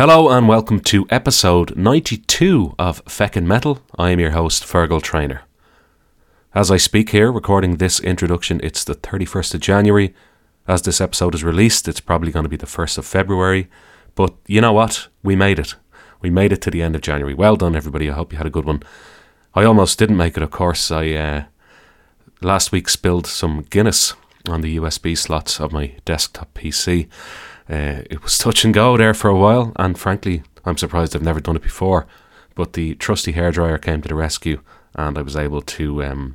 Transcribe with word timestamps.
Hello 0.00 0.30
and 0.30 0.48
welcome 0.48 0.80
to 0.80 1.06
episode 1.10 1.76
92 1.76 2.74
of 2.78 3.04
Feckin' 3.04 3.44
Metal. 3.44 3.82
I 3.98 4.12
am 4.12 4.18
your 4.18 4.30
host, 4.30 4.62
Fergal 4.62 5.02
Trainer. 5.02 5.42
As 6.54 6.70
I 6.70 6.78
speak 6.78 7.10
here, 7.10 7.30
recording 7.30 7.76
this 7.76 8.00
introduction, 8.00 8.62
it's 8.62 8.82
the 8.82 8.94
31st 8.94 9.56
of 9.56 9.60
January. 9.60 10.14
As 10.66 10.80
this 10.80 11.02
episode 11.02 11.34
is 11.34 11.44
released, 11.44 11.86
it's 11.86 12.00
probably 12.00 12.32
going 12.32 12.44
to 12.44 12.48
be 12.48 12.56
the 12.56 12.64
1st 12.64 12.96
of 12.96 13.04
February. 13.04 13.68
But 14.14 14.32
you 14.46 14.62
know 14.62 14.72
what? 14.72 15.08
We 15.22 15.36
made 15.36 15.58
it. 15.58 15.74
We 16.22 16.30
made 16.30 16.54
it 16.54 16.62
to 16.62 16.70
the 16.70 16.80
end 16.80 16.94
of 16.94 17.02
January. 17.02 17.34
Well 17.34 17.56
done, 17.56 17.76
everybody. 17.76 18.08
I 18.08 18.14
hope 18.14 18.32
you 18.32 18.38
had 18.38 18.46
a 18.46 18.56
good 18.56 18.64
one. 18.64 18.82
I 19.54 19.64
almost 19.64 19.98
didn't 19.98 20.16
make 20.16 20.34
it, 20.34 20.42
of 20.42 20.50
course. 20.50 20.90
I 20.90 21.10
uh, 21.10 21.44
last 22.40 22.72
week 22.72 22.88
spilled 22.88 23.26
some 23.26 23.66
Guinness 23.68 24.14
on 24.48 24.62
the 24.62 24.78
USB 24.78 25.14
slots 25.14 25.60
of 25.60 25.72
my 25.72 25.92
desktop 26.06 26.54
PC 26.54 27.06
uh, 27.70 28.02
it 28.10 28.22
was 28.22 28.36
touch 28.36 28.64
and 28.64 28.74
go 28.74 28.96
there 28.96 29.14
for 29.14 29.28
a 29.28 29.36
while, 29.36 29.72
and 29.76 29.98
frankly, 29.98 30.42
I'm 30.64 30.76
surprised 30.76 31.14
I've 31.14 31.22
never 31.22 31.40
done 31.40 31.56
it 31.56 31.62
before. 31.62 32.06
But 32.54 32.72
the 32.72 32.94
trusty 32.96 33.32
hairdryer 33.32 33.80
came 33.80 34.02
to 34.02 34.08
the 34.08 34.14
rescue, 34.14 34.60
and 34.94 35.16
I 35.16 35.22
was 35.22 35.36
able 35.36 35.62
to 35.62 36.04
um, 36.04 36.34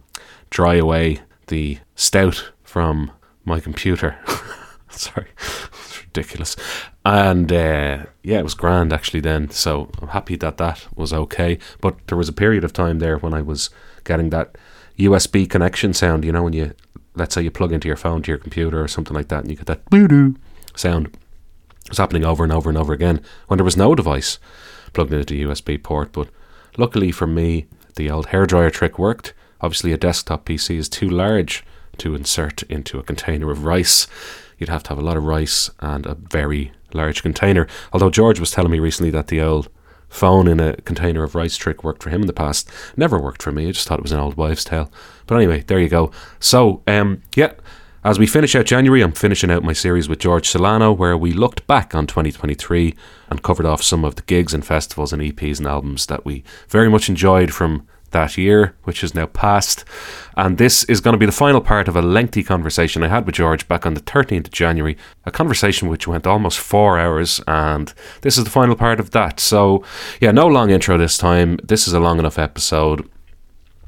dry 0.49 0.75
away 0.75 1.19
the 1.47 1.79
stout 1.95 2.51
from 2.63 3.11
my 3.43 3.59
computer. 3.59 4.17
Sorry, 4.89 5.27
it's 5.37 6.01
ridiculous. 6.01 6.55
And 7.03 7.51
uh, 7.51 8.05
yeah, 8.23 8.39
it 8.39 8.43
was 8.43 8.53
grand 8.53 8.93
actually 8.93 9.19
then. 9.19 9.49
So 9.49 9.91
I'm 10.01 10.07
happy 10.09 10.37
that 10.37 10.57
that 10.57 10.87
was 10.95 11.11
okay. 11.11 11.59
But 11.81 11.95
there 12.07 12.17
was 12.17 12.29
a 12.29 12.33
period 12.33 12.63
of 12.63 12.71
time 12.71 12.99
there 12.99 13.17
when 13.17 13.33
I 13.33 13.41
was 13.41 13.69
getting 14.05 14.29
that 14.29 14.57
USB 14.97 15.49
connection 15.49 15.93
sound. 15.93 16.23
You 16.23 16.31
know, 16.31 16.43
when 16.43 16.53
you 16.53 16.73
let's 17.13 17.35
say 17.35 17.41
you 17.41 17.51
plug 17.51 17.73
into 17.73 17.89
your 17.89 17.97
phone 17.97 18.21
to 18.21 18.31
your 18.31 18.37
computer 18.37 18.81
or 18.81 18.87
something 18.87 19.15
like 19.15 19.27
that, 19.27 19.41
and 19.41 19.51
you 19.51 19.57
get 19.57 19.65
that 19.67 19.89
boo 19.89 20.07
doo 20.07 20.35
sound. 20.75 21.15
It 21.85 21.91
was 21.91 21.97
happening 21.97 22.25
over 22.25 22.43
and 22.43 22.51
over 22.51 22.69
and 22.69 22.77
over 22.77 22.93
again 22.93 23.21
when 23.47 23.57
there 23.57 23.65
was 23.65 23.77
no 23.77 23.93
device 23.95 24.39
plugged 24.93 25.13
into 25.13 25.33
the 25.33 25.43
USB 25.43 25.81
port. 25.81 26.11
But 26.11 26.29
luckily 26.77 27.11
for 27.11 27.27
me, 27.27 27.67
the 27.95 28.09
old 28.09 28.27
hairdryer 28.27 28.71
trick 28.71 28.97
worked. 28.97 29.33
Obviously, 29.61 29.93
a 29.93 29.97
desktop 29.97 30.45
PC 30.45 30.77
is 30.77 30.89
too 30.89 31.09
large 31.09 31.63
to 31.97 32.15
insert 32.15 32.63
into 32.63 32.99
a 32.99 33.03
container 33.03 33.51
of 33.51 33.65
rice. 33.65 34.07
You'd 34.57 34.69
have 34.69 34.83
to 34.83 34.89
have 34.89 34.97
a 34.97 35.05
lot 35.05 35.17
of 35.17 35.25
rice 35.25 35.69
and 35.79 36.05
a 36.05 36.15
very 36.15 36.71
large 36.93 37.21
container. 37.21 37.67
Although 37.93 38.09
George 38.09 38.39
was 38.39 38.51
telling 38.51 38.71
me 38.71 38.79
recently 38.79 39.11
that 39.11 39.27
the 39.27 39.41
old 39.41 39.69
phone 40.09 40.47
in 40.47 40.59
a 40.59 40.75
container 40.77 41.23
of 41.23 41.35
rice 41.35 41.57
trick 41.57 41.83
worked 41.83 42.01
for 42.01 42.09
him 42.09 42.21
in 42.21 42.27
the 42.27 42.33
past. 42.33 42.69
Never 42.95 43.19
worked 43.19 43.43
for 43.43 43.51
me. 43.51 43.67
I 43.67 43.71
just 43.71 43.87
thought 43.87 43.99
it 43.99 44.03
was 44.03 44.11
an 44.11 44.19
old 44.19 44.37
wives' 44.37 44.63
tale. 44.63 44.89
But 45.27 45.35
anyway, 45.35 45.61
there 45.61 45.79
you 45.79 45.89
go. 45.89 46.11
So, 46.39 46.81
um, 46.87 47.21
yeah, 47.35 47.53
as 48.05 48.19
we 48.19 48.27
finish 48.27 48.55
out 48.55 48.67
January, 48.67 49.01
I'm 49.01 49.13
finishing 49.13 49.49
out 49.49 49.63
my 49.63 49.73
series 49.73 50.07
with 50.07 50.19
George 50.19 50.47
Silano, 50.47 50.95
where 50.95 51.17
we 51.17 51.33
looked 51.33 51.65
back 51.65 51.95
on 51.95 52.05
2023 52.05 52.95
and 53.31 53.41
covered 53.41 53.65
off 53.65 53.81
some 53.81 54.05
of 54.05 54.13
the 54.13 54.21
gigs 54.21 54.53
and 54.53 54.63
festivals 54.63 55.11
and 55.11 55.23
EPs 55.23 55.57
and 55.57 55.65
albums 55.65 56.05
that 56.05 56.23
we 56.23 56.43
very 56.69 56.87
much 56.87 57.09
enjoyed 57.09 57.51
from 57.51 57.87
that 58.11 58.37
year, 58.37 58.75
which 58.83 59.03
is 59.03 59.15
now 59.15 59.25
past. 59.25 59.85
And 60.37 60.59
this 60.59 60.83
is 60.83 61.01
going 61.01 61.13
to 61.13 61.17
be 61.17 61.25
the 61.25 61.31
final 61.31 61.61
part 61.61 61.87
of 61.87 61.95
a 61.95 62.01
lengthy 62.03 62.43
conversation 62.43 63.01
I 63.01 63.07
had 63.07 63.25
with 63.25 63.33
George 63.33 63.67
back 63.67 63.87
on 63.87 63.95
the 63.95 64.01
13th 64.01 64.45
of 64.45 64.51
January, 64.51 64.95
a 65.25 65.31
conversation 65.31 65.87
which 65.89 66.07
went 66.07 66.27
almost 66.27 66.59
four 66.59 66.99
hours, 66.99 67.41
and 67.47 67.91
this 68.21 68.37
is 68.37 68.43
the 68.43 68.51
final 68.51 68.75
part 68.75 68.99
of 68.99 69.11
that. 69.11 69.39
So, 69.39 69.83
yeah, 70.21 70.29
no 70.29 70.45
long 70.45 70.69
intro 70.69 70.99
this 70.99 71.17
time. 71.17 71.57
This 71.63 71.87
is 71.87 71.93
a 71.93 71.99
long 71.99 72.19
enough 72.19 72.37
episode. 72.37 73.09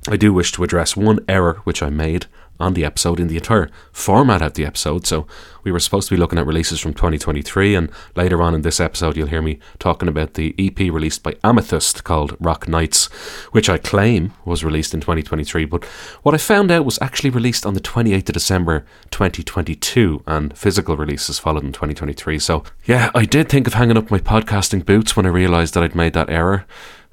I 0.09 0.17
do 0.17 0.33
wish 0.33 0.53
to 0.53 0.63
address 0.63 0.97
one 0.97 1.19
error 1.29 1.61
which 1.65 1.83
I 1.83 1.91
made 1.91 2.25
on 2.59 2.73
the 2.73 2.85
episode 2.85 3.19
in 3.19 3.27
the 3.27 3.37
entire 3.37 3.69
format 3.91 4.41
of 4.41 4.53
the 4.53 4.65
episode. 4.65 5.05
So 5.05 5.27
we 5.63 5.71
were 5.71 5.79
supposed 5.79 6.07
to 6.07 6.15
be 6.15 6.19
looking 6.19 6.39
at 6.39 6.45
releases 6.45 6.79
from 6.79 6.93
2023, 6.93 7.75
and 7.75 7.91
later 8.15 8.41
on 8.41 8.55
in 8.55 8.61
this 8.61 8.79
episode, 8.79 9.17
you'll 9.17 9.27
hear 9.27 9.41
me 9.41 9.59
talking 9.79 10.07
about 10.07 10.35
the 10.35 10.55
EP 10.57 10.79
released 10.79 11.23
by 11.23 11.35
Amethyst 11.43 12.03
called 12.03 12.37
Rock 12.39 12.67
Knights, 12.69 13.07
which 13.51 13.69
I 13.69 13.77
claim 13.77 14.33
was 14.45 14.63
released 14.63 14.93
in 14.93 15.01
2023. 15.01 15.65
But 15.65 15.83
what 16.23 16.33
I 16.33 16.37
found 16.37 16.71
out 16.71 16.85
was 16.85 16.97
actually 17.01 17.31
released 17.31 17.65
on 17.65 17.73
the 17.73 17.81
28th 17.81 18.29
of 18.29 18.33
December 18.33 18.85
2022, 19.11 20.23
and 20.25 20.57
physical 20.57 20.95
releases 20.95 21.37
followed 21.37 21.63
in 21.63 21.73
2023. 21.73 22.39
So 22.39 22.63
yeah, 22.85 23.11
I 23.13 23.25
did 23.25 23.49
think 23.49 23.67
of 23.67 23.73
hanging 23.73 23.97
up 23.97 24.09
my 24.09 24.19
podcasting 24.19 24.85
boots 24.85 25.17
when 25.17 25.25
I 25.25 25.29
realised 25.29 25.73
that 25.73 25.83
I'd 25.83 25.95
made 25.95 26.13
that 26.13 26.29
error. 26.29 26.65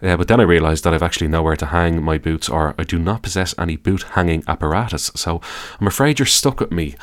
Uh, 0.03 0.17
but 0.17 0.29
then 0.29 0.41
I 0.41 0.45
realised 0.45 0.85
that 0.85 0.95
I've 0.95 1.03
actually 1.03 1.29
nowhere 1.29 1.57
to 1.57 1.67
hang 1.67 2.03
my 2.03 2.19
boots, 2.19 2.49
or 2.49 2.75
I 2.79 2.85
do 2.85 2.99
not 2.99 3.23
possess 3.23 3.55
any 3.59 3.77
boot 3.77 4.03
hanging 4.03 4.45
apparatus. 4.47 5.11
So 5.15 5.41
I'm 5.81 5.87
afraid 5.87 6.19
you're 6.19 6.27
stuck 6.27 6.61
with 6.61 6.73
me. 6.73 6.95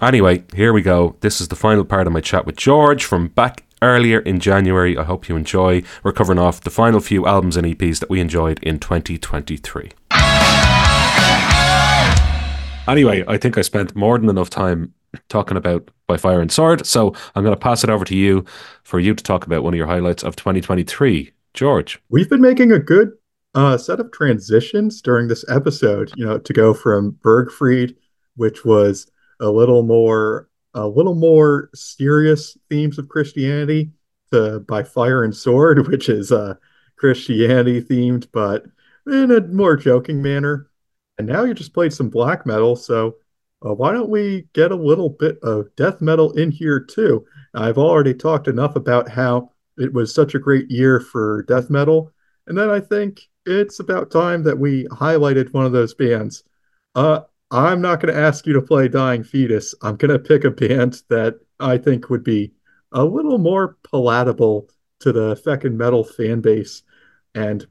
Anyway, 0.00 0.44
here 0.54 0.72
we 0.72 0.82
go. 0.82 1.16
This 1.20 1.40
is 1.40 1.48
the 1.48 1.56
final 1.56 1.84
part 1.84 2.06
of 2.06 2.12
my 2.12 2.20
chat 2.20 2.44
with 2.44 2.56
George 2.56 3.04
from 3.04 3.28
back 3.28 3.64
earlier 3.82 4.20
in 4.20 4.40
January. 4.40 4.96
I 4.96 5.04
hope 5.04 5.28
you 5.28 5.36
enjoy. 5.36 5.82
We're 6.02 6.12
covering 6.12 6.38
off 6.38 6.60
the 6.60 6.70
final 6.70 7.00
few 7.00 7.26
albums 7.26 7.56
and 7.56 7.66
EPs 7.66 8.00
that 8.00 8.10
we 8.10 8.20
enjoyed 8.20 8.58
in 8.62 8.78
2023. 8.78 9.92
Anyway, 12.88 13.24
I 13.26 13.36
think 13.36 13.58
I 13.58 13.62
spent 13.62 13.96
more 13.96 14.18
than 14.18 14.28
enough 14.28 14.50
time 14.50 14.94
talking 15.28 15.56
about 15.56 15.90
By 16.06 16.16
Fire 16.16 16.40
and 16.40 16.52
Sword, 16.52 16.86
so 16.86 17.14
I'm 17.34 17.42
going 17.42 17.54
to 17.54 17.60
pass 17.60 17.82
it 17.82 17.90
over 17.90 18.04
to 18.04 18.14
you 18.14 18.44
for 18.84 19.00
you 19.00 19.14
to 19.14 19.24
talk 19.24 19.44
about 19.46 19.64
one 19.64 19.74
of 19.74 19.78
your 19.78 19.88
highlights 19.88 20.22
of 20.22 20.36
2023. 20.36 21.32
George. 21.56 22.00
We've 22.10 22.28
been 22.28 22.40
making 22.40 22.70
a 22.70 22.78
good 22.78 23.12
uh, 23.54 23.78
set 23.78 23.98
of 23.98 24.12
transitions 24.12 25.00
during 25.00 25.26
this 25.26 25.44
episode, 25.48 26.12
you 26.14 26.24
know, 26.24 26.38
to 26.38 26.52
go 26.52 26.74
from 26.74 27.12
Bergfried, 27.24 27.96
which 28.36 28.64
was 28.64 29.10
a 29.40 29.50
little 29.50 29.82
more 29.82 30.48
a 30.74 30.86
little 30.86 31.14
more 31.14 31.70
serious 31.74 32.56
themes 32.68 32.98
of 32.98 33.08
Christianity, 33.08 33.90
to 34.30 34.60
By 34.60 34.82
Fire 34.82 35.24
and 35.24 35.34
Sword, 35.34 35.88
which 35.88 36.10
is 36.10 36.30
uh, 36.30 36.54
Christianity 36.96 37.80
themed, 37.80 38.28
but 38.30 38.66
in 39.06 39.30
a 39.30 39.40
more 39.40 39.76
joking 39.76 40.20
manner. 40.20 40.70
And 41.16 41.26
now 41.26 41.44
you 41.44 41.54
just 41.54 41.72
played 41.72 41.94
some 41.94 42.10
black 42.10 42.44
metal, 42.44 42.76
so 42.76 43.16
uh, 43.64 43.72
why 43.72 43.92
don't 43.92 44.10
we 44.10 44.48
get 44.52 44.70
a 44.70 44.76
little 44.76 45.08
bit 45.08 45.38
of 45.42 45.74
death 45.76 46.02
metal 46.02 46.32
in 46.32 46.50
here 46.50 46.78
too? 46.78 47.24
I've 47.54 47.78
already 47.78 48.12
talked 48.12 48.46
enough 48.46 48.76
about 48.76 49.08
how 49.08 49.52
it 49.78 49.92
was 49.92 50.14
such 50.14 50.34
a 50.34 50.38
great 50.38 50.70
year 50.70 51.00
for 51.00 51.42
death 51.48 51.70
metal. 51.70 52.12
And 52.46 52.56
then 52.56 52.70
I 52.70 52.80
think 52.80 53.28
it's 53.44 53.80
about 53.80 54.10
time 54.10 54.42
that 54.44 54.58
we 54.58 54.84
highlighted 54.86 55.52
one 55.52 55.66
of 55.66 55.72
those 55.72 55.94
bands. 55.94 56.44
Uh, 56.94 57.20
I'm 57.50 57.80
not 57.80 58.00
going 58.00 58.12
to 58.12 58.20
ask 58.20 58.46
you 58.46 58.52
to 58.54 58.62
play 58.62 58.88
Dying 58.88 59.22
Fetus. 59.22 59.74
I'm 59.82 59.96
going 59.96 60.10
to 60.10 60.18
pick 60.18 60.44
a 60.44 60.50
band 60.50 61.02
that 61.08 61.38
I 61.60 61.78
think 61.78 62.10
would 62.10 62.24
be 62.24 62.52
a 62.92 63.04
little 63.04 63.38
more 63.38 63.76
palatable 63.84 64.68
to 65.00 65.12
the 65.12 65.36
feckin' 65.36 65.74
metal 65.74 66.02
fan 66.02 66.40
base. 66.40 66.82
And 67.34 67.66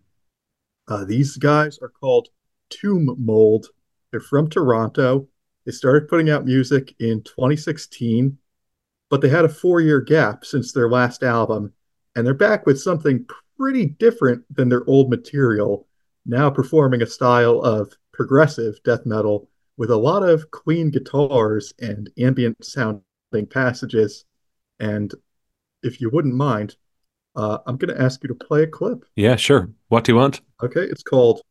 uh, 0.88 1.03
these 1.05 1.38
guys 1.38 1.79
are 1.81 1.89
called 1.89 2.29
Tomb 2.69 3.15
Mold. 3.17 3.67
They're 4.11 4.19
from 4.19 4.49
Toronto. 4.49 5.27
They 5.65 5.71
started 5.71 6.07
putting 6.07 6.29
out 6.29 6.45
music 6.45 6.95
in 6.99 7.23
2016, 7.23 8.38
but 9.09 9.21
they 9.21 9.29
had 9.29 9.45
a 9.45 9.49
four 9.49 9.81
year 9.81 9.99
gap 9.99 10.45
since 10.45 10.71
their 10.71 10.89
last 10.89 11.23
album 11.23 11.74
and 12.15 12.25
they're 12.25 12.33
back 12.33 12.65
with 12.65 12.79
something 12.79 13.25
pretty 13.57 13.85
different 13.85 14.44
than 14.53 14.69
their 14.69 14.83
old 14.88 15.09
material, 15.09 15.88
now 16.25 16.50
performing 16.50 17.01
a 17.01 17.07
style 17.07 17.62
of 17.62 17.94
progressive 18.13 18.81
death 18.83 19.06
metal 19.06 19.50
with 19.77 19.91
a 19.91 19.97
lot 19.97 20.23
of 20.23 20.51
clean 20.51 20.89
guitars 20.89 21.73
and 21.79 22.09
ambient 22.17 22.63
sounding 22.63 23.03
passages. 23.50 24.25
And 24.79 25.13
if 25.83 26.00
you 26.00 26.09
wouldn't 26.09 26.35
mind, 26.35 26.75
uh, 27.35 27.59
I'm 27.67 27.77
going 27.77 27.94
to 27.94 28.01
ask 28.01 28.23
you 28.23 28.29
to 28.29 28.35
play 28.35 28.63
a 28.63 28.68
clip. 28.68 29.03
Yeah, 29.15 29.35
sure. 29.35 29.69
What 29.89 30.06
do 30.06 30.13
you 30.13 30.15
want? 30.15 30.41
Okay, 30.63 30.83
it's 30.83 31.03
called 31.03 31.41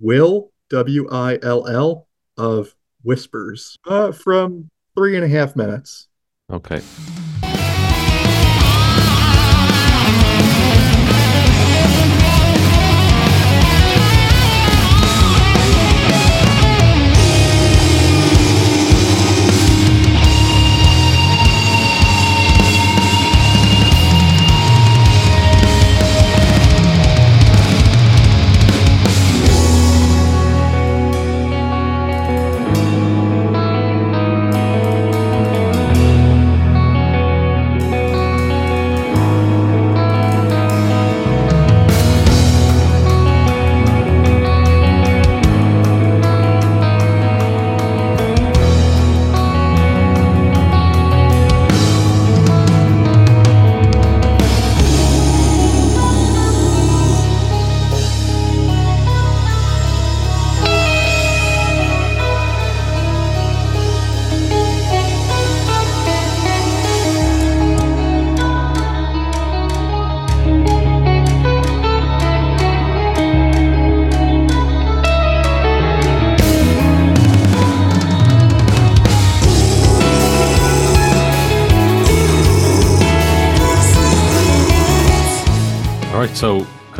Will, 0.00 0.52
W 0.70 1.08
I 1.10 1.38
L 1.42 1.66
L, 1.68 2.08
of 2.36 2.74
Whispers, 3.02 3.76
uh, 3.86 4.12
from 4.12 4.68
three 4.96 5.14
and 5.16 5.24
a 5.24 5.28
half 5.28 5.54
minutes. 5.54 6.08
Okay. 6.50 6.80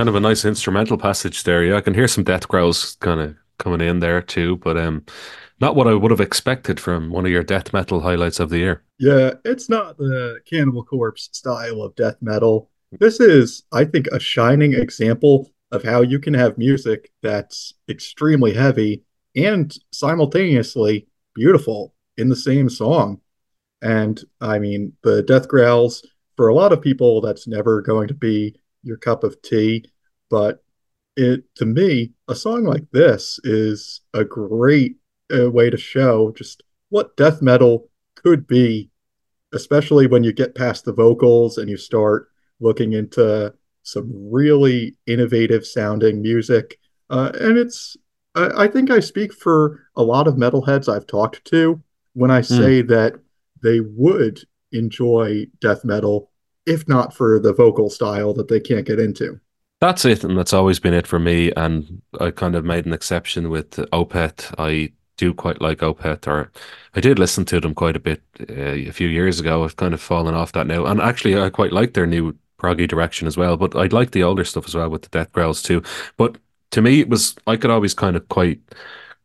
Kind 0.09 0.17
of 0.17 0.25
a 0.25 0.27
nice 0.27 0.47
instrumental 0.47 0.97
passage 0.97 1.45
there. 1.45 1.63
Yeah, 1.63 1.77
I 1.77 1.83
can 1.83 1.93
hear 1.93 2.09
some 2.09 2.25
death 2.25 2.49
growls 2.49 2.97
kind 3.01 3.21
of 3.21 3.37
coming 3.59 3.87
in 3.87 4.01
there 4.01 4.23
too, 4.23 4.57
but 4.57 4.79
um, 4.79 5.05
not 5.61 5.77
what 5.77 5.87
I 5.87 5.93
would 5.93 6.11
have 6.11 6.21
expected 6.21 6.81
from 6.81 7.11
one 7.11 7.27
of 7.27 7.31
your 7.31 7.43
death 7.43 7.75
metal 7.75 8.01
highlights 8.01 8.41
of 8.41 8.49
the 8.49 8.57
year. 8.57 8.83
Yeah, 8.99 9.33
it's 9.45 9.69
not 9.69 9.99
the 9.99 10.41
Cannibal 10.49 10.83
Corpse 10.83 11.29
style 11.33 11.83
of 11.83 11.95
death 11.95 12.17
metal. 12.23 12.71
This 12.99 13.21
is, 13.21 13.65
I 13.71 13.85
think, 13.85 14.07
a 14.07 14.19
shining 14.19 14.73
example 14.73 15.51
of 15.73 15.83
how 15.83 16.01
you 16.01 16.19
can 16.19 16.33
have 16.33 16.57
music 16.57 17.13
that's 17.23 17.75
extremely 17.91 18.55
heavy 18.55 19.03
and 19.37 19.77
simultaneously 19.93 21.07
beautiful 21.35 21.93
in 22.17 22.31
the 22.31 22.37
same 22.37 22.71
song. 22.71 23.21
And 23.83 24.19
I 24.41 24.59
mean, 24.59 24.95
the 25.03 25.23
death 25.23 25.49
growls, 25.49 26.03
for 26.35 26.49
a 26.49 26.55
lot 26.55 26.73
of 26.73 26.81
people, 26.81 27.21
that's 27.21 27.47
never 27.47 27.83
going 27.83 28.09
to 28.09 28.15
be 28.15 28.57
your 28.83 28.97
cup 28.97 29.23
of 29.23 29.43
tea. 29.43 29.85
But 30.31 30.63
it 31.17 31.45
to 31.57 31.67
me, 31.67 32.13
a 32.29 32.35
song 32.35 32.65
like 32.65 32.91
this 32.93 33.41
is 33.45 34.03
a 34.15 34.25
great 34.25 34.97
uh, 35.35 35.51
way 35.51 35.71
to 35.71 35.77
show 35.77 36.33
just 36.37 36.63
what 36.91 37.17
death 37.17 37.43
metal 37.43 37.89
could 38.15 38.47
be, 38.47 38.91
especially 39.53 40.07
when 40.07 40.25
you 40.25 40.33
get 40.33 40.55
past 40.55 40.85
the 40.85 40.93
vocals 40.93 41.59
and 41.59 41.69
you 41.69 41.77
start 41.77 42.29
looking 42.61 42.93
into 42.93 43.53
some 43.83 44.11
really 44.13 44.97
innovative 45.07 45.67
sounding 45.67 46.21
music. 46.21 46.79
Uh, 47.11 47.31
and 47.41 47.57
it's, 47.57 47.97
I, 48.35 48.65
I, 48.65 48.69
think 48.69 48.91
I 48.91 49.01
speak 49.01 49.33
for 49.33 49.87
a 49.97 50.03
lot 50.03 50.29
of 50.29 50.35
metalheads 50.35 50.93
I've 50.93 51.07
talked 51.07 51.45
to 51.47 51.83
when 52.13 52.31
I 52.31 52.43
say 52.43 52.83
mm. 52.83 52.89
that 52.89 53.15
they 53.63 53.81
would 53.81 54.41
enjoy 54.73 55.47
death 55.61 55.85
metal 55.85 56.31
if 56.67 56.87
not 56.87 57.15
for 57.15 57.41
the 57.41 57.55
vocal 57.55 57.89
style 57.89 58.35
that 58.35 58.49
they 58.49 58.61
can't 58.61 58.87
get 58.87 59.01
into. 59.01 59.41
That's 59.81 60.05
it, 60.05 60.25
and 60.25 60.37
that's 60.37 60.53
always 60.53 60.81
been 60.81 60.95
it 60.95 61.07
for 61.07 61.19
me. 61.19 61.53
And 61.53 62.03
I 62.21 62.31
kind 62.33 62.57
of 62.57 62.65
made 62.65 62.85
an 62.87 62.93
exception 62.93 63.49
with 63.49 63.71
Opeth. 63.93 64.55
I 64.59 64.93
do 65.17 65.33
quite 65.33 65.61
like 65.61 65.79
Opeth, 65.79 66.27
or 66.27 66.51
I 66.95 67.01
did 67.01 67.19
listen 67.19 67.45
to 67.47 67.61
them 67.61 67.75
quite 67.75 67.97
a 67.97 68.01
bit 68.01 68.23
uh, 68.41 68.55
a 68.55 68.91
few 68.91 69.09
years 69.09 69.39
ago. 69.39 69.63
I've 69.65 69.77
kind 69.77 69.95
of 69.95 70.01
fallen 70.01 70.35
off 70.35 70.53
that 70.53 70.67
now, 70.67 70.87
and 70.87 71.01
actually, 71.01 71.41
I 71.41 71.51
quite 71.51 71.73
like 71.73 71.95
their 71.95 72.07
new 72.07 72.37
proggy 72.59 72.89
direction 72.89 73.29
as 73.29 73.37
well. 73.37 73.57
But 73.57 73.77
I'd 73.77 73.93
like 73.93 74.11
the 74.11 74.25
older 74.25 74.45
stuff 74.45 74.67
as 74.67 74.75
well 74.75 74.89
with 74.89 75.03
the 75.03 75.09
death 75.11 75.33
growls 75.33 75.63
too. 75.63 75.83
But 76.17 76.39
to 76.73 76.83
me, 76.83 77.01
it 77.01 77.09
was 77.09 77.37
I 77.47 77.57
could 77.57 77.71
always 77.71 77.95
kind 77.95 78.17
of 78.17 78.29
quite 78.29 78.61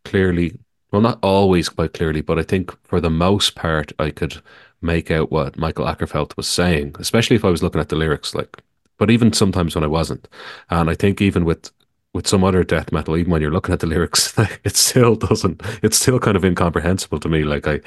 clearly, 0.06 0.58
well, 0.92 1.02
not 1.02 1.20
always 1.24 1.68
quite 1.70 1.94
clearly, 1.94 2.22
but 2.22 2.38
I 2.38 2.44
think 2.44 2.72
for 2.84 3.02
the 3.02 3.10
most 3.10 3.56
part, 3.56 3.92
I 3.98 4.12
could 4.12 4.42
make 4.82 5.10
out 5.10 5.32
what 5.32 5.58
Mikael 5.58 5.86
Åkerfeldt 5.86 6.38
was 6.38 6.48
saying, 6.48 6.96
especially 7.00 7.38
if 7.38 7.46
I 7.46 7.50
was 7.50 7.64
looking 7.64 7.82
at 7.82 7.90
the 7.90 7.96
lyrics. 7.96 8.36
Like, 8.36 8.62
but 8.98 9.10
even 9.10 9.34
sometimes 9.34 9.76
when 9.76 9.84
I 9.84 9.88
wasn't, 9.88 10.28
and 10.70 10.90
I 10.90 10.96
think 10.96 11.22
even 11.22 11.46
with 11.46 11.72
with 12.14 12.28
some 12.28 12.44
other 12.44 12.64
death 12.64 12.92
metal, 12.92 13.18
even 13.18 13.32
when 13.32 13.42
you're 13.42 13.52
looking 13.52 13.74
at 13.74 13.80
the 13.80 13.88
lyrics, 13.94 14.34
it 14.64 14.76
still 14.76 15.16
doesn't. 15.16 15.62
It's 15.82 15.98
still 15.98 16.20
kind 16.20 16.38
of 16.38 16.46
incomprehensible 16.46 17.20
to 17.20 17.30
me. 17.30 17.44
Like 17.44 17.68
I, 17.68 17.82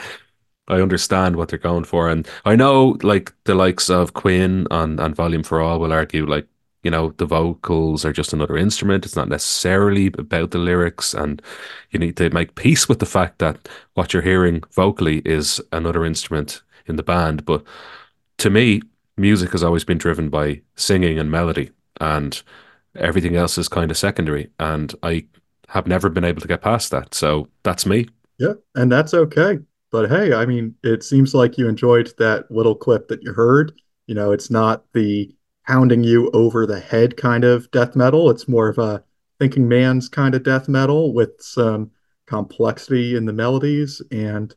I 0.68 0.80
understand 0.80 1.36
what 1.36 1.48
they're 1.48 1.58
going 1.58 1.84
for, 1.84 2.08
and 2.08 2.26
I 2.44 2.56
know 2.56 2.98
like 3.02 3.32
the 3.44 3.54
likes 3.54 3.90
of 3.90 4.14
Queen 4.14 4.66
and 4.70 5.00
and 5.00 5.14
Volume 5.14 5.42
for 5.42 5.60
All 5.60 5.78
will 5.80 5.92
argue 5.92 6.26
like 6.26 6.46
you 6.82 6.90
know 6.90 7.12
the 7.18 7.26
vocals 7.26 8.04
are 8.04 8.12
just 8.12 8.32
another 8.32 8.56
instrument 8.56 9.04
it's 9.04 9.16
not 9.16 9.28
necessarily 9.28 10.06
about 10.18 10.52
the 10.52 10.58
lyrics 10.58 11.14
and 11.14 11.42
you 11.90 11.98
need 11.98 12.16
to 12.16 12.30
make 12.30 12.54
peace 12.54 12.88
with 12.88 13.00
the 13.00 13.06
fact 13.06 13.40
that 13.40 13.68
what 13.94 14.12
you're 14.12 14.22
hearing 14.22 14.62
vocally 14.72 15.20
is 15.24 15.60
another 15.72 16.04
instrument 16.04 16.62
in 16.86 16.96
the 16.96 17.02
band. 17.02 17.44
But 17.44 17.64
to 18.38 18.50
me, 18.50 18.82
music 19.16 19.52
has 19.52 19.62
always 19.62 19.84
been 19.84 19.98
driven 19.98 20.28
by 20.28 20.60
singing 20.76 21.18
and 21.18 21.30
melody, 21.30 21.70
and 22.00 22.42
everything 22.96 23.36
else 23.36 23.58
is 23.58 23.68
kind 23.68 23.90
of 23.90 23.96
secondary. 23.96 24.50
And 24.58 24.94
I 25.02 25.26
have 25.68 25.86
never 25.86 26.08
been 26.08 26.24
able 26.24 26.40
to 26.40 26.48
get 26.48 26.62
past 26.62 26.90
that. 26.90 27.14
So 27.14 27.48
that's 27.62 27.86
me. 27.86 28.08
Yeah, 28.38 28.54
and 28.74 28.90
that's 28.90 29.14
okay. 29.14 29.58
But 29.90 30.10
hey, 30.10 30.34
I 30.34 30.46
mean, 30.46 30.74
it 30.82 31.02
seems 31.02 31.34
like 31.34 31.58
you 31.58 31.68
enjoyed 31.68 32.12
that 32.18 32.50
little 32.50 32.74
clip 32.74 33.08
that 33.08 33.22
you 33.22 33.32
heard. 33.32 33.72
You 34.06 34.14
know, 34.14 34.32
it's 34.32 34.50
not 34.50 34.84
the 34.92 35.34
pounding 35.66 36.04
you 36.04 36.30
over 36.32 36.66
the 36.66 36.80
head 36.80 37.16
kind 37.16 37.44
of 37.44 37.70
death 37.70 37.96
metal. 37.96 38.30
It's 38.30 38.48
more 38.48 38.68
of 38.68 38.78
a 38.78 39.02
thinking 39.38 39.68
man's 39.68 40.08
kind 40.08 40.34
of 40.34 40.42
death 40.42 40.68
metal 40.68 41.12
with 41.12 41.30
some 41.40 41.90
complexity 42.26 43.16
in 43.16 43.24
the 43.24 43.32
melodies 43.32 44.02
and 44.10 44.54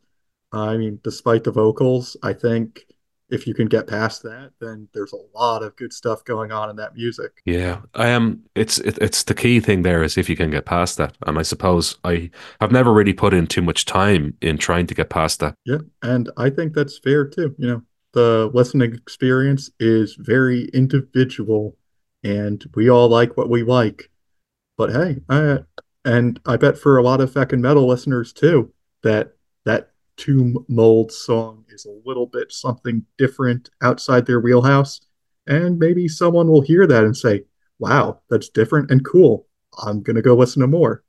I 0.51 0.77
mean, 0.77 0.99
despite 1.03 1.43
the 1.43 1.51
vocals, 1.51 2.17
I 2.23 2.33
think 2.33 2.85
if 3.29 3.45
you 3.45 3.53
can 3.53 3.67
get 3.67 3.87
past 3.87 4.23
that, 4.23 4.51
then 4.59 4.87
there's 4.93 5.13
a 5.13 5.37
lot 5.37 5.63
of 5.63 5.75
good 5.75 5.93
stuff 5.93 6.23
going 6.23 6.51
on 6.51 6.69
in 6.69 6.75
that 6.77 6.95
music. 6.95 7.41
Yeah, 7.45 7.81
I 7.93 8.07
am. 8.07 8.43
It's 8.55 8.79
it, 8.79 8.97
it's 8.99 9.23
the 9.23 9.33
key 9.33 9.59
thing 9.59 9.83
there 9.83 10.03
is 10.03 10.17
if 10.17 10.29
you 10.29 10.35
can 10.35 10.51
get 10.51 10.65
past 10.65 10.97
that, 10.97 11.15
and 11.25 11.37
I 11.37 11.43
suppose 11.43 11.97
I 12.03 12.31
have 12.59 12.71
never 12.71 12.91
really 12.91 13.13
put 13.13 13.33
in 13.33 13.47
too 13.47 13.61
much 13.61 13.85
time 13.85 14.35
in 14.41 14.57
trying 14.57 14.87
to 14.87 14.95
get 14.95 15.09
past 15.09 15.39
that. 15.39 15.55
Yeah, 15.65 15.79
and 16.01 16.29
I 16.37 16.49
think 16.49 16.73
that's 16.73 16.97
fair 16.97 17.25
too. 17.25 17.55
You 17.57 17.67
know, 17.67 17.81
the 18.13 18.49
listening 18.53 18.93
experience 18.93 19.69
is 19.79 20.15
very 20.19 20.65
individual, 20.73 21.77
and 22.23 22.63
we 22.75 22.89
all 22.89 23.09
like 23.09 23.37
what 23.37 23.49
we 23.49 23.63
like. 23.63 24.09
But 24.77 24.91
hey, 24.91 25.17
I, 25.29 25.59
and 26.05 26.39
I 26.45 26.57
bet 26.57 26.77
for 26.77 26.97
a 26.97 27.03
lot 27.03 27.21
of 27.21 27.31
Feckin' 27.31 27.59
Metal 27.59 27.87
listeners 27.87 28.33
too, 28.33 28.73
that 29.03 29.33
that 29.65 29.91
Tomb 30.19 30.65
Mold 30.67 31.11
song 31.11 31.63
is 31.69 31.85
a 31.85 32.07
little 32.07 32.27
bit 32.27 32.51
something 32.51 33.05
different 33.17 33.69
outside 33.81 34.25
their 34.25 34.41
wheelhouse. 34.41 34.99
And 35.47 35.79
maybe 35.79 36.07
someone 36.07 36.47
will 36.47 36.61
hear 36.61 36.85
that 36.85 37.05
and 37.05 37.15
say, 37.15 37.45
wow, 37.79 38.19
that's 38.29 38.49
different 38.49 38.91
and 38.91 39.03
cool. 39.03 39.47
I'm 39.83 40.03
going 40.03 40.17
to 40.17 40.21
go 40.21 40.35
listen 40.35 40.61
to 40.61 40.67
more. 40.67 41.03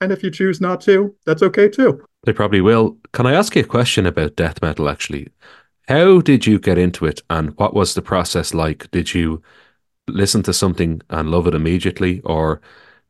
And 0.00 0.12
if 0.12 0.22
you 0.22 0.30
choose 0.30 0.60
not 0.60 0.80
to, 0.82 1.14
that's 1.26 1.42
okay 1.42 1.68
too. 1.68 2.02
They 2.24 2.32
probably 2.32 2.60
will. 2.60 2.96
Can 3.12 3.26
I 3.26 3.34
ask 3.34 3.54
you 3.56 3.62
a 3.62 3.66
question 3.66 4.06
about 4.06 4.36
death 4.36 4.62
metal 4.62 4.88
actually? 4.88 5.28
How 5.88 6.20
did 6.20 6.46
you 6.46 6.60
get 6.60 6.78
into 6.78 7.06
it 7.06 7.20
and 7.28 7.50
what 7.58 7.74
was 7.74 7.94
the 7.94 8.02
process 8.02 8.54
like? 8.54 8.90
Did 8.92 9.12
you 9.12 9.42
listen 10.06 10.42
to 10.44 10.52
something 10.52 11.02
and 11.10 11.30
love 11.30 11.48
it 11.48 11.54
immediately 11.54 12.20
or 12.20 12.60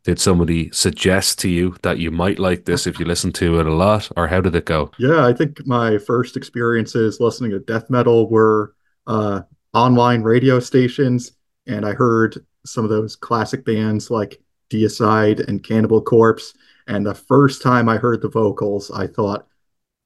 did 0.04 0.19
somebody 0.19 0.71
suggest 0.73 1.38
to 1.40 1.49
you 1.49 1.76
that 1.83 1.99
you 1.99 2.11
might 2.11 2.38
like 2.38 2.64
this 2.64 2.87
if 2.87 2.99
you 2.99 3.04
listen 3.04 3.33
to 3.33 3.61
it 3.61 3.66
a 3.66 3.75
lot, 3.75 4.11
or 4.16 4.26
how 4.26 4.40
did 4.40 4.54
it 4.54 4.64
go? 4.64 4.90
Yeah, 4.99 5.26
I 5.26 5.33
think 5.33 5.66
my 5.66 5.99
first 5.99 6.37
experiences 6.37 7.21
listening 7.21 7.50
to 7.50 7.61
death 7.61 7.90
metal 7.90 8.28
were 8.30 8.75
uh, 9.07 9.42
online 9.75 10.23
radio 10.23 10.59
stations, 10.61 11.33
and 11.66 11.85
I 11.85 11.92
heard 11.92 12.45
some 12.64 12.85
of 12.85 12.90
those 12.90 13.16
classic 13.16 13.64
bands 13.64 14.11
like 14.11 14.40
Deicide 14.71 15.47
and 15.49 15.62
Cannibal 15.62 16.00
Corpse. 16.00 16.54
And 16.87 17.04
the 17.04 17.14
first 17.14 17.62
time 17.62 17.88
I 17.88 17.99
heard 17.99 18.23
the 18.23 18.28
vocals, 18.28 18.90
I 18.90 19.07
thought, 19.07 19.47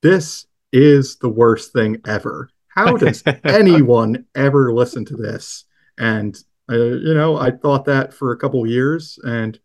this 0.02 0.46
is 0.72 1.16
the 1.16 1.28
worst 1.28 1.72
thing 1.72 2.00
ever. 2.06 2.50
How 2.68 2.96
does 2.96 3.22
anyone 3.44 4.26
ever 4.34 4.72
listen 4.72 5.04
to 5.06 5.16
this? 5.16 5.64
And 5.98 6.36
uh, 6.70 6.76
you 6.76 7.14
know, 7.14 7.36
I 7.36 7.50
thought 7.50 7.84
that 7.84 8.12
for 8.12 8.32
a 8.32 8.36
couple 8.36 8.66
years, 8.66 9.18
and 9.22 9.58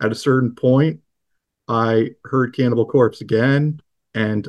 at 0.00 0.12
a 0.12 0.16
certain 0.16 0.54
point, 0.54 1.00
I 1.68 2.10
heard 2.24 2.54
Cannibal 2.54 2.86
Corpse 2.86 3.20
again, 3.20 3.80
and 4.14 4.48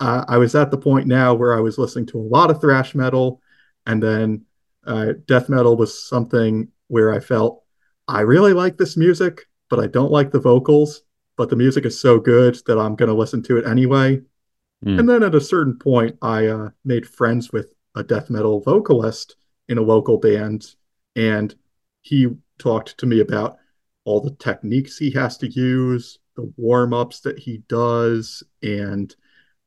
uh, 0.00 0.24
I 0.28 0.38
was 0.38 0.54
at 0.54 0.70
the 0.70 0.78
point 0.78 1.06
now 1.06 1.34
where 1.34 1.56
I 1.56 1.60
was 1.60 1.78
listening 1.78 2.06
to 2.06 2.18
a 2.18 2.22
lot 2.22 2.50
of 2.50 2.60
thrash 2.60 2.94
metal, 2.94 3.40
and 3.86 4.02
then 4.02 4.44
uh, 4.86 5.12
death 5.26 5.48
metal 5.48 5.76
was 5.76 6.06
something 6.06 6.68
where 6.88 7.12
I 7.12 7.20
felt 7.20 7.62
I 8.06 8.20
really 8.20 8.52
like 8.52 8.76
this 8.76 8.96
music, 8.96 9.46
but 9.70 9.80
I 9.80 9.86
don't 9.86 10.12
like 10.12 10.30
the 10.30 10.40
vocals. 10.40 11.02
But 11.36 11.50
the 11.50 11.56
music 11.56 11.84
is 11.84 12.00
so 12.00 12.20
good 12.20 12.60
that 12.66 12.78
I'm 12.78 12.94
going 12.94 13.08
to 13.08 13.14
listen 13.14 13.42
to 13.44 13.56
it 13.56 13.66
anyway. 13.66 14.20
Mm. 14.84 15.00
And 15.00 15.08
then 15.08 15.22
at 15.24 15.34
a 15.34 15.40
certain 15.40 15.76
point, 15.76 16.16
I 16.22 16.46
uh, 16.46 16.70
made 16.84 17.08
friends 17.08 17.52
with 17.52 17.74
a 17.96 18.04
death 18.04 18.30
metal 18.30 18.60
vocalist 18.60 19.36
in 19.68 19.78
a 19.78 19.82
local 19.82 20.18
band, 20.18 20.74
and 21.16 21.54
he 22.02 22.28
talked 22.58 22.98
to 22.98 23.06
me 23.06 23.20
about 23.20 23.56
all 24.04 24.20
the 24.20 24.34
techniques 24.36 24.98
he 24.98 25.10
has 25.12 25.38
to 25.38 25.48
use, 25.48 26.18
the 26.36 26.52
warm 26.56 26.92
ups 26.92 27.20
that 27.20 27.38
he 27.38 27.58
does, 27.68 28.42
and 28.62 29.14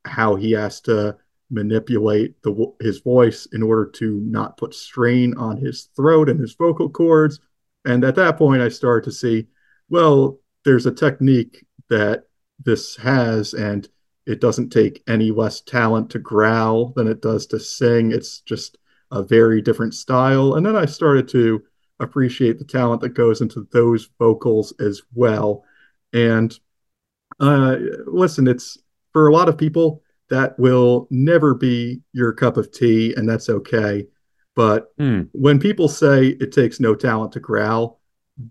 how 0.06 0.36
he 0.36 0.52
has 0.52 0.82
to 0.82 1.18
manipulate 1.50 2.42
the, 2.44 2.74
his 2.82 3.00
voice 3.00 3.48
in 3.54 3.64
order 3.64 3.86
to 3.86 4.20
not 4.26 4.58
put 4.58 4.74
strain 4.74 5.36
on 5.38 5.58
his 5.58 5.90
throat 5.96 6.30
and 6.30 6.40
his 6.40 6.54
vocal 6.54 6.90
cords. 6.90 7.40
And 7.86 8.04
at 8.04 8.16
that 8.16 8.38
point, 8.38 8.62
I 8.62 8.70
started 8.70 9.06
to 9.06 9.16
see, 9.16 9.48
well, 9.90 10.40
there's 10.66 10.86
a 10.86 10.92
technique 10.92 11.66
that 11.90 12.26
this 12.64 12.98
has, 12.98 13.54
and 13.54 13.88
it 14.26 14.42
doesn't 14.42 14.72
take 14.72 15.04
any 15.08 15.32
less 15.32 15.62
talent 15.62 16.10
to 16.10 16.20
growl 16.20 16.92
than 16.96 17.08
it 17.08 17.22
does 17.22 17.46
to 17.48 17.60
sing. 17.60 18.12
It's 18.12 18.42
just 18.42 18.78
a 19.12 19.24
very 19.24 19.62
different 19.62 19.94
style. 19.94 20.56
And 20.56 20.66
then 20.66 20.76
I 20.76 20.86
started 20.86 21.30
to 21.30 21.64
appreciate 22.00 22.60
the 22.60 22.66
talent 22.66 23.02
that 23.02 23.10
goes 23.10 23.42
into 23.42 23.68
those 23.72 24.10
vocals 24.20 24.74
as 24.80 25.02
well. 25.14 25.64
And 26.14 26.58
uh, 27.40 27.78
listen, 28.06 28.48
it's 28.48 28.78
for 29.14 29.28
a 29.28 29.34
lot 29.34 29.50
of 29.50 29.58
people 29.58 30.02
that 30.30 30.58
will 30.60 31.08
never 31.10 31.54
be 31.54 32.02
your 32.14 32.34
cup 32.34 32.58
of 32.58 32.72
tea, 32.72 33.14
and 33.16 33.28
that's 33.28 33.50
okay. 33.50 34.06
But 34.56 34.92
Hmm. 34.98 35.24
when 35.34 35.60
people 35.60 35.88
say 35.88 36.30
it 36.40 36.52
takes 36.52 36.80
no 36.80 36.96
talent 36.96 37.32
to 37.34 37.40
growl, 37.40 38.02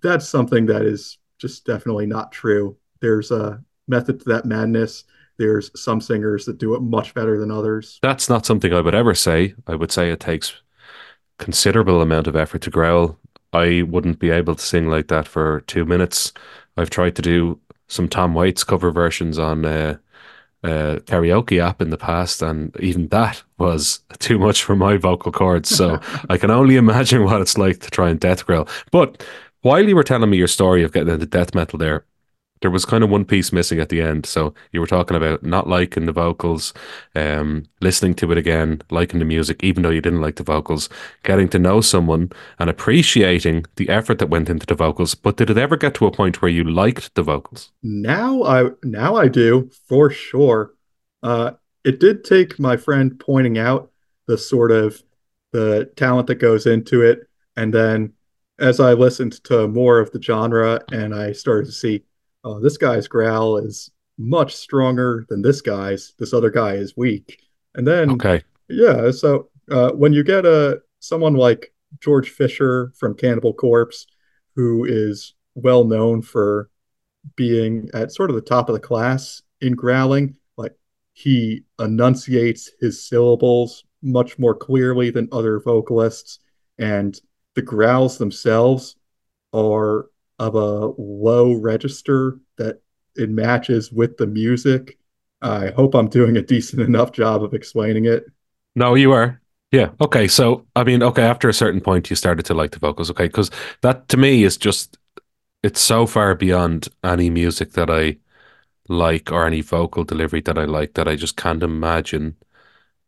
that's 0.02 0.28
something 0.28 0.66
that 0.66 0.82
is 0.82 1.18
just 1.38 1.66
definitely 1.66 2.06
not 2.06 2.32
true. 2.32 2.76
There's 3.00 3.30
a 3.30 3.62
method 3.88 4.20
to 4.20 4.28
that 4.30 4.46
madness. 4.46 5.04
There's 5.38 5.70
some 5.80 6.00
singers 6.00 6.46
that 6.46 6.58
do 6.58 6.74
it 6.74 6.80
much 6.80 7.12
better 7.12 7.38
than 7.38 7.50
others. 7.50 7.98
That's 8.02 8.28
not 8.28 8.46
something 8.46 8.72
I 8.72 8.80
would 8.80 8.94
ever 8.94 9.14
say. 9.14 9.54
I 9.66 9.74
would 9.74 9.92
say 9.92 10.10
it 10.10 10.20
takes 10.20 10.54
considerable 11.38 12.00
amount 12.00 12.26
of 12.26 12.36
effort 12.36 12.62
to 12.62 12.70
growl. 12.70 13.18
I 13.52 13.82
wouldn't 13.82 14.18
be 14.18 14.30
able 14.30 14.54
to 14.54 14.62
sing 14.62 14.88
like 14.88 15.08
that 15.08 15.28
for 15.28 15.62
two 15.62 15.84
minutes. 15.84 16.32
I've 16.76 16.90
tried 16.90 17.16
to 17.16 17.22
do 17.22 17.58
some 17.88 18.08
Tom 18.08 18.34
Waits 18.34 18.64
cover 18.64 18.90
versions 18.90 19.38
on 19.38 19.64
a, 19.64 20.00
uh, 20.64 20.98
karaoke 21.04 21.60
app 21.60 21.80
in 21.80 21.90
the 21.90 21.96
past, 21.96 22.42
and 22.42 22.74
even 22.80 23.08
that 23.08 23.42
was 23.58 24.00
too 24.18 24.38
much 24.38 24.64
for 24.64 24.74
my 24.74 24.96
vocal 24.96 25.32
cords. 25.32 25.68
So 25.68 26.00
I 26.30 26.38
can 26.38 26.50
only 26.50 26.76
imagine 26.76 27.24
what 27.24 27.40
it's 27.40 27.58
like 27.58 27.80
to 27.80 27.90
try 27.90 28.10
and 28.10 28.20
death 28.20 28.44
growl. 28.46 28.68
But 28.90 29.22
while 29.62 29.86
you 29.86 29.96
were 29.96 30.04
telling 30.04 30.30
me 30.30 30.36
your 30.36 30.48
story 30.48 30.82
of 30.82 30.92
getting 30.92 31.12
into 31.12 31.26
death 31.26 31.54
metal 31.54 31.78
there, 31.78 32.04
there 32.62 32.70
was 32.70 32.84
kind 32.84 33.04
of 33.04 33.10
one 33.10 33.24
piece 33.24 33.52
missing 33.52 33.80
at 33.80 33.88
the 33.88 34.00
end. 34.00 34.26
So 34.26 34.54
you 34.72 34.80
were 34.80 34.86
talking 34.86 35.16
about 35.16 35.42
not 35.42 35.68
liking 35.68 36.06
the 36.06 36.12
vocals, 36.12 36.72
um, 37.14 37.64
listening 37.80 38.14
to 38.16 38.32
it 38.32 38.38
again, 38.38 38.82
liking 38.90 39.18
the 39.18 39.24
music, 39.24 39.62
even 39.62 39.82
though 39.82 39.90
you 39.90 40.00
didn't 40.00 40.20
like 40.20 40.36
the 40.36 40.42
vocals, 40.42 40.88
getting 41.22 41.48
to 41.50 41.58
know 41.58 41.80
someone 41.80 42.30
and 42.58 42.70
appreciating 42.70 43.66
the 43.76 43.88
effort 43.88 44.18
that 44.18 44.30
went 44.30 44.48
into 44.48 44.66
the 44.66 44.74
vocals. 44.74 45.14
But 45.14 45.36
did 45.36 45.50
it 45.50 45.58
ever 45.58 45.76
get 45.76 45.94
to 45.94 46.06
a 46.06 46.12
point 46.12 46.40
where 46.40 46.50
you 46.50 46.64
liked 46.64 47.14
the 47.14 47.22
vocals? 47.22 47.72
Now 47.82 48.42
I 48.42 48.70
now 48.82 49.16
I 49.16 49.28
do 49.28 49.70
for 49.88 50.10
sure. 50.10 50.72
Uh, 51.22 51.52
it 51.84 52.00
did 52.00 52.24
take 52.24 52.58
my 52.58 52.76
friend 52.76 53.18
pointing 53.18 53.58
out 53.58 53.90
the 54.26 54.38
sort 54.38 54.72
of 54.72 55.02
the 55.52 55.90
talent 55.96 56.26
that 56.26 56.36
goes 56.36 56.66
into 56.66 57.02
it, 57.02 57.28
and 57.56 57.72
then 57.72 58.12
as 58.58 58.80
I 58.80 58.94
listened 58.94 59.44
to 59.44 59.68
more 59.68 59.98
of 59.98 60.10
the 60.12 60.22
genre 60.22 60.80
and 60.90 61.14
I 61.14 61.32
started 61.32 61.66
to 61.66 61.72
see, 61.72 62.02
oh, 62.46 62.60
this 62.60 62.78
guy's 62.78 63.08
growl 63.08 63.58
is 63.58 63.90
much 64.16 64.54
stronger 64.54 65.26
than 65.28 65.42
this 65.42 65.60
guy's. 65.60 66.14
This 66.18 66.32
other 66.32 66.48
guy 66.50 66.74
is 66.74 66.96
weak, 66.96 67.42
and 67.74 67.86
then 67.86 68.10
Okay. 68.12 68.42
yeah, 68.68 69.10
so 69.10 69.50
uh, 69.70 69.90
when 69.90 70.12
you 70.12 70.24
get 70.24 70.46
a 70.46 70.80
someone 71.00 71.34
like 71.34 71.72
George 72.00 72.30
Fisher 72.30 72.92
from 72.96 73.14
Cannibal 73.14 73.52
Corpse, 73.52 74.06
who 74.54 74.84
is 74.84 75.34
well 75.54 75.84
known 75.84 76.22
for 76.22 76.70
being 77.34 77.90
at 77.92 78.12
sort 78.12 78.30
of 78.30 78.36
the 78.36 78.42
top 78.42 78.68
of 78.68 78.74
the 78.74 78.80
class 78.80 79.42
in 79.60 79.74
growling. 79.74 80.36
Like 80.56 80.74
he 81.12 81.64
enunciates 81.80 82.70
his 82.80 83.06
syllables 83.06 83.84
much 84.02 84.38
more 84.38 84.54
clearly 84.54 85.10
than 85.10 85.28
other 85.32 85.58
vocalists, 85.60 86.38
and 86.78 87.18
the 87.54 87.62
growls 87.62 88.18
themselves 88.18 88.96
are 89.52 90.06
of 90.38 90.54
a 90.54 90.92
low 90.98 91.52
register 91.52 92.38
that 92.58 92.82
it 93.14 93.30
matches 93.30 93.90
with 93.90 94.16
the 94.16 94.26
music. 94.26 94.98
I 95.42 95.70
hope 95.70 95.94
I'm 95.94 96.08
doing 96.08 96.36
a 96.36 96.42
decent 96.42 96.82
enough 96.82 97.12
job 97.12 97.42
of 97.42 97.54
explaining 97.54 98.04
it. 98.04 98.24
No, 98.74 98.94
you 98.94 99.12
are. 99.12 99.40
Yeah. 99.72 99.90
Okay. 100.00 100.28
So, 100.28 100.66
I 100.76 100.84
mean, 100.84 101.02
okay, 101.02 101.22
after 101.22 101.48
a 101.48 101.54
certain 101.54 101.80
point, 101.80 102.10
you 102.10 102.16
started 102.16 102.46
to 102.46 102.54
like 102.54 102.70
the 102.72 102.78
vocals. 102.78 103.10
Okay. 103.10 103.26
Because 103.26 103.50
that 103.82 104.08
to 104.10 104.16
me 104.16 104.44
is 104.44 104.56
just, 104.56 104.98
it's 105.62 105.80
so 105.80 106.06
far 106.06 106.34
beyond 106.34 106.88
any 107.02 107.30
music 107.30 107.72
that 107.72 107.90
I 107.90 108.18
like 108.88 109.32
or 109.32 109.46
any 109.46 109.62
vocal 109.62 110.04
delivery 110.04 110.40
that 110.42 110.58
I 110.58 110.64
like 110.64 110.94
that 110.94 111.08
I 111.08 111.16
just 111.16 111.36
can't 111.36 111.62
imagine 111.62 112.36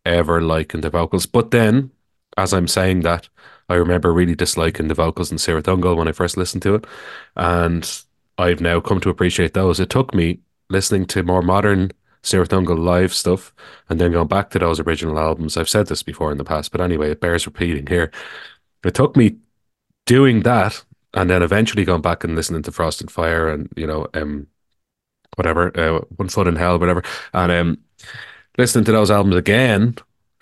ever 0.04 0.40
liking 0.40 0.80
the 0.80 0.90
vocals. 0.90 1.26
But 1.26 1.50
then, 1.50 1.90
as 2.36 2.52
I'm 2.52 2.68
saying 2.68 3.02
that, 3.02 3.28
I 3.68 3.74
remember 3.74 4.12
really 4.12 4.34
disliking 4.34 4.88
the 4.88 4.94
vocals 4.94 5.30
in 5.30 5.38
Cirith 5.38 5.64
Ungol 5.64 5.96
when 5.96 6.08
I 6.08 6.12
first 6.12 6.36
listened 6.36 6.62
to 6.62 6.74
it. 6.74 6.86
And 7.36 8.02
I've 8.38 8.60
now 8.60 8.80
come 8.80 9.00
to 9.00 9.10
appreciate 9.10 9.54
those. 9.54 9.80
It 9.80 9.90
took 9.90 10.14
me 10.14 10.40
listening 10.70 11.06
to 11.06 11.22
more 11.22 11.42
modern 11.42 11.92
Cirith 12.22 12.48
Ungol 12.48 12.78
live 12.78 13.12
stuff 13.12 13.54
and 13.88 14.00
then 14.00 14.12
going 14.12 14.28
back 14.28 14.50
to 14.50 14.58
those 14.58 14.80
original 14.80 15.18
albums. 15.18 15.56
I've 15.56 15.68
said 15.68 15.86
this 15.86 16.02
before 16.02 16.32
in 16.32 16.38
the 16.38 16.44
past, 16.44 16.72
but 16.72 16.80
anyway, 16.80 17.10
it 17.10 17.20
bears 17.20 17.46
repeating 17.46 17.86
here. 17.86 18.10
It 18.84 18.94
took 18.94 19.16
me 19.16 19.36
doing 20.06 20.42
that 20.42 20.82
and 21.14 21.28
then 21.28 21.42
eventually 21.42 21.84
going 21.84 22.02
back 22.02 22.24
and 22.24 22.34
listening 22.34 22.62
to 22.62 22.72
Frost 22.72 23.00
and 23.00 23.10
Fire 23.10 23.48
and, 23.48 23.68
you 23.76 23.86
know, 23.86 24.06
um, 24.14 24.46
whatever, 25.36 25.78
uh, 25.78 26.00
One 26.16 26.28
Foot 26.28 26.48
in 26.48 26.56
Hell, 26.56 26.78
whatever. 26.78 27.02
And 27.32 27.52
um, 27.52 27.78
listening 28.56 28.84
to 28.86 28.92
those 28.92 29.10
albums 29.10 29.36
again 29.36 29.96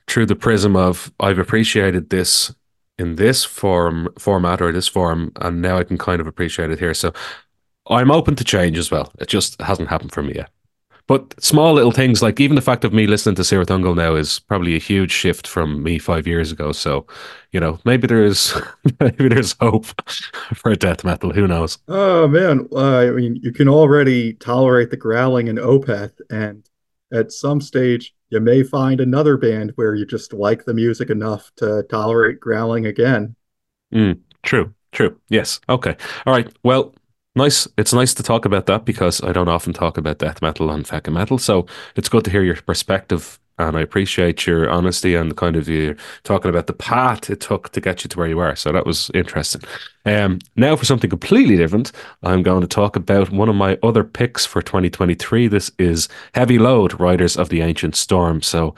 through 0.06 0.26
the 0.26 0.37
prism 0.37 0.76
of 0.76 1.12
I've 1.21 1.38
appreciated 1.38 2.11
this 2.11 2.54
in 2.98 3.16
this 3.16 3.44
form 3.44 4.08
format 4.18 4.60
or 4.60 4.72
this 4.72 4.88
form, 4.88 5.32
and 5.36 5.60
now 5.60 5.78
I 5.78 5.84
can 5.84 5.98
kind 5.98 6.20
of 6.20 6.26
appreciate 6.26 6.70
it 6.70 6.78
here. 6.78 6.94
So 6.94 7.12
I'm 7.88 8.10
open 8.10 8.34
to 8.36 8.44
change 8.44 8.78
as 8.78 8.90
well. 8.90 9.12
It 9.18 9.28
just 9.28 9.60
hasn't 9.60 9.88
happened 9.88 10.12
for 10.12 10.22
me 10.22 10.34
yet. 10.34 10.50
But 11.08 11.40
small 11.40 11.74
little 11.74 11.92
things 11.92 12.20
like 12.20 12.40
even 12.40 12.56
the 12.56 12.62
fact 12.62 12.84
of 12.84 12.92
me 12.92 13.06
listening 13.06 13.36
to 13.36 13.42
Cirith 13.42 13.66
Ungol 13.66 13.94
now 13.94 14.16
is 14.16 14.40
probably 14.40 14.74
a 14.74 14.80
huge 14.80 15.12
shift 15.12 15.46
from 15.46 15.84
me 15.84 15.98
five 16.00 16.26
years 16.26 16.50
ago. 16.50 16.72
So, 16.72 17.06
you 17.52 17.60
know, 17.60 17.78
maybe 17.84 18.08
there's 18.08 18.54
maybe 19.00 19.28
there's 19.28 19.54
hope 19.60 19.86
for 20.54 20.74
death 20.74 21.04
metal. 21.04 21.32
Who 21.32 21.46
knows? 21.46 21.78
Oh 21.86 22.26
man, 22.26 22.68
uh, 22.72 23.06
I 23.06 23.10
mean, 23.10 23.36
you 23.36 23.52
can 23.52 23.68
already 23.68 24.32
tolerate 24.34 24.90
the 24.90 24.96
growling 24.96 25.46
in 25.46 25.56
Opeth, 25.56 26.20
and 26.28 26.68
at 27.12 27.30
some 27.30 27.60
stage, 27.60 28.12
you 28.30 28.40
may 28.40 28.62
find 28.62 29.00
another 29.00 29.37
band 29.37 29.73
where 29.76 29.95
you 29.95 30.04
just 30.04 30.33
like 30.33 30.64
the 30.64 30.75
music 30.75 31.11
enough 31.11 31.52
to 31.56 31.85
tolerate 31.88 32.40
growling 32.40 32.87
again. 32.87 33.37
Mm, 33.95 34.21
true, 34.42 34.75
true. 34.92 35.21
Yes. 35.28 35.61
Okay. 35.68 35.97
All 36.26 36.33
right. 36.33 36.52
Well, 36.62 36.95
nice. 37.35 37.68
It's 37.78 37.92
nice 37.92 38.14
to 38.14 38.23
talk 38.23 38.45
about 38.45 38.66
that 38.66 38.85
because 38.85 39.23
I 39.23 39.33
don't 39.33 39.49
often 39.49 39.73
talk 39.73 39.97
about 39.97 40.18
death 40.18 40.42
metal 40.42 40.71
and 40.71 40.85
Feckin' 40.85 41.12
Metal. 41.12 41.38
So 41.38 41.66
it's 41.95 42.09
good 42.09 42.25
to 42.25 42.30
hear 42.30 42.42
your 42.42 42.56
perspective. 42.56 43.38
And 43.58 43.76
I 43.76 43.80
appreciate 43.80 44.46
your 44.46 44.68
honesty 44.68 45.14
and 45.14 45.30
the 45.30 45.34
kind 45.34 45.56
of 45.56 45.68
you 45.68 45.96
talking 46.25 46.50
about 46.50 46.66
the 46.66 46.75
path 46.75 47.30
it 47.30 47.40
took 47.40 47.70
to 47.70 47.80
get 47.80 48.04
you 48.04 48.08
to 48.08 48.18
where 48.18 48.28
you 48.28 48.38
are. 48.38 48.54
So 48.54 48.70
that 48.72 48.84
was 48.84 49.10
interesting. 49.14 49.62
Um, 50.04 50.38
now 50.56 50.76
for 50.76 50.84
something 50.84 51.10
completely 51.10 51.56
different, 51.56 51.90
I'm 52.22 52.42
going 52.42 52.60
to 52.60 52.66
talk 52.66 52.96
about 52.96 53.30
one 53.30 53.48
of 53.48 53.56
my 53.56 53.78
other 53.82 54.04
picks 54.04 54.44
for 54.44 54.60
2023. 54.60 55.48
This 55.48 55.70
is 55.78 56.08
Heavy 56.34 56.58
Load, 56.58 57.00
Riders 57.00 57.36
of 57.36 57.48
the 57.48 57.62
Ancient 57.62 57.96
Storm. 57.96 58.42
So 58.42 58.75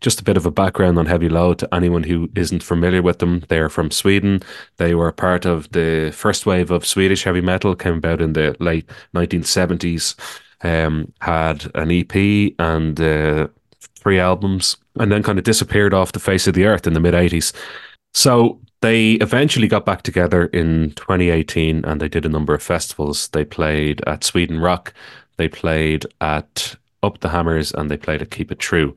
just 0.00 0.20
a 0.20 0.24
bit 0.24 0.36
of 0.36 0.46
a 0.46 0.50
background 0.50 0.98
on 0.98 1.06
Heavy 1.06 1.28
Load 1.28 1.58
to 1.60 1.74
anyone 1.74 2.04
who 2.04 2.30
isn't 2.36 2.62
familiar 2.62 3.02
with 3.02 3.18
them. 3.18 3.44
They're 3.48 3.68
from 3.68 3.90
Sweden. 3.90 4.42
They 4.76 4.94
were 4.94 5.10
part 5.10 5.46
of 5.46 5.70
the 5.72 6.12
first 6.14 6.46
wave 6.46 6.70
of 6.70 6.86
Swedish 6.86 7.24
heavy 7.24 7.40
metal, 7.40 7.74
came 7.74 7.94
about 7.94 8.20
in 8.20 8.34
the 8.34 8.54
late 8.60 8.88
1970s, 9.14 10.14
um, 10.62 11.12
had 11.20 11.70
an 11.74 11.90
EP 11.90 12.52
and 12.58 13.00
uh, 13.00 13.48
three 13.96 14.18
albums, 14.18 14.76
and 14.98 15.10
then 15.10 15.22
kind 15.22 15.38
of 15.38 15.44
disappeared 15.44 15.94
off 15.94 16.12
the 16.12 16.20
face 16.20 16.46
of 16.46 16.54
the 16.54 16.66
earth 16.66 16.86
in 16.86 16.92
the 16.92 17.00
mid 17.00 17.14
80s. 17.14 17.52
So 18.14 18.60
they 18.80 19.12
eventually 19.14 19.68
got 19.68 19.84
back 19.84 20.02
together 20.02 20.46
in 20.46 20.92
2018 20.92 21.84
and 21.84 22.00
they 22.00 22.08
did 22.08 22.24
a 22.24 22.28
number 22.28 22.54
of 22.54 22.62
festivals. 22.62 23.28
They 23.28 23.44
played 23.44 24.02
at 24.06 24.24
Sweden 24.24 24.60
Rock, 24.60 24.94
they 25.36 25.48
played 25.48 26.06
at 26.20 26.76
Up 27.02 27.20
the 27.20 27.28
Hammers, 27.28 27.72
and 27.72 27.90
they 27.90 27.96
played 27.96 28.22
at 28.22 28.30
Keep 28.30 28.52
It 28.52 28.58
True. 28.58 28.96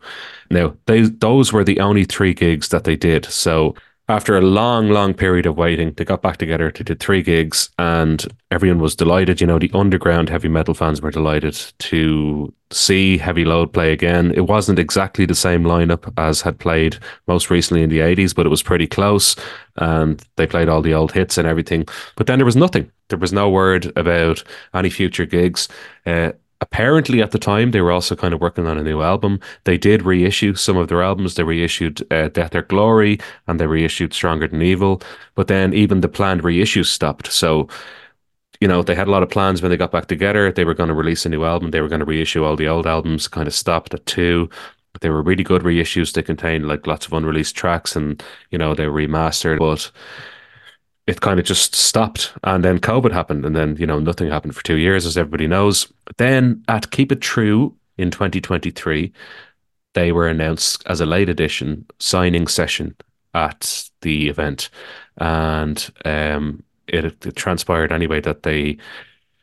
Now, 0.50 0.76
they, 0.86 1.02
those 1.02 1.52
were 1.52 1.64
the 1.64 1.80
only 1.80 2.04
three 2.04 2.34
gigs 2.34 2.70
that 2.70 2.84
they 2.84 2.96
did. 2.96 3.26
So 3.26 3.76
after 4.10 4.38
a 4.38 4.42
long, 4.42 4.90
long 4.90 5.14
period 5.14 5.46
of 5.46 5.58
waiting, 5.58 5.94
they 5.94 6.04
got 6.04 6.22
back 6.22 6.38
together 6.38 6.70
to 6.72 6.84
did 6.84 7.00
three 7.00 7.22
gigs, 7.22 7.70
and 7.80 8.26
everyone 8.50 8.80
was 8.82 8.96
delighted. 8.96 9.40
You 9.40 9.48
know, 9.48 9.60
the 9.60 9.72
underground 9.74 10.30
heavy 10.30 10.50
metal 10.50 10.74
fans 10.74 11.02
were 11.02 11.12
delighted 11.12 11.58
to 11.80 12.54
see 12.72 13.18
Heavy 13.18 13.46
Load 13.46 13.72
play 13.74 13.94
again. 13.94 14.34
It 14.36 14.48
wasn't 14.48 14.80
exactly 14.80 15.26
the 15.26 15.36
same 15.36 15.64
lineup 15.64 16.12
as 16.18 16.42
had 16.42 16.60
played 16.60 16.98
most 17.28 17.50
recently 17.50 17.84
in 17.84 17.90
the 17.90 18.00
80s, 18.00 18.36
but 18.36 18.46
it 18.46 18.50
was 18.50 18.64
pretty 18.64 18.88
close, 18.88 19.36
and 19.78 20.22
they 20.36 20.48
played 20.48 20.68
all 20.68 20.82
the 20.82 20.94
old 20.94 21.12
hits 21.12 21.38
and 21.38 21.48
everything. 21.48 21.86
But 22.16 22.28
then 22.28 22.40
there 22.40 22.46
was 22.46 22.56
nothing. 22.56 22.92
There 23.10 23.20
was 23.20 23.34
no 23.34 23.50
word 23.50 23.92
about 23.96 24.44
any 24.74 24.90
future 24.90 25.26
gigs. 25.26 25.68
Uh, 26.06 26.32
apparently 26.62 27.22
at 27.22 27.32
the 27.32 27.40
time 27.40 27.72
they 27.72 27.82
were 27.82 27.92
also 27.92 28.16
kind 28.16 28.34
of 28.34 28.40
working 28.40 28.68
on 28.68 28.78
a 28.78 28.84
new 28.84 29.02
album. 29.02 29.40
They 29.66 29.78
did 29.78 30.04
reissue 30.04 30.56
some 30.56 30.78
of 30.78 30.88
their 30.88 31.02
albums. 31.02 31.36
They 31.36 31.44
reissued 31.44 32.02
uh, 32.12 32.30
death 32.30 32.56
or 32.56 32.62
glory 32.62 33.20
and 33.48 33.60
they 33.60 33.68
reissued 33.68 34.14
stronger 34.14 34.48
than 34.48 34.62
evil. 34.62 35.02
But 35.36 35.48
then 35.48 35.74
even 35.74 36.02
the 36.02 36.08
planned 36.08 36.44
reissues 36.44 36.86
stopped. 36.86 37.32
So 37.32 37.68
you 38.62 38.68
know 38.68 38.84
they 38.84 38.96
had 38.96 39.08
a 39.08 39.12
lot 39.12 39.24
of 39.24 39.30
plans 39.30 39.62
when 39.62 39.72
they 39.72 39.78
got 39.78 39.92
back 39.92 40.06
together. 40.06 40.52
They 40.52 40.66
were 40.66 40.76
going 40.76 40.90
to 40.90 40.96
release 40.96 41.26
a 41.26 41.30
new 41.30 41.44
album. 41.44 41.72
They 41.72 41.82
were 41.82 41.90
going 41.90 42.00
to 42.00 42.06
reissue 42.06 42.44
all 42.44 42.56
the 42.56 42.68
old 42.68 42.88
albums 42.88 43.28
kind 43.28 43.48
of 43.48 43.56
stopped 43.56 43.94
at 43.94 44.06
two. 44.06 44.50
They 45.02 45.10
were 45.10 45.24
really 45.24 45.44
good 45.44 45.64
reissues. 45.64 46.14
They 46.14 46.22
contained 46.22 46.68
like 46.68 46.86
lots 46.86 47.08
of 47.08 47.14
unreleased 47.14 47.56
tracks 47.56 47.96
and 47.96 48.24
you 48.52 48.58
know 48.58 48.76
they 48.76 48.88
were 48.88 49.02
remastered. 49.02 49.58
But 49.58 49.92
it 51.12 51.22
kind 51.22 51.40
of 51.40 51.46
just 51.46 51.76
stopped 51.76 52.34
and 52.44 52.64
then 52.64 52.80
covid 52.80 53.12
happened 53.12 53.46
and 53.46 53.56
then 53.56 53.76
you 53.78 53.86
know 53.86 54.00
nothing 54.00 54.30
happened 54.30 54.56
for 54.56 54.64
two 54.64 54.78
years 54.78 55.06
as 55.06 55.18
everybody 55.18 55.48
knows. 55.48 55.92
Then 56.18 56.64
at 56.68 56.92
keep 56.92 57.12
it 57.12 57.22
true 57.22 57.76
in 57.98 58.12
2023 58.12 59.12
they 59.94 60.12
were 60.12 60.28
announced 60.28 60.84
as 60.86 61.02
a 61.02 61.06
late 61.06 61.30
edition 61.30 61.86
signing 62.00 62.48
session 62.48 62.96
at 63.34 63.90
the 64.02 64.30
event, 64.30 64.70
and 65.18 65.90
um, 66.06 66.64
it, 66.88 67.06
it 67.06 67.36
transpired 67.36 67.92
anyway 67.92 68.22
that 68.22 68.44
they 68.44 68.78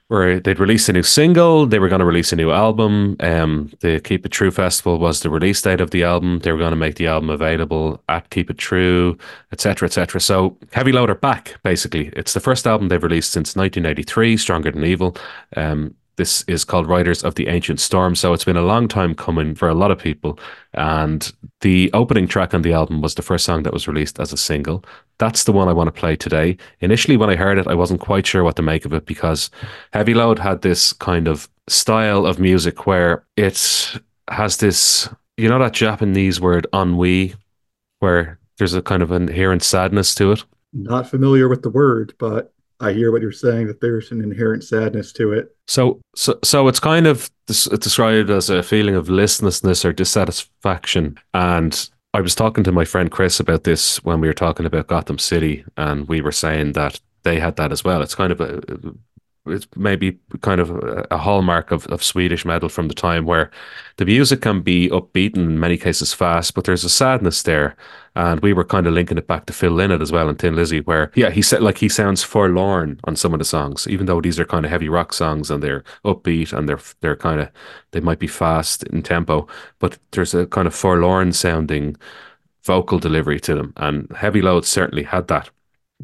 where 0.08 0.40
they'd 0.40 0.58
release 0.58 0.88
a 0.88 0.92
new 0.92 1.02
single, 1.02 1.66
they 1.66 1.78
were 1.78 1.88
going 1.88 2.00
to 2.00 2.04
release 2.04 2.32
a 2.32 2.36
new 2.36 2.50
album. 2.50 3.14
Um, 3.20 3.70
the 3.80 4.00
Keep 4.00 4.24
It 4.24 4.30
True 4.30 4.50
Festival 4.50 4.98
was 4.98 5.20
the 5.20 5.28
release 5.28 5.60
date 5.60 5.82
of 5.82 5.90
the 5.90 6.02
album. 6.02 6.38
They 6.40 6.50
were 6.50 6.58
going 6.58 6.70
to 6.70 6.76
make 6.76 6.96
the 6.96 7.06
album 7.06 7.28
available 7.28 8.02
at 8.08 8.30
Keep 8.30 8.50
It 8.50 8.58
True, 8.58 9.18
etc., 9.52 9.86
etc. 9.86 10.20
So 10.20 10.56
Heavy 10.72 10.92
Load 10.92 11.10
are 11.10 11.14
back. 11.14 11.56
Basically, 11.62 12.08
it's 12.16 12.32
the 12.32 12.40
first 12.40 12.66
album 12.66 12.88
they've 12.88 13.02
released 13.02 13.32
since 13.32 13.54
1983, 13.54 14.38
Stronger 14.38 14.72
Than 14.72 14.84
Evil. 14.84 15.14
Um, 15.56 15.94
this 16.18 16.42
is 16.42 16.64
called 16.64 16.86
Riders 16.86 17.24
of 17.24 17.36
the 17.36 17.48
Ancient 17.48 17.80
Storm. 17.80 18.14
So 18.14 18.34
it's 18.34 18.44
been 18.44 18.56
a 18.56 18.62
long 18.62 18.88
time 18.88 19.14
coming 19.14 19.54
for 19.54 19.68
a 19.68 19.74
lot 19.74 19.90
of 19.90 19.98
people. 19.98 20.38
And 20.74 21.32
the 21.62 21.90
opening 21.94 22.28
track 22.28 22.52
on 22.52 22.62
the 22.62 22.74
album 22.74 23.00
was 23.00 23.14
the 23.14 23.22
first 23.22 23.46
song 23.46 23.62
that 23.62 23.72
was 23.72 23.88
released 23.88 24.20
as 24.20 24.32
a 24.32 24.36
single. 24.36 24.84
That's 25.18 25.44
the 25.44 25.52
one 25.52 25.68
I 25.68 25.72
want 25.72 25.86
to 25.86 25.98
play 25.98 26.16
today. 26.16 26.58
Initially, 26.80 27.16
when 27.16 27.30
I 27.30 27.36
heard 27.36 27.56
it, 27.56 27.66
I 27.66 27.74
wasn't 27.74 28.00
quite 28.00 28.26
sure 28.26 28.44
what 28.44 28.56
to 28.56 28.62
make 28.62 28.84
of 28.84 28.92
it 28.92 29.06
because 29.06 29.50
Heavy 29.94 30.12
Load 30.12 30.38
had 30.38 30.60
this 30.60 30.92
kind 30.92 31.28
of 31.28 31.48
style 31.68 32.26
of 32.26 32.38
music 32.38 32.86
where 32.86 33.24
it 33.36 33.98
has 34.28 34.58
this, 34.58 35.08
you 35.36 35.48
know, 35.48 35.58
that 35.60 35.72
Japanese 35.72 36.40
word 36.40 36.66
ennui, 36.74 37.34
where 38.00 38.38
there's 38.58 38.74
a 38.74 38.82
kind 38.82 39.02
of 39.02 39.12
inherent 39.12 39.62
sadness 39.62 40.14
to 40.16 40.32
it. 40.32 40.44
Not 40.72 41.08
familiar 41.08 41.48
with 41.48 41.62
the 41.62 41.70
word, 41.70 42.12
but 42.18 42.52
I 42.80 42.92
hear 42.92 43.10
what 43.10 43.22
you're 43.22 43.32
saying 43.32 43.66
that 43.66 43.80
there's 43.80 44.12
an 44.12 44.22
inherent 44.22 44.62
sadness 44.62 45.12
to 45.14 45.32
it. 45.32 45.56
So, 45.66 46.00
so, 46.14 46.38
so 46.44 46.68
it's 46.68 46.80
kind 46.80 47.06
of 47.06 47.30
described 47.46 48.30
as 48.30 48.50
a 48.50 48.62
feeling 48.62 48.94
of 48.94 49.08
listlessness 49.08 49.84
or 49.84 49.92
dissatisfaction. 49.92 51.18
And 51.34 51.88
I 52.14 52.20
was 52.20 52.34
talking 52.34 52.64
to 52.64 52.72
my 52.72 52.84
friend 52.84 53.10
Chris 53.10 53.40
about 53.40 53.64
this 53.64 54.02
when 54.04 54.20
we 54.20 54.28
were 54.28 54.34
talking 54.34 54.66
about 54.66 54.86
Gotham 54.86 55.18
City, 55.18 55.64
and 55.76 56.08
we 56.08 56.20
were 56.20 56.32
saying 56.32 56.72
that 56.72 57.00
they 57.24 57.40
had 57.40 57.56
that 57.56 57.72
as 57.72 57.84
well. 57.84 58.00
It's 58.00 58.14
kind 58.14 58.32
of 58.32 58.40
a 58.40 58.62
it's 59.50 59.66
maybe 59.76 60.18
kind 60.40 60.60
of 60.60 60.70
a 61.10 61.16
hallmark 61.18 61.70
of, 61.70 61.86
of 61.86 62.02
Swedish 62.02 62.44
metal 62.44 62.68
from 62.68 62.88
the 62.88 62.94
time 62.94 63.24
where 63.24 63.50
the 63.96 64.04
music 64.04 64.42
can 64.42 64.60
be 64.62 64.88
upbeat 64.90 65.36
and 65.36 65.50
in 65.50 65.60
many 65.60 65.76
cases 65.76 66.12
fast, 66.12 66.54
but 66.54 66.64
there's 66.64 66.84
a 66.84 66.88
sadness 66.88 67.42
there. 67.42 67.76
And 68.14 68.40
we 68.40 68.52
were 68.52 68.64
kind 68.64 68.86
of 68.86 68.94
linking 68.94 69.18
it 69.18 69.26
back 69.26 69.46
to 69.46 69.52
Phil 69.52 69.72
Lynott 69.72 70.02
as 70.02 70.10
well 70.10 70.28
and 70.28 70.38
Thin 70.38 70.56
Lizzy, 70.56 70.80
where 70.80 71.12
yeah, 71.14 71.30
he 71.30 71.42
said 71.42 71.62
like 71.62 71.78
he 71.78 71.88
sounds 71.88 72.22
forlorn 72.22 72.98
on 73.04 73.16
some 73.16 73.32
of 73.32 73.38
the 73.38 73.44
songs, 73.44 73.86
even 73.86 74.06
though 74.06 74.20
these 74.20 74.40
are 74.40 74.44
kind 74.44 74.64
of 74.64 74.70
heavy 74.70 74.88
rock 74.88 75.12
songs 75.12 75.50
and 75.50 75.62
they're 75.62 75.84
upbeat 76.04 76.52
and 76.52 76.68
they're 76.68 76.80
they're 77.00 77.16
kind 77.16 77.40
of 77.40 77.48
they 77.92 78.00
might 78.00 78.18
be 78.18 78.26
fast 78.26 78.82
in 78.84 79.02
tempo, 79.02 79.46
but 79.78 79.98
there's 80.12 80.34
a 80.34 80.46
kind 80.46 80.66
of 80.66 80.74
forlorn 80.74 81.32
sounding 81.32 81.96
vocal 82.64 82.98
delivery 82.98 83.40
to 83.40 83.54
them. 83.54 83.72
And 83.76 84.10
Heavy 84.14 84.42
Load 84.42 84.64
certainly 84.64 85.04
had 85.04 85.28
that 85.28 85.50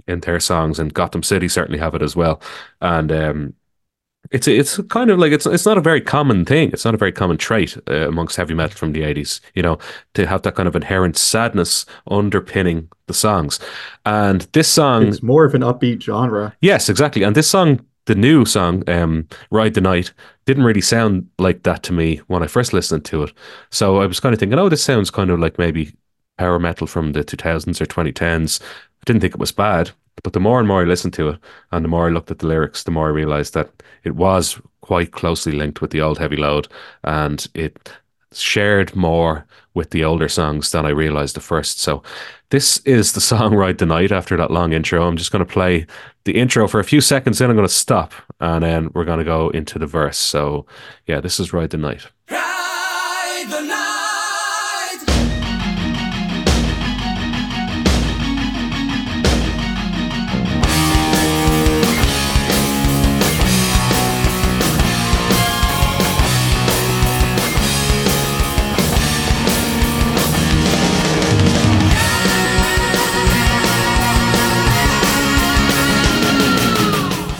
in 0.07 0.21
their 0.21 0.41
songs, 0.41 0.79
and 0.79 0.95
Gotham 0.95 1.23
City 1.23 1.49
certainly 1.49 1.79
have 1.79 1.95
it 1.95 2.03
as 2.03 2.17
well. 2.17 2.41
And 2.81 3.13
um, 3.13 3.55
it's 4.31 4.49
it's 4.49 4.79
kind 4.89 5.11
of 5.11 5.19
like 5.19 5.33
it's 5.33 5.47
it's 5.47 5.67
not 5.67 5.79
a 5.79 5.83
very 5.83 6.01
common 6.01 6.45
thing. 6.45 6.71
It's 6.73 6.85
not 6.85 6.95
a 6.95 6.99
very 6.99 7.13
common 7.13 7.37
trait 7.37 7.77
uh, 7.89 8.09
amongst 8.09 8.37
heavy 8.37 8.55
metal 8.55 8.77
from 8.77 8.93
the 8.93 9.03
eighties. 9.03 9.41
You 9.55 9.63
know, 9.63 9.79
to 10.15 10.27
have 10.27 10.43
that 10.43 10.55
kind 10.55 10.69
of 10.69 10.77
inherent 10.77 11.17
sadness 11.17 11.87
underpinning 12.11 12.89
the 13.07 13.15
songs. 13.15 13.61
And 14.05 14.43
this 14.53 14.69
song, 14.69 15.09
it's 15.09 15.23
more 15.23 15.45
of 15.45 15.55
an 15.55 15.63
upbeat 15.63 16.03
genre. 16.03 16.55
Yes, 16.61 16.89
exactly. 16.89 17.23
And 17.23 17.35
this 17.37 17.49
song. 17.49 17.85
The 18.07 18.15
new 18.15 18.45
song, 18.45 18.87
um, 18.87 19.27
"Ride 19.51 19.73
the 19.73 19.81
Night," 19.81 20.13
didn't 20.45 20.65
really 20.65 20.83
sound 20.83 21.27
like 21.39 21.63
that 21.63 21.83
to 21.85 21.93
me 21.95 22.17
when 22.27 22.43
I 22.43 22.47
first 22.47 22.75
listened 22.75 23.07
to 23.07 23.23
it. 23.23 23.33
So 23.71 23.97
I 23.97 24.05
was 24.05 24.21
kind 24.21 24.35
of 24.35 24.39
thinking, 24.39 24.59
"Oh, 24.59 24.69
this 24.69 24.83
sounds 24.83 25.11
kind 25.11 25.31
of 25.31 25.41
like 25.41 25.59
maybe 25.59 25.95
power 26.37 26.59
metal 26.59 26.87
from 26.87 27.13
the 27.13 27.25
2000s 27.25 27.81
or 27.81 27.87
2010s. 27.87 28.61
Didn't 29.05 29.21
think 29.21 29.35
it 29.35 29.41
was 29.41 29.53
bad, 29.53 29.91
but 30.23 30.33
the 30.33 30.41
more 30.41 30.59
and 30.59 30.69
more 30.69 30.83
I 30.83 30.85
listened 30.85 31.15
to 31.15 31.31
it 31.31 31.39
and 31.73 31.85
the 31.85 31.89
more 31.89 32.07
I 32.07 32.11
looked 32.11 32.31
at 32.31 32.39
the 32.39 32.47
lyrics, 32.47 32.85
the 32.85 32.91
more 32.91 33.07
I 33.07 33.11
realized 33.11 33.55
that 33.55 33.71
it 34.05 34.15
was 34.15 34.61
quite 34.81 35.13
closely 35.13 35.53
linked 35.53 35.81
with 35.81 35.91
the 35.91 36.01
old 36.01 36.19
heavy 36.19 36.37
load 36.37 36.69
and 37.03 37.47
it 37.55 37.91
shared 38.33 38.95
more 38.95 39.47
with 39.75 39.91
the 39.91 40.05
older 40.05 40.29
songs 40.29 40.71
than 40.71 40.87
I 40.87 40.91
realized 40.91 41.37
at 41.37 41.43
first. 41.43 41.81
So 41.81 42.03
this 42.51 42.79
is 42.79 43.13
the 43.13 43.21
song 43.21 43.55
Ride 43.57 43.79
the 43.79 43.87
Night 43.87 44.13
after 44.13 44.37
that 44.37 44.51
long 44.51 44.73
intro. 44.73 45.07
I'm 45.07 45.17
just 45.17 45.33
going 45.33 45.45
to 45.45 45.53
play 45.53 45.87
the 46.25 46.37
intro 46.37 46.69
for 46.69 46.81
a 46.81 46.85
few 46.85 47.01
seconds, 47.01 47.39
then 47.39 47.51
I'm 47.51 47.57
going 47.57 47.69
to 47.69 47.75
stop 47.75 48.13
and 48.41 48.65
then 48.65 48.91
we're 48.95 49.05
going 49.05 49.19
to 49.19 49.25
go 49.25 49.51
into 49.51 49.79
the 49.79 49.87
verse. 49.87 50.17
So 50.17 50.67
yeah, 51.07 51.21
this 51.21 51.39
is 51.39 51.53
Ride 51.53 51.71
the 51.71 51.77
Night. 51.77 52.07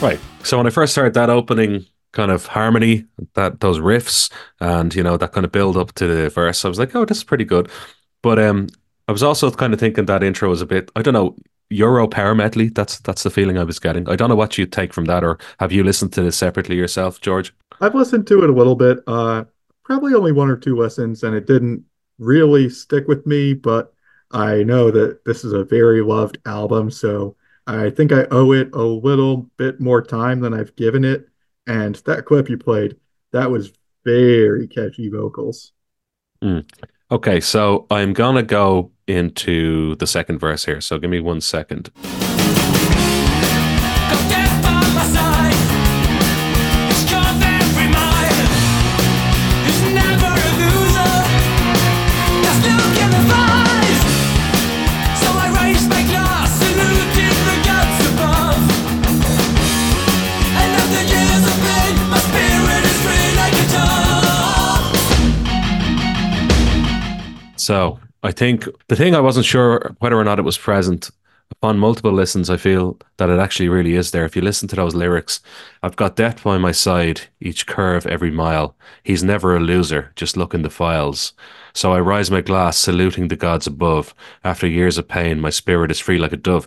Right. 0.05 0.21
So 0.43 0.59
when 0.59 0.67
I 0.67 0.71
first 0.71 0.95
heard 0.97 1.15
that 1.15 1.31
opening 1.31 1.87
kind 2.13 2.31
of 2.31 2.45
harmony, 2.45 3.07
that 3.37 3.61
those 3.61 3.79
riffs, 3.79 4.31
and 4.61 4.95
you 4.95 5.03
know 5.03 5.17
that 5.17 5.33
kind 5.33 5.47
of 5.47 5.51
build 5.51 5.79
up 5.79 5.95
to 5.95 6.07
the 6.07 6.29
verse, 6.29 6.63
I 6.63 6.69
was 6.69 6.79
like, 6.79 6.95
oh, 6.95 7.07
this 7.07 7.17
is 7.17 7.25
pretty 7.25 7.47
good. 7.47 7.71
But 8.21 8.39
um, 8.39 8.67
I 9.09 9.13
was 9.13 9.23
also 9.23 9.51
kind 9.51 9.73
of 9.73 9.81
thinking 9.81 10.05
that 10.05 10.23
intro 10.23 10.51
was 10.51 10.61
a 10.61 10.67
bit, 10.67 10.91
I 10.95 11.01
don't 11.01 11.15
know, 11.15 11.35
Euro 11.71 12.07
power. 12.07 12.35
That's 12.37 12.99
that's 12.99 13.23
the 13.23 13.31
feeling 13.31 13.57
I 13.57 13.65
was 13.65 13.79
getting. 13.79 14.07
I 14.07 14.15
don't 14.15 14.29
know 14.29 14.37
what 14.37 14.59
you 14.59 14.67
take 14.67 14.93
from 14.93 15.07
that, 15.07 15.25
or 15.25 15.39
have 15.59 15.73
you 15.73 15.83
listened 15.83 16.13
to 16.13 16.23
this 16.23 16.37
separately 16.37 16.77
yourself, 16.77 17.23
George? 17.23 17.55
I've 17.81 17.95
listened 17.95 18.27
to 18.27 18.45
it 18.45 18.51
a 18.51 18.53
little 18.53 18.77
bit. 18.77 18.99
Uh, 19.07 19.45
probably 19.85 20.13
only 20.13 20.33
one 20.33 20.51
or 20.51 20.57
two 20.59 20.77
lessons, 20.77 21.23
and 21.23 21.35
it 21.35 21.47
didn't 21.47 21.83
really 22.19 22.69
stick 22.69 23.09
with 23.09 23.25
me. 23.25 23.55
But 23.55 23.95
I 24.33 24.65
know 24.65 24.91
that 24.91 25.25
this 25.25 25.47
is 25.47 25.55
a 25.55 25.65
very 25.65 26.03
loved 26.03 26.37
album, 26.45 26.91
so 26.91 27.37
I 27.67 27.91
think 27.91 28.13
I 28.13 28.27
owe 28.31 28.53
it 28.53 28.75
a 28.75 28.83
little 28.83 29.49
bit 29.57 29.81
more 29.81 30.03
time 30.03 30.41
than 30.41 30.53
I've 30.53 30.77
given 30.77 31.05
it. 31.05 31.29
And 31.67 31.95
that 32.07 32.27
clip 32.27 32.49
you 32.51 32.59
played, 32.59 32.97
that 33.33 33.51
was 33.51 33.73
very 34.05 34.67
catchy 34.67 35.09
vocals. 35.09 35.73
Mm. 36.43 36.69
Okay, 37.11 37.41
so 37.41 37.87
I'm 37.91 38.13
gonna 38.13 38.43
go 38.43 38.91
into 39.07 39.95
the 39.97 40.07
second 40.07 40.39
verse 40.39 40.65
here. 40.65 40.81
So 40.81 40.99
give 40.99 41.11
me 41.11 41.21
one 41.21 41.41
second. 41.41 41.91
So 67.65 67.99
I 68.23 68.31
think 68.31 68.69
the 68.89 68.97
thing 68.97 69.15
I 69.15 69.21
wasn't 69.21 69.47
sure 69.47 69.97
whether 70.01 70.19
or 70.19 70.25
not 70.25 70.39
it 70.39 70.45
was 70.45 70.59
present 70.59 71.11
upon 71.51 71.79
multiple 71.79 72.13
listens, 72.13 72.51
I 72.51 72.59
feel 72.59 72.99
that 73.17 73.31
it 73.31 73.39
actually 73.39 73.71
really 73.71 73.95
is 73.95 74.11
there. 74.11 74.27
If 74.27 74.37
you 74.37 74.43
listen 74.43 74.69
to 74.69 74.77
those 74.77 74.95
lyrics, 74.95 75.41
I've 75.83 75.97
got 75.97 76.17
death 76.17 76.45
by 76.45 76.59
my 76.59 76.73
side, 76.73 77.23
each 77.41 77.67
curve, 77.67 78.07
every 78.07 78.31
mile. 78.31 78.77
He's 79.03 79.25
never 79.25 79.57
a 79.57 79.61
loser, 79.61 80.13
just 80.15 80.37
look 80.37 80.53
in 80.53 80.61
the 80.61 80.69
files. 80.69 81.33
So 81.73 81.95
I 81.95 82.01
rise 82.01 82.31
my 82.31 82.43
glass, 82.43 82.77
saluting 82.77 83.29
the 83.29 83.37
gods 83.37 83.67
above. 83.67 84.15
After 84.43 84.67
years 84.67 84.99
of 84.99 85.09
pain, 85.09 85.41
my 85.41 85.51
spirit 85.51 85.91
is 85.91 86.01
free 86.01 86.19
like 86.19 86.33
a 86.33 86.37
dove 86.37 86.67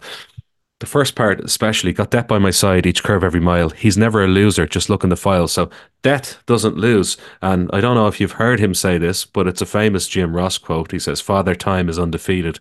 the 0.80 0.86
first 0.86 1.16
part 1.16 1.40
especially 1.40 1.92
got 1.92 2.12
death 2.12 2.28
by 2.28 2.38
my 2.38 2.52
side 2.52 2.86
each 2.86 3.04
curve 3.04 3.24
every 3.24 3.40
mile. 3.40 3.70
He's 3.70 3.98
never 3.98 4.24
a 4.24 4.28
loser 4.28 4.68
just 4.68 4.90
look 4.90 5.04
in 5.04 5.10
the 5.10 5.16
file. 5.16 5.48
So 5.48 5.70
death 6.04 6.44
doesn't 6.46 6.78
lose. 6.78 7.18
And 7.42 7.70
i 7.74 7.82
don't 7.82 7.96
know 7.96 8.08
if 8.08 8.20
you've 8.22 8.34
heard 8.34 8.60
him 8.60 8.74
say 8.74 8.98
this 8.98 9.26
but 9.26 9.48
it's 9.48 9.62
a 9.62 9.66
famous 9.66 10.08
jim 10.08 10.36
ross 10.36 10.58
quote. 10.58 10.92
He 10.92 11.00
says 11.00 11.22
father 11.22 11.56
time 11.56 11.90
is 11.90 12.00
undefeated 12.00 12.60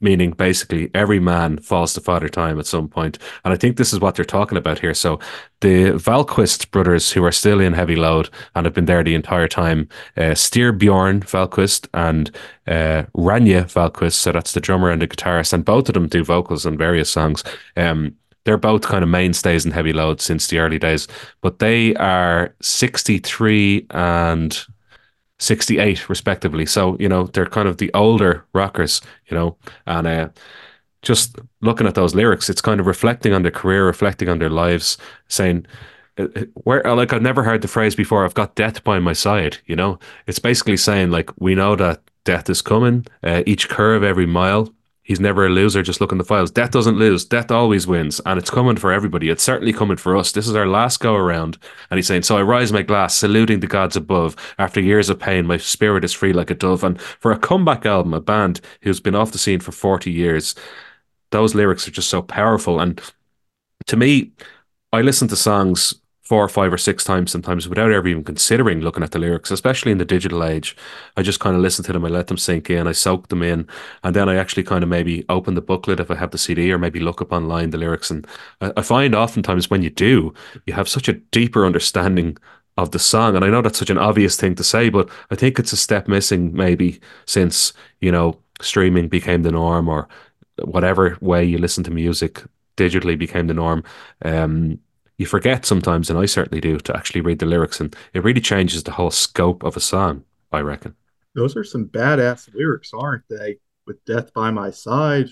meaning 0.00 0.30
basically 0.32 0.90
every 0.94 1.18
man 1.20 1.58
falls 1.58 1.94
to 1.94 2.00
father 2.00 2.28
time 2.28 2.58
at 2.58 2.66
some 2.66 2.88
point. 2.88 3.18
And 3.44 3.52
I 3.52 3.56
think 3.56 3.76
this 3.76 3.92
is 3.92 4.00
what 4.00 4.14
they're 4.14 4.24
talking 4.24 4.58
about 4.58 4.78
here. 4.78 4.94
So 4.94 5.18
the 5.60 5.92
Wahlquist 5.92 6.70
brothers, 6.70 7.10
who 7.10 7.24
are 7.24 7.32
still 7.32 7.60
in 7.60 7.72
heavy 7.72 7.96
load 7.96 8.28
and 8.54 8.66
have 8.66 8.74
been 8.74 8.84
there 8.84 9.02
the 9.02 9.14
entire 9.14 9.48
time, 9.48 9.88
uh, 10.16 10.34
Styrbjorn 10.34 11.24
Wahlquist 11.24 11.88
and 11.94 12.30
uh, 12.66 13.04
Wahlquist, 13.16 14.14
so 14.14 14.32
that's 14.32 14.52
the 14.52 14.60
drummer 14.60 14.90
and 14.90 15.00
the 15.00 15.08
guitarist, 15.08 15.52
and 15.52 15.64
both 15.64 15.88
of 15.88 15.94
them 15.94 16.08
do 16.08 16.24
vocals 16.24 16.66
on 16.66 16.76
various 16.76 17.10
songs. 17.10 17.42
Um, 17.76 18.16
they're 18.44 18.56
both 18.56 18.82
kind 18.82 19.02
of 19.02 19.10
mainstays 19.10 19.66
in 19.66 19.72
heavy 19.72 19.92
load 19.92 20.20
since 20.20 20.46
the 20.46 20.58
early 20.58 20.78
days, 20.78 21.08
but 21.42 21.58
they 21.58 21.96
are 21.96 22.54
63 22.62 23.86
and 23.90 24.66
68 25.38 26.08
respectively 26.08 26.64
so 26.64 26.96
you 26.98 27.08
know 27.08 27.24
they're 27.24 27.46
kind 27.46 27.68
of 27.68 27.76
the 27.76 27.90
older 27.92 28.44
rockers 28.54 29.02
you 29.28 29.36
know 29.36 29.56
and 29.86 30.06
uh 30.06 30.28
just 31.06 31.38
looking 31.60 31.86
at 31.86 31.94
those 31.94 32.14
lyrics, 32.16 32.50
it's 32.50 32.60
kind 32.60 32.80
of 32.80 32.86
reflecting 32.86 33.32
on 33.32 33.42
their 33.42 33.52
career, 33.52 33.86
reflecting 33.86 34.28
on 34.28 34.40
their 34.40 34.50
lives, 34.50 34.98
saying, 35.28 35.64
uh, 36.18 36.26
uh, 36.34 36.44
where 36.64 36.82
like 36.94 37.12
I've 37.12 37.22
never 37.22 37.44
heard 37.44 37.62
the 37.62 37.68
phrase 37.68 37.94
before. 37.94 38.24
I've 38.24 38.34
got 38.34 38.56
death 38.56 38.82
by 38.82 38.98
my 38.98 39.12
side. 39.12 39.58
You 39.66 39.76
know, 39.76 39.98
it's 40.26 40.40
basically 40.40 40.76
saying 40.76 41.10
like 41.12 41.30
we 41.38 41.54
know 41.54 41.76
that 41.76 42.02
death 42.24 42.50
is 42.50 42.60
coming. 42.60 43.06
Uh, 43.22 43.44
each 43.46 43.68
curve, 43.68 44.02
every 44.02 44.26
mile. 44.26 44.68
He's 45.06 45.20
never 45.20 45.46
a 45.46 45.48
loser. 45.48 45.84
Just 45.84 46.00
look 46.00 46.10
in 46.10 46.18
the 46.18 46.24
files. 46.24 46.50
Death 46.50 46.72
doesn't 46.72 46.98
lose. 46.98 47.24
Death 47.24 47.52
always 47.52 47.86
wins, 47.86 48.20
and 48.26 48.40
it's 48.40 48.50
coming 48.50 48.74
for 48.74 48.90
everybody. 48.90 49.28
It's 49.28 49.44
certainly 49.44 49.72
coming 49.72 49.96
for 49.96 50.16
us. 50.16 50.32
This 50.32 50.48
is 50.48 50.56
our 50.56 50.66
last 50.66 50.98
go 50.98 51.14
around. 51.14 51.58
And 51.88 51.98
he's 51.98 52.08
saying, 52.08 52.24
"So 52.24 52.36
I 52.36 52.42
rise 52.42 52.72
my 52.72 52.82
glass, 52.82 53.14
saluting 53.14 53.60
the 53.60 53.68
gods 53.68 53.94
above. 53.94 54.34
After 54.58 54.80
years 54.80 55.08
of 55.08 55.20
pain, 55.20 55.46
my 55.46 55.58
spirit 55.58 56.02
is 56.02 56.12
free 56.12 56.32
like 56.32 56.50
a 56.50 56.56
dove." 56.56 56.82
And 56.82 57.00
for 57.00 57.30
a 57.30 57.38
comeback 57.38 57.86
album, 57.86 58.14
a 58.14 58.20
band 58.20 58.60
who's 58.82 58.98
been 58.98 59.14
off 59.14 59.30
the 59.30 59.38
scene 59.38 59.60
for 59.60 59.70
forty 59.70 60.10
years, 60.10 60.56
those 61.30 61.54
lyrics 61.54 61.86
are 61.86 61.92
just 61.92 62.10
so 62.10 62.20
powerful. 62.20 62.80
And 62.80 63.00
to 63.86 63.96
me, 63.96 64.32
I 64.92 65.02
listen 65.02 65.28
to 65.28 65.36
songs 65.36 65.94
four 66.26 66.42
or 66.42 66.48
five 66.48 66.72
or 66.72 66.78
six 66.78 67.04
times 67.04 67.30
sometimes 67.30 67.68
without 67.68 67.92
ever 67.92 68.08
even 68.08 68.24
considering 68.24 68.80
looking 68.80 69.04
at 69.04 69.12
the 69.12 69.18
lyrics, 69.18 69.52
especially 69.52 69.92
in 69.92 69.98
the 69.98 70.04
digital 70.04 70.42
age. 70.42 70.76
I 71.16 71.22
just 71.22 71.38
kind 71.38 71.54
of 71.54 71.62
listen 71.62 71.84
to 71.84 71.92
them, 71.92 72.04
I 72.04 72.08
let 72.08 72.26
them 72.26 72.36
sink 72.36 72.68
in, 72.68 72.88
I 72.88 72.92
soak 72.92 73.28
them 73.28 73.44
in, 73.44 73.68
and 74.02 74.16
then 74.16 74.28
I 74.28 74.34
actually 74.34 74.64
kind 74.64 74.82
of 74.82 74.90
maybe 74.90 75.24
open 75.28 75.54
the 75.54 75.60
booklet 75.60 76.00
if 76.00 76.10
I 76.10 76.16
have 76.16 76.32
the 76.32 76.38
CD 76.38 76.72
or 76.72 76.78
maybe 76.78 76.98
look 76.98 77.22
up 77.22 77.32
online 77.32 77.70
the 77.70 77.78
lyrics. 77.78 78.10
And 78.10 78.26
I, 78.60 78.82
find 78.82 79.14
oftentimes 79.14 79.70
when 79.70 79.82
you 79.82 79.90
do, 79.90 80.34
you 80.66 80.74
have 80.74 80.88
such 80.88 81.08
a 81.08 81.12
deeper 81.12 81.64
understanding 81.64 82.36
of 82.76 82.90
the 82.90 82.98
song. 82.98 83.36
And 83.36 83.44
I 83.44 83.48
know 83.48 83.62
that's 83.62 83.78
such 83.78 83.90
an 83.90 83.98
obvious 83.98 84.36
thing 84.36 84.56
to 84.56 84.64
say, 84.64 84.88
but 84.88 85.08
I 85.30 85.36
think 85.36 85.60
it's 85.60 85.72
a 85.72 85.76
step 85.76 86.08
missing 86.08 86.52
maybe 86.52 87.00
since, 87.26 87.72
you 88.00 88.10
know, 88.10 88.36
streaming 88.60 89.06
became 89.06 89.44
the 89.44 89.52
norm 89.52 89.88
or 89.88 90.08
whatever 90.64 91.16
way 91.20 91.44
you 91.44 91.58
listen 91.58 91.84
to 91.84 91.92
music 91.92 92.42
digitally 92.76 93.16
became 93.16 93.46
the 93.46 93.54
norm. 93.54 93.84
Um, 94.24 94.80
you 95.18 95.26
forget 95.26 95.64
sometimes, 95.64 96.10
and 96.10 96.18
I 96.18 96.26
certainly 96.26 96.60
do, 96.60 96.78
to 96.78 96.96
actually 96.96 97.22
read 97.22 97.38
the 97.38 97.46
lyrics, 97.46 97.80
and 97.80 97.94
it 98.12 98.24
really 98.24 98.40
changes 98.40 98.84
the 98.84 98.92
whole 98.92 99.10
scope 99.10 99.62
of 99.62 99.76
a 99.76 99.80
song. 99.80 100.24
I 100.52 100.60
reckon. 100.60 100.94
Those 101.34 101.56
are 101.56 101.64
some 101.64 101.86
badass 101.86 102.54
lyrics, 102.54 102.92
aren't 102.94 103.24
they? 103.28 103.58
With 103.86 104.04
"Death 104.04 104.32
by 104.32 104.50
My 104.50 104.70
Side," 104.70 105.28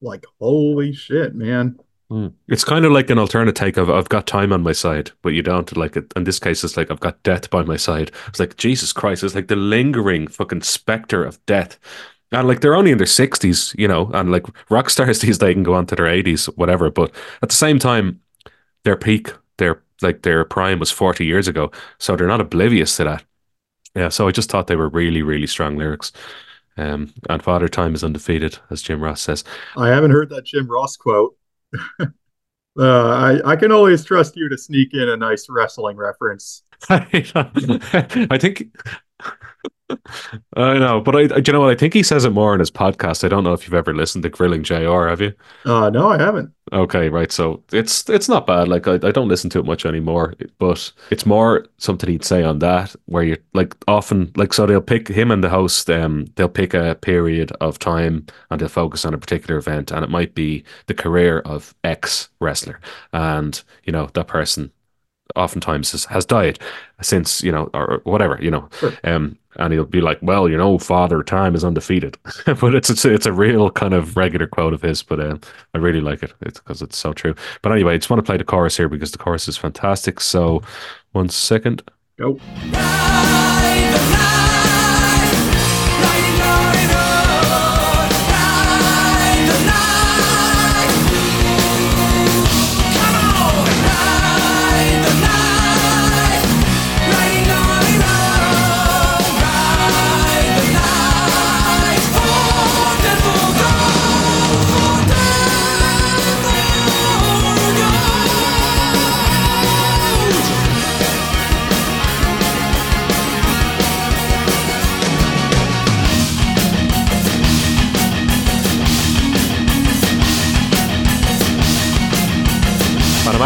like 0.00 0.24
holy 0.40 0.92
shit, 0.92 1.34
man. 1.34 1.78
Mm. 2.10 2.32
It's 2.48 2.64
kind 2.64 2.86
of 2.86 2.92
like 2.92 3.10
an 3.10 3.18
alternate 3.18 3.54
take 3.54 3.76
of 3.76 3.90
I've 3.90 4.08
got 4.08 4.26
time 4.26 4.52
on 4.52 4.62
my 4.62 4.72
side, 4.72 5.10
but 5.22 5.34
you 5.34 5.42
don't 5.42 5.76
like 5.76 5.96
it. 5.96 6.12
In 6.16 6.24
this 6.24 6.38
case, 6.38 6.64
it's 6.64 6.76
like 6.76 6.90
I've 6.90 7.00
got 7.00 7.22
death 7.22 7.50
by 7.50 7.62
my 7.62 7.76
side. 7.76 8.10
It's 8.28 8.40
like 8.40 8.56
Jesus 8.56 8.92
Christ. 8.92 9.22
It's 9.22 9.34
like 9.34 9.48
the 9.48 9.56
lingering 9.56 10.26
fucking 10.26 10.62
specter 10.62 11.24
of 11.24 11.44
death. 11.44 11.78
And 12.32 12.48
like 12.48 12.60
they're 12.60 12.74
only 12.74 12.92
in 12.92 12.98
their 12.98 13.06
sixties, 13.06 13.74
you 13.78 13.88
know, 13.88 14.10
and 14.14 14.32
like 14.32 14.46
rock 14.70 14.90
stars 14.90 15.20
these 15.20 15.38
days 15.38 15.54
can 15.54 15.62
go 15.62 15.74
on 15.74 15.86
to 15.86 15.96
their 15.96 16.08
eighties, 16.08 16.46
whatever. 16.46 16.90
But 16.90 17.14
at 17.42 17.50
the 17.50 17.54
same 17.54 17.78
time, 17.78 18.20
their 18.88 18.96
peak, 18.96 19.30
their 19.58 19.82
like 20.00 20.22
their 20.22 20.44
prime 20.46 20.78
was 20.78 20.90
40 20.90 21.26
years 21.26 21.46
ago. 21.46 21.70
So 21.98 22.16
they're 22.16 22.26
not 22.26 22.40
oblivious 22.40 22.96
to 22.96 23.04
that. 23.04 23.24
Yeah, 23.94 24.08
so 24.08 24.26
I 24.26 24.30
just 24.30 24.50
thought 24.50 24.66
they 24.66 24.76
were 24.76 24.88
really, 24.88 25.20
really 25.20 25.46
strong 25.46 25.76
lyrics. 25.76 26.12
Um, 26.78 27.12
and 27.28 27.42
Father 27.42 27.68
Time 27.68 27.94
is 27.94 28.04
undefeated, 28.04 28.58
as 28.70 28.80
Jim 28.80 29.02
Ross 29.02 29.20
says. 29.20 29.44
I 29.76 29.88
haven't 29.88 30.12
heard 30.12 30.30
that 30.30 30.46
Jim 30.46 30.70
Ross 30.70 30.96
quote. 30.96 31.36
uh, 32.00 32.06
I, 32.78 33.40
I 33.44 33.56
can 33.56 33.72
always 33.72 34.04
trust 34.04 34.36
you 34.36 34.48
to 34.48 34.56
sneak 34.56 34.94
in 34.94 35.08
a 35.08 35.16
nice 35.16 35.48
wrestling 35.50 35.96
reference. 35.96 36.62
I 36.88 38.38
think 38.38 38.74
I 40.56 40.78
know, 40.78 41.00
but 41.00 41.16
I, 41.16 41.20
you 41.38 41.52
know 41.52 41.60
what? 41.60 41.70
I 41.70 41.74
think 41.74 41.94
he 41.94 42.02
says 42.02 42.24
it 42.24 42.30
more 42.30 42.52
in 42.52 42.60
his 42.60 42.70
podcast. 42.70 43.24
I 43.24 43.28
don't 43.28 43.44
know 43.44 43.52
if 43.52 43.64
you've 43.64 43.74
ever 43.74 43.94
listened 43.94 44.22
to 44.24 44.28
Grilling 44.28 44.62
JR 44.62 45.08
Have 45.08 45.20
you? 45.20 45.32
Uh, 45.64 45.90
no, 45.90 46.08
I 46.08 46.18
haven't. 46.18 46.52
Okay, 46.72 47.08
right. 47.08 47.32
So 47.32 47.62
it's 47.72 48.08
it's 48.10 48.28
not 48.28 48.46
bad. 48.46 48.68
Like 48.68 48.86
I, 48.86 48.94
I 48.94 49.10
don't 49.10 49.28
listen 49.28 49.48
to 49.50 49.58
it 49.58 49.64
much 49.64 49.86
anymore, 49.86 50.34
but 50.58 50.92
it's 51.10 51.24
more 51.24 51.66
something 51.78 52.10
he'd 52.10 52.24
say 52.24 52.42
on 52.42 52.58
that 52.58 52.94
where 53.06 53.22
you're 53.22 53.38
like 53.54 53.74
often 53.86 54.32
like 54.36 54.52
so 54.52 54.66
they'll 54.66 54.80
pick 54.82 55.08
him 55.08 55.30
and 55.30 55.42
the 55.42 55.48
host. 55.48 55.88
Um, 55.88 56.26
they'll 56.36 56.48
pick 56.48 56.74
a 56.74 56.96
period 56.96 57.52
of 57.60 57.78
time 57.78 58.26
and 58.50 58.60
they'll 58.60 58.68
focus 58.68 59.06
on 59.06 59.14
a 59.14 59.18
particular 59.18 59.58
event, 59.58 59.90
and 59.90 60.04
it 60.04 60.10
might 60.10 60.34
be 60.34 60.64
the 60.86 60.94
career 60.94 61.40
of 61.40 61.74
X 61.84 62.28
wrestler, 62.40 62.80
and 63.12 63.62
you 63.84 63.92
know 63.92 64.10
that 64.12 64.28
person 64.28 64.70
oftentimes 65.36 65.92
has, 65.92 66.04
has 66.06 66.24
died 66.24 66.58
since 67.02 67.42
you 67.42 67.52
know 67.52 67.70
or 67.74 68.00
whatever 68.04 68.38
you 68.40 68.50
know. 68.50 68.68
Sure. 68.78 68.92
um 69.04 69.38
and 69.56 69.72
he'll 69.72 69.84
be 69.84 70.00
like 70.00 70.18
well 70.22 70.48
you 70.48 70.56
know 70.56 70.78
father 70.78 71.22
time 71.22 71.54
is 71.54 71.64
undefeated. 71.64 72.16
But 72.60 72.74
it's, 72.74 72.90
it's 72.90 73.04
it's 73.04 73.26
a 73.26 73.32
real 73.32 73.70
kind 73.70 73.94
of 73.94 74.16
regular 74.16 74.46
quote 74.46 74.72
of 74.72 74.82
his 74.82 75.02
but 75.02 75.20
uh, 75.20 75.38
i 75.74 75.78
really 75.78 76.00
like 76.00 76.22
it. 76.22 76.32
It's 76.40 76.60
because 76.60 76.82
it's 76.82 76.98
so 76.98 77.12
true. 77.12 77.34
But 77.62 77.72
anyway 77.72 77.94
i 77.94 77.96
just 77.98 78.10
want 78.10 78.18
to 78.18 78.28
play 78.28 78.36
the 78.36 78.44
chorus 78.44 78.76
here 78.76 78.88
because 78.88 79.12
the 79.12 79.18
chorus 79.18 79.48
is 79.48 79.56
fantastic. 79.56 80.20
So 80.20 80.62
one 81.12 81.28
second. 81.28 81.82
Go 82.18 82.38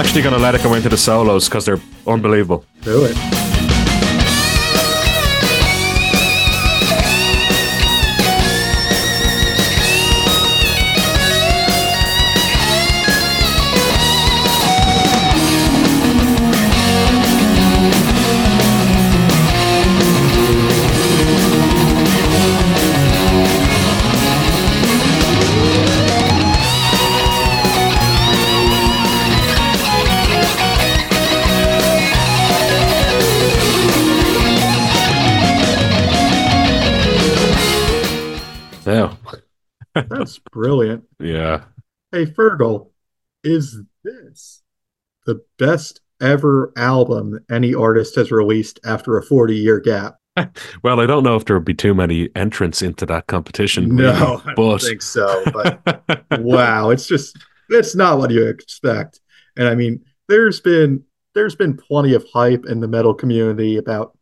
actually 0.03 0.21
going 0.21 0.35
to 0.35 0.41
let 0.41 0.53
it 0.53 0.63
go 0.65 0.75
into 0.75 0.89
the 0.89 0.97
solos 0.97 1.49
because 1.49 1.65
they're 1.65 1.81
unbelievable. 2.09 2.65
Do 2.83 3.05
it. 3.05 3.42
That's 40.23 40.39
brilliant. 40.39 41.05
Yeah. 41.19 41.65
Hey, 42.11 42.27
Fergal, 42.27 42.91
is 43.43 43.81
this 44.05 44.63
the 45.27 45.43
best 45.59 46.01
ever 46.21 46.73
album 46.77 47.41
any 47.51 47.75
artist 47.75 48.15
has 48.15 48.31
released 48.31 48.79
after 48.85 49.19
a 49.19 49.23
40 49.23 49.57
year 49.57 49.81
gap? 49.81 50.17
well, 50.83 51.01
I 51.01 51.07
don't 51.07 51.25
know 51.25 51.37
if 51.37 51.45
there 51.45 51.57
would 51.57 51.65
be 51.65 51.75
too 51.75 51.95
many 51.95 52.31
entrants 52.35 52.81
into 52.81 53.05
that 53.07 53.27
competition. 53.27 53.97
No, 53.97 54.13
really, 54.13 54.43
I 54.47 54.55
don't 54.55 54.81
think 54.81 55.03
so. 55.03 55.45
But 55.53 56.25
wow, 56.41 56.91
it's 56.91 57.07
just 57.07 57.37
it's 57.69 57.95
not 57.95 58.19
what 58.19 58.31
you 58.31 58.47
expect. 58.47 59.21
And 59.57 59.69
I 59.69 59.75
mean, 59.75 60.05
there's 60.29 60.61
been 60.61 61.05
there's 61.35 61.55
been 61.55 61.77
plenty 61.77 62.15
of 62.15 62.25
hype 62.33 62.65
in 62.67 62.81
the 62.81 62.89
metal 62.89 63.15
community 63.15 63.77
about 63.77 64.17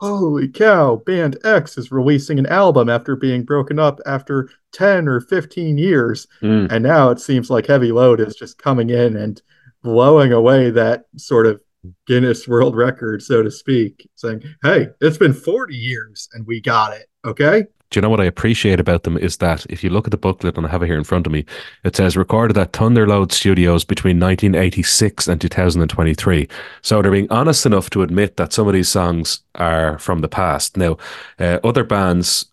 holy 0.00 0.48
cow, 0.48 0.96
Band 0.96 1.38
X 1.44 1.78
is 1.78 1.90
releasing 1.90 2.38
an 2.38 2.46
album 2.46 2.88
after 2.88 3.16
being 3.16 3.44
broken 3.44 3.78
up 3.78 4.00
after 4.06 4.48
10 4.72 5.08
or 5.08 5.20
15 5.20 5.78
years. 5.78 6.26
Mm. 6.42 6.70
And 6.70 6.82
now 6.82 7.10
it 7.10 7.20
seems 7.20 7.50
like 7.50 7.66
Heavy 7.66 7.92
Load 7.92 8.20
is 8.20 8.34
just 8.34 8.58
coming 8.58 8.90
in 8.90 9.16
and 9.16 9.40
blowing 9.82 10.32
away 10.32 10.70
that 10.70 11.04
sort 11.16 11.46
of 11.46 11.60
Guinness 12.06 12.48
World 12.48 12.76
Record, 12.76 13.22
so 13.22 13.42
to 13.42 13.50
speak, 13.50 14.08
saying, 14.14 14.42
hey, 14.62 14.88
it's 15.00 15.18
been 15.18 15.32
40 15.32 15.76
years 15.76 16.28
and 16.32 16.46
we 16.46 16.60
got 16.60 16.92
it. 16.92 17.06
Okay 17.24 17.64
do 17.90 17.98
you 17.98 18.02
know 18.02 18.10
what 18.10 18.20
I 18.20 18.24
appreciate 18.24 18.80
about 18.80 19.04
them 19.04 19.16
is 19.16 19.38
that 19.38 19.64
if 19.70 19.82
you 19.82 19.88
look 19.90 20.06
at 20.06 20.10
the 20.10 20.18
booklet 20.18 20.56
and 20.56 20.66
I 20.66 20.70
have 20.70 20.82
it 20.82 20.86
here 20.86 20.98
in 20.98 21.04
front 21.04 21.26
of 21.26 21.32
me, 21.32 21.46
it 21.84 21.96
says 21.96 22.16
recorded 22.16 22.58
at 22.58 22.72
Thunderload 22.72 23.32
Studios 23.32 23.84
between 23.84 24.20
1986 24.20 25.26
and 25.26 25.40
2023. 25.40 26.48
So 26.82 27.00
they're 27.00 27.10
being 27.10 27.30
honest 27.30 27.64
enough 27.64 27.88
to 27.90 28.02
admit 28.02 28.36
that 28.36 28.52
some 28.52 28.66
of 28.66 28.74
these 28.74 28.90
songs 28.90 29.40
are 29.54 29.98
from 29.98 30.20
the 30.20 30.28
past. 30.28 30.76
Now, 30.76 30.98
uh, 31.38 31.60
other 31.64 31.84
bands 31.84 32.46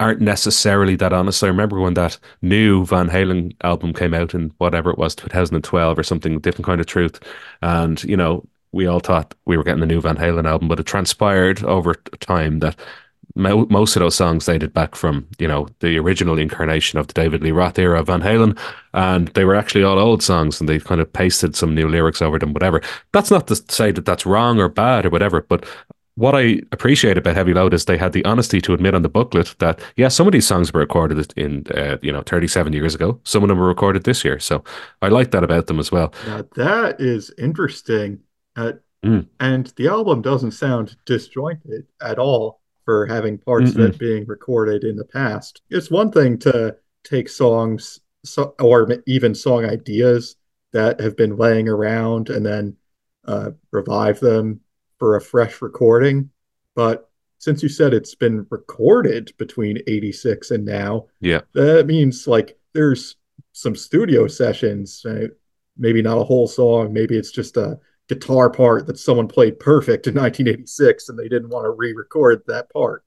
aren't 0.00 0.20
necessarily 0.20 0.96
that 0.96 1.12
honest. 1.12 1.44
I 1.44 1.48
remember 1.48 1.78
when 1.78 1.94
that 1.94 2.18
new 2.42 2.84
Van 2.86 3.08
Halen 3.08 3.54
album 3.62 3.92
came 3.92 4.14
out 4.14 4.34
in 4.34 4.52
whatever 4.58 4.90
it 4.90 4.98
was, 4.98 5.14
2012 5.14 5.98
or 5.98 6.02
something, 6.02 6.40
different 6.40 6.66
kind 6.66 6.80
of 6.80 6.86
truth. 6.86 7.20
And, 7.62 8.02
you 8.04 8.16
know, 8.16 8.44
we 8.72 8.86
all 8.86 9.00
thought 9.00 9.34
we 9.44 9.56
were 9.56 9.64
getting 9.64 9.80
the 9.80 9.86
new 9.86 10.00
Van 10.00 10.16
Halen 10.16 10.48
album, 10.48 10.66
but 10.66 10.80
it 10.80 10.86
transpired 10.86 11.62
over 11.62 11.94
time 11.94 12.58
that 12.58 12.76
mo- 13.34 13.66
most 13.70 13.96
of 13.96 14.00
those 14.00 14.14
songs 14.14 14.46
dated 14.46 14.72
back 14.72 14.94
from, 14.94 15.26
you 15.38 15.48
know, 15.48 15.68
the 15.80 15.98
original 15.98 16.38
incarnation 16.38 16.98
of 16.98 17.06
the 17.06 17.12
David 17.12 17.42
Lee 17.42 17.50
Roth 17.50 17.78
era 17.78 18.00
of 18.00 18.06
Van 18.06 18.22
Halen. 18.22 18.58
And 18.92 19.28
they 19.28 19.44
were 19.44 19.54
actually 19.54 19.84
all 19.84 19.98
old 19.98 20.22
songs 20.22 20.60
and 20.60 20.68
they've 20.68 20.84
kind 20.84 21.00
of 21.00 21.12
pasted 21.12 21.56
some 21.56 21.74
new 21.74 21.88
lyrics 21.88 22.22
over 22.22 22.38
them, 22.38 22.52
whatever. 22.52 22.80
That's 23.12 23.30
not 23.30 23.46
to 23.48 23.56
say 23.68 23.90
that 23.90 24.04
that's 24.04 24.26
wrong 24.26 24.58
or 24.58 24.68
bad 24.68 25.06
or 25.06 25.10
whatever, 25.10 25.42
but 25.42 25.64
what 26.16 26.36
I 26.36 26.60
appreciate 26.70 27.18
about 27.18 27.34
Heavy 27.34 27.54
Load 27.54 27.74
is 27.74 27.84
they 27.84 27.98
had 27.98 28.12
the 28.12 28.24
honesty 28.24 28.60
to 28.60 28.72
admit 28.72 28.94
on 28.94 29.02
the 29.02 29.08
booklet 29.08 29.54
that 29.58 29.80
yeah, 29.96 30.08
some 30.08 30.28
of 30.28 30.32
these 30.32 30.46
songs 30.46 30.72
were 30.72 30.80
recorded 30.80 31.32
in 31.36 31.66
uh, 31.74 31.98
you 32.02 32.12
know 32.12 32.22
37 32.22 32.72
years 32.72 32.94
ago. 32.94 33.20
Some 33.24 33.42
of 33.42 33.48
them 33.48 33.58
were 33.58 33.66
recorded 33.66 34.04
this 34.04 34.24
year, 34.24 34.38
so 34.38 34.62
I 35.02 35.08
like 35.08 35.32
that 35.32 35.42
about 35.42 35.66
them 35.66 35.80
as 35.80 35.90
well. 35.90 36.14
Now 36.26 36.44
that 36.54 37.00
is 37.00 37.32
interesting, 37.36 38.20
uh, 38.54 38.72
mm. 39.04 39.26
and 39.40 39.66
the 39.76 39.88
album 39.88 40.22
doesn't 40.22 40.52
sound 40.52 40.96
disjointed 41.04 41.86
at 42.00 42.20
all 42.20 42.60
for 42.84 43.06
having 43.06 43.38
parts 43.38 43.70
Mm-mm. 43.70 43.76
that 43.76 43.98
being 43.98 44.26
recorded 44.26 44.84
in 44.84 44.96
the 44.96 45.04
past. 45.04 45.62
It's 45.70 45.90
one 45.90 46.12
thing 46.12 46.38
to 46.40 46.76
take 47.02 47.28
songs 47.28 48.00
so, 48.24 48.54
or 48.60 48.88
even 49.06 49.34
song 49.34 49.64
ideas 49.64 50.36
that 50.72 51.00
have 51.00 51.16
been 51.16 51.36
laying 51.36 51.68
around 51.68 52.30
and 52.30 52.44
then 52.44 52.76
uh, 53.26 53.50
revive 53.70 54.20
them 54.20 54.60
for 54.98 55.16
a 55.16 55.20
fresh 55.20 55.62
recording. 55.62 56.30
But 56.74 57.08
since 57.38 57.62
you 57.62 57.68
said 57.68 57.92
it's 57.94 58.14
been 58.14 58.46
recorded 58.50 59.32
between 59.38 59.78
86 59.86 60.50
and 60.50 60.64
now, 60.64 61.06
yeah, 61.20 61.42
that 61.52 61.86
means 61.86 62.26
like 62.26 62.58
there's 62.72 63.16
some 63.52 63.76
studio 63.76 64.26
sessions, 64.26 65.04
maybe 65.76 66.02
not 66.02 66.18
a 66.18 66.24
whole 66.24 66.48
song, 66.48 66.92
maybe 66.92 67.16
it's 67.16 67.30
just 67.30 67.56
a 67.56 67.78
guitar 68.08 68.50
part 68.50 68.86
that 68.86 68.98
someone 68.98 69.28
played 69.28 69.58
perfect 69.58 70.06
in 70.06 70.14
1986 70.14 71.08
and 71.08 71.18
they 71.18 71.28
didn't 71.28 71.50
want 71.50 71.64
to 71.64 71.70
re-record 71.70 72.42
that 72.46 72.70
part. 72.72 73.04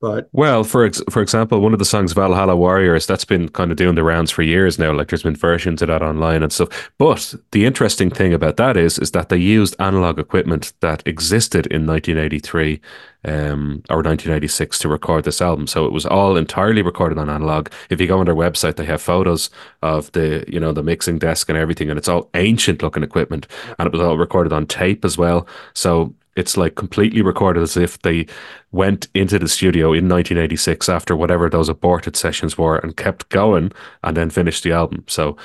But 0.00 0.28
well, 0.30 0.62
for 0.62 0.84
ex- 0.84 1.02
for 1.10 1.20
example, 1.20 1.60
one 1.60 1.72
of 1.72 1.80
the 1.80 1.84
songs 1.84 2.12
Valhalla 2.12 2.54
Warriors 2.54 3.06
that's 3.06 3.24
been 3.24 3.48
kind 3.48 3.72
of 3.72 3.76
doing 3.76 3.96
the 3.96 4.04
rounds 4.04 4.30
for 4.30 4.42
years 4.42 4.78
now. 4.78 4.92
Like 4.92 5.08
there's 5.08 5.24
been 5.24 5.34
versions 5.34 5.82
of 5.82 5.88
that 5.88 6.02
online 6.02 6.44
and 6.44 6.52
stuff. 6.52 6.92
But 6.98 7.34
the 7.50 7.66
interesting 7.66 8.08
thing 8.08 8.32
about 8.32 8.58
that 8.58 8.76
is 8.76 9.00
is 9.00 9.10
that 9.10 9.28
they 9.28 9.38
used 9.38 9.74
analog 9.80 10.20
equipment 10.20 10.72
that 10.80 11.02
existed 11.04 11.66
in 11.66 11.84
1983 11.84 12.80
um, 13.24 13.82
or 13.90 13.96
1986 13.96 14.78
to 14.78 14.88
record 14.88 15.24
this 15.24 15.42
album. 15.42 15.66
So 15.66 15.84
it 15.84 15.92
was 15.92 16.06
all 16.06 16.36
entirely 16.36 16.82
recorded 16.82 17.18
on 17.18 17.28
analog. 17.28 17.68
If 17.90 18.00
you 18.00 18.06
go 18.06 18.20
on 18.20 18.26
their 18.26 18.36
website, 18.36 18.76
they 18.76 18.84
have 18.84 19.02
photos 19.02 19.50
of 19.82 20.12
the 20.12 20.44
you 20.46 20.60
know 20.60 20.72
the 20.72 20.84
mixing 20.84 21.18
desk 21.18 21.48
and 21.48 21.58
everything, 21.58 21.90
and 21.90 21.98
it's 21.98 22.08
all 22.08 22.30
ancient 22.34 22.82
looking 22.82 23.02
equipment, 23.02 23.48
and 23.80 23.88
it 23.88 23.92
was 23.92 24.00
all 24.00 24.16
recorded 24.16 24.52
on 24.52 24.66
tape 24.66 25.04
as 25.04 25.18
well. 25.18 25.48
So 25.74 26.14
it's 26.38 26.56
like 26.56 26.76
completely 26.76 27.20
recorded 27.20 27.62
as 27.62 27.76
if 27.76 28.00
they 28.02 28.26
went 28.70 29.08
into 29.14 29.38
the 29.38 29.48
studio 29.48 29.86
in 29.88 30.08
1986 30.08 30.88
after 30.88 31.16
whatever 31.16 31.50
those 31.50 31.68
aborted 31.68 32.16
sessions 32.16 32.56
were 32.56 32.76
and 32.78 32.96
kept 32.96 33.28
going 33.30 33.72
and 34.04 34.16
then 34.16 34.30
finished 34.30 34.62
the 34.62 34.72
album. 34.72 35.04
So 35.08 35.36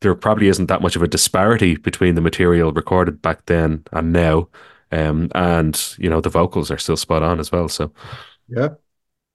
there 0.00 0.14
probably 0.14 0.48
isn't 0.48 0.66
that 0.66 0.80
much 0.80 0.96
of 0.96 1.02
a 1.02 1.08
disparity 1.08 1.76
between 1.76 2.14
the 2.14 2.20
material 2.22 2.72
recorded 2.72 3.20
back 3.20 3.44
then 3.46 3.84
and 3.92 4.12
now. 4.12 4.48
Um, 4.90 5.30
and 5.34 5.78
you 5.98 6.08
know 6.08 6.22
the 6.22 6.30
vocals 6.30 6.70
are 6.70 6.78
still 6.78 6.96
spot 6.96 7.22
on 7.22 7.40
as 7.40 7.52
well. 7.52 7.68
So 7.68 7.92
yeah, 8.48 8.70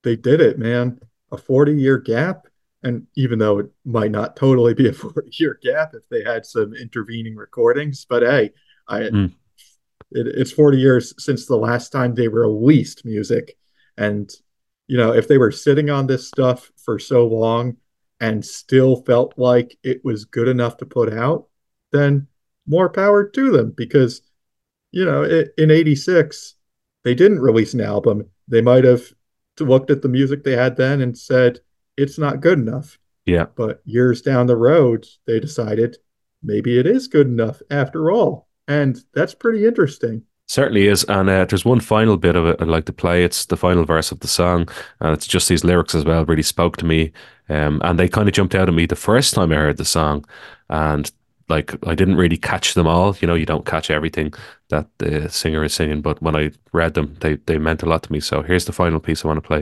they 0.04 0.16
did 0.16 0.42
it, 0.42 0.58
man. 0.58 1.00
A 1.32 1.38
40 1.38 1.76
year 1.76 2.00
gap. 2.00 2.48
And 2.82 3.08
even 3.16 3.40
though 3.40 3.60
it 3.60 3.72
might 3.86 4.12
not 4.12 4.36
totally 4.36 4.74
be 4.74 4.90
a 4.90 4.94
40 4.94 5.30
year 5.34 5.60
gap 5.62 5.94
if 5.94 6.10
they 6.10 6.24
had 6.24 6.46
some 6.46 6.74
intervening 6.74 7.36
recordings, 7.36 8.06
but 8.10 8.24
hey, 8.24 8.52
I 8.88 9.02
mm 9.02 9.32
it, 10.14 10.28
it's 10.28 10.52
40 10.52 10.78
years 10.78 11.14
since 11.18 11.46
the 11.46 11.58
last 11.58 11.92
time 11.92 12.16
they 12.16 12.28
released 12.28 13.06
music. 13.06 13.58
And 13.98 14.32
you 14.88 14.98
know 14.98 15.14
if 15.14 15.28
they 15.28 15.38
were 15.38 15.52
sitting 15.52 15.90
on 15.90 16.08
this 16.08 16.28
stuff 16.28 16.72
for 16.78 17.00
so 17.00 17.26
long 17.28 17.78
and 18.20 18.46
still 18.46 18.98
felt 19.04 19.34
like 19.38 19.78
it 19.84 20.04
was 20.04 20.26
good 20.26 20.48
enough 20.48 20.78
to 20.78 20.86
put 20.86 21.12
out 21.12 21.48
then 21.92 22.28
more 22.68 22.90
power 22.90 23.28
to 23.28 23.52
them. 23.52 23.74
Because 23.76 24.22
you 24.92 25.06
know 25.06 25.24
it, 25.24 25.54
in 25.58 25.72
86 25.72 26.56
they 27.04 27.14
didn't 27.14 27.42
release 27.42 27.74
an 27.74 27.82
album. 27.82 28.30
They 28.48 28.62
might 28.62 28.84
have 28.84 29.04
looked 29.60 29.92
at 29.92 30.02
the 30.02 30.10
music 30.10 30.44
they 30.44 30.56
had 30.56 30.78
then 30.78 31.02
and 31.02 31.18
said 31.18 31.60
it's 31.98 32.18
not 32.18 32.42
good 32.42 32.58
enough. 32.58 32.98
Yeah. 33.26 33.46
But 33.56 33.82
years 33.86 34.22
down 34.22 34.48
the 34.48 34.58
road 34.58 35.06
they 35.26 35.40
decided 35.40 35.98
maybe 36.42 36.78
it 36.78 36.86
is 36.86 37.08
good 37.08 37.28
enough 37.28 37.62
after 37.70 38.12
all 38.12 38.48
and 38.68 39.04
that's 39.14 39.34
pretty 39.34 39.66
interesting. 39.66 40.24
Certainly 40.48 40.88
is, 40.88 41.06
and 41.06 41.30
uh, 41.30 41.46
there's 41.46 41.64
one 41.66 41.80
final 41.80 42.18
bit 42.18 42.36
of 42.36 42.46
it 42.46 42.58
I'd 42.60 42.68
like 42.68 42.86
to 42.86 42.94
play. 42.94 43.24
It's 43.24 43.46
the 43.46 43.58
final 43.58 43.86
verse 43.86 44.12
of 44.12 44.20
the 44.20 44.28
song, 44.28 44.68
and 45.00 45.14
it's 45.14 45.26
just 45.26 45.48
these 45.48 45.64
lyrics 45.64 45.96
as 45.96 46.04
well. 46.04 46.26
Really 46.26 46.44
spoke 46.44 46.78
to 46.78 46.86
me, 46.86 47.12
um, 47.50 47.82
and 47.84 47.98
they 47.98 48.10
kind 48.10 48.28
of 48.28 48.34
jumped 48.34 48.54
out 48.54 48.68
at 48.68 48.76
me 48.76 48.86
the 48.86 48.96
first 48.96 49.34
time 49.34 49.52
I 49.52 49.56
heard 49.56 49.78
the 49.78 49.86
song, 49.86 50.26
and 50.70 51.10
like 51.50 51.74
I 51.88 51.96
didn't 51.96 52.18
really 52.18 52.38
catch 52.38 52.74
them 52.74 52.88
all. 52.88 53.16
You 53.22 53.28
know, 53.28 53.36
you 53.36 53.46
don't 53.46 53.66
catch 53.66 53.90
everything 53.90 54.34
that 54.70 54.88
the 54.98 55.30
singer 55.30 55.64
is 55.64 55.74
singing, 55.74 56.02
but 56.02 56.22
when 56.22 56.36
I 56.36 56.52
read 56.74 56.94
them, 56.94 57.16
they 57.22 57.36
they 57.36 57.58
meant 57.58 57.84
a 57.84 57.88
lot 57.88 58.04
to 58.04 58.12
me. 58.12 58.20
So 58.20 58.42
here's 58.42 58.66
the 58.66 58.74
final 58.74 59.00
piece 59.00 59.24
I 59.24 59.28
want 59.30 59.42
to 59.42 59.48
play. 59.48 59.62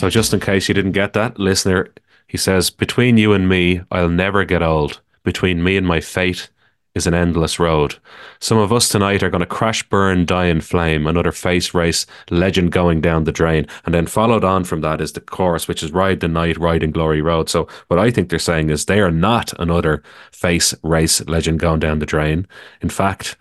So, 0.00 0.08
just 0.08 0.32
in 0.32 0.40
case 0.40 0.66
you 0.66 0.72
didn't 0.72 0.92
get 0.92 1.12
that, 1.12 1.38
listener, 1.38 1.92
he 2.26 2.38
says, 2.38 2.70
Between 2.70 3.18
you 3.18 3.34
and 3.34 3.46
me, 3.46 3.82
I'll 3.90 4.08
never 4.08 4.46
get 4.46 4.62
old. 4.62 5.02
Between 5.24 5.62
me 5.62 5.76
and 5.76 5.86
my 5.86 6.00
fate 6.00 6.48
is 6.94 7.06
an 7.06 7.12
endless 7.12 7.58
road. 7.58 7.96
Some 8.38 8.56
of 8.56 8.72
us 8.72 8.88
tonight 8.88 9.22
are 9.22 9.28
going 9.28 9.42
to 9.42 9.46
crash, 9.46 9.86
burn, 9.90 10.24
die 10.24 10.46
in 10.46 10.62
flame, 10.62 11.06
another 11.06 11.32
face 11.32 11.74
race, 11.74 12.06
legend 12.30 12.72
going 12.72 13.02
down 13.02 13.24
the 13.24 13.30
drain. 13.30 13.66
And 13.84 13.92
then 13.92 14.06
followed 14.06 14.42
on 14.42 14.64
from 14.64 14.80
that 14.80 15.02
is 15.02 15.12
the 15.12 15.20
chorus, 15.20 15.68
which 15.68 15.82
is 15.82 15.92
Ride 15.92 16.20
the 16.20 16.28
Night, 16.28 16.56
Ride 16.56 16.82
in 16.82 16.92
Glory 16.92 17.20
Road. 17.20 17.50
So, 17.50 17.68
what 17.88 18.00
I 18.00 18.10
think 18.10 18.30
they're 18.30 18.38
saying 18.38 18.70
is 18.70 18.86
they 18.86 19.00
are 19.00 19.10
not 19.10 19.52
another 19.60 20.02
face 20.32 20.74
race, 20.82 21.20
legend 21.26 21.60
going 21.60 21.80
down 21.80 21.98
the 21.98 22.06
drain. 22.06 22.48
In 22.80 22.88
fact, 22.88 23.36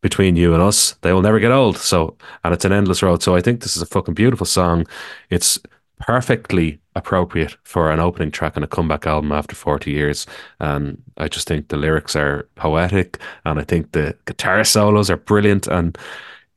between 0.00 0.36
you 0.36 0.54
and 0.54 0.62
us, 0.62 0.92
they 1.02 1.12
will 1.12 1.20
never 1.20 1.38
get 1.38 1.52
old. 1.52 1.76
So, 1.76 2.16
and 2.44 2.54
it's 2.54 2.64
an 2.64 2.72
endless 2.72 3.02
road. 3.02 3.22
So, 3.22 3.36
I 3.36 3.42
think 3.42 3.60
this 3.60 3.76
is 3.76 3.82
a 3.82 3.86
fucking 3.86 4.14
beautiful 4.14 4.46
song. 4.46 4.86
It's 5.28 5.60
perfectly 5.98 6.80
appropriate 6.94 7.56
for 7.64 7.90
an 7.90 8.00
opening 8.00 8.30
track 8.30 8.56
on 8.56 8.62
a 8.62 8.66
comeback 8.66 9.06
album 9.06 9.32
after 9.32 9.54
40 9.54 9.90
years. 9.90 10.26
And 10.60 11.02
I 11.16 11.28
just 11.28 11.46
think 11.48 11.68
the 11.68 11.76
lyrics 11.76 12.16
are 12.16 12.48
poetic 12.56 13.18
and 13.44 13.58
I 13.58 13.64
think 13.64 13.92
the 13.92 14.16
guitar 14.26 14.64
solos 14.64 15.10
are 15.10 15.16
brilliant. 15.16 15.66
And 15.66 15.96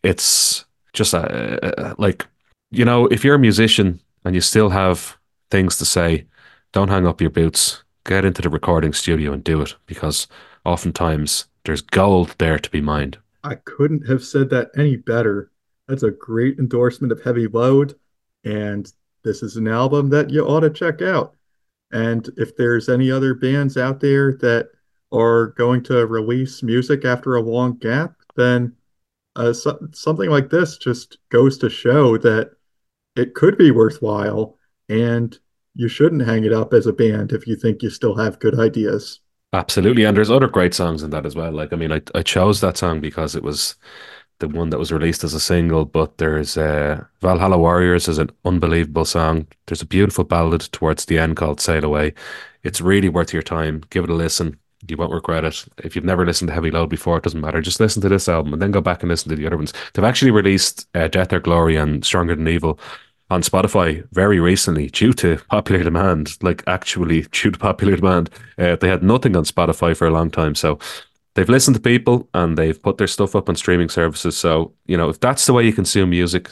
it's 0.03 0.65
just 0.93 1.13
a, 1.13 1.91
a, 1.91 1.95
like, 1.97 2.25
you 2.71 2.85
know, 2.85 3.05
if 3.07 3.23
you're 3.23 3.35
a 3.35 3.39
musician 3.39 3.99
and 4.25 4.35
you 4.35 4.41
still 4.41 4.69
have 4.69 5.17
things 5.49 5.77
to 5.77 5.85
say, 5.85 6.25
don't 6.71 6.89
hang 6.89 7.05
up 7.05 7.21
your 7.21 7.29
boots, 7.29 7.83
get 8.05 8.25
into 8.25 8.41
the 8.41 8.49
recording 8.49 8.93
studio 8.93 9.33
and 9.33 9.43
do 9.43 9.61
it 9.61 9.75
because 9.85 10.27
oftentimes 10.65 11.45
there's 11.65 11.81
gold 11.81 12.33
there 12.37 12.57
to 12.57 12.69
be 12.71 12.81
mined. 12.81 13.17
I 13.43 13.55
couldn't 13.55 14.07
have 14.07 14.23
said 14.23 14.49
that 14.51 14.71
any 14.77 14.95
better. 14.95 15.51
That's 15.87 16.03
a 16.03 16.11
great 16.11 16.59
endorsement 16.59 17.11
of 17.11 17.21
Heavy 17.23 17.47
Load. 17.47 17.95
And 18.43 18.91
this 19.23 19.43
is 19.43 19.57
an 19.57 19.67
album 19.67 20.09
that 20.09 20.29
you 20.29 20.45
ought 20.45 20.61
to 20.61 20.69
check 20.69 21.01
out. 21.01 21.35
And 21.91 22.29
if 22.37 22.55
there's 22.55 22.89
any 22.89 23.11
other 23.11 23.33
bands 23.33 23.77
out 23.77 23.99
there 23.99 24.33
that 24.37 24.69
are 25.11 25.47
going 25.57 25.83
to 25.83 26.07
release 26.07 26.63
music 26.63 27.03
after 27.05 27.35
a 27.35 27.41
long 27.41 27.77
gap, 27.77 28.15
then 28.35 28.75
uh, 29.35 29.53
so, 29.53 29.77
something 29.93 30.29
like 30.29 30.49
this 30.49 30.77
just 30.77 31.17
goes 31.29 31.57
to 31.57 31.69
show 31.69 32.17
that 32.17 32.51
it 33.15 33.33
could 33.33 33.57
be 33.57 33.71
worthwhile 33.71 34.57
and 34.89 35.37
you 35.75 35.87
shouldn't 35.87 36.25
hang 36.25 36.43
it 36.43 36.53
up 36.53 36.73
as 36.73 36.85
a 36.85 36.93
band 36.93 37.31
if 37.31 37.47
you 37.47 37.55
think 37.55 37.81
you 37.81 37.89
still 37.89 38.15
have 38.15 38.39
good 38.39 38.59
ideas. 38.59 39.19
Absolutely. 39.53 40.05
And 40.05 40.15
there's 40.15 40.31
other 40.31 40.47
great 40.47 40.73
songs 40.73 41.03
in 41.03 41.09
that 41.09 41.25
as 41.25 41.35
well. 41.35 41.51
Like, 41.51 41.73
I 41.73 41.75
mean, 41.75 41.91
I, 41.91 42.01
I 42.15 42.23
chose 42.23 42.61
that 42.61 42.77
song 42.77 43.01
because 43.01 43.35
it 43.35 43.43
was 43.43 43.75
the 44.41 44.49
one 44.49 44.69
that 44.71 44.79
was 44.79 44.91
released 44.91 45.23
as 45.23 45.33
a 45.33 45.39
single, 45.39 45.85
but 45.85 46.17
there's 46.17 46.57
uh, 46.57 47.03
Valhalla 47.21 47.57
Warriors 47.57 48.09
is 48.09 48.17
an 48.17 48.29
unbelievable 48.43 49.05
song. 49.05 49.47
There's 49.67 49.81
a 49.81 49.85
beautiful 49.85 50.25
ballad 50.25 50.61
towards 50.73 51.05
the 51.05 51.17
end 51.17 51.37
called 51.37 51.61
Sail 51.61 51.85
Away. 51.85 52.13
It's 52.63 52.81
really 52.81 53.07
worth 53.07 53.33
your 53.33 53.41
time. 53.41 53.83
Give 53.89 54.03
it 54.03 54.09
a 54.09 54.13
listen. 54.13 54.59
You 54.87 54.97
won't 54.97 55.13
regret 55.13 55.45
it. 55.45 55.63
If 55.77 55.95
you've 55.95 56.05
never 56.05 56.25
listened 56.25 56.49
to 56.49 56.53
Heavy 56.53 56.71
Load 56.71 56.89
before, 56.89 57.17
it 57.17 57.23
doesn't 57.23 57.39
matter. 57.39 57.61
Just 57.61 57.79
listen 57.79 58.01
to 58.01 58.09
this 58.09 58.27
album 58.27 58.51
and 58.51 58.61
then 58.61 58.71
go 58.71 58.81
back 58.81 59.03
and 59.03 59.09
listen 59.09 59.29
to 59.29 59.35
the 59.35 59.45
other 59.45 59.57
ones. 59.57 59.73
They've 59.93 60.03
actually 60.03 60.31
released 60.31 60.87
uh, 60.95 61.07
Death 61.07 61.31
or 61.31 61.39
Glory 61.39 61.75
and 61.75 62.03
Stronger 62.03 62.35
Than 62.35 62.47
Evil 62.47 62.79
on 63.29 63.41
Spotify 63.41 64.05
very 64.11 64.39
recently 64.39 64.87
due 64.87 65.13
to 65.13 65.37
popular 65.49 65.83
demand. 65.83 66.35
Like 66.41 66.63
actually 66.67 67.21
due 67.31 67.51
to 67.51 67.59
popular 67.59 67.95
demand, 67.95 68.29
uh, 68.57 68.75
they 68.75 68.89
had 68.89 69.03
nothing 69.03 69.37
on 69.37 69.45
Spotify 69.45 69.95
for 69.95 70.07
a 70.07 70.11
long 70.11 70.29
time. 70.31 70.55
So 70.55 70.79
they've 71.35 71.49
listened 71.49 71.75
to 71.75 71.81
people 71.81 72.29
and 72.33 72.57
they've 72.57 72.81
put 72.81 72.97
their 72.97 73.07
stuff 73.07 73.35
up 73.35 73.49
on 73.49 73.55
streaming 73.55 73.89
services. 73.89 74.37
So 74.37 74.73
you 74.85 74.97
know 74.97 75.09
if 75.09 75.19
that's 75.19 75.45
the 75.45 75.53
way 75.53 75.65
you 75.65 75.73
consume 75.73 76.11
music, 76.11 76.49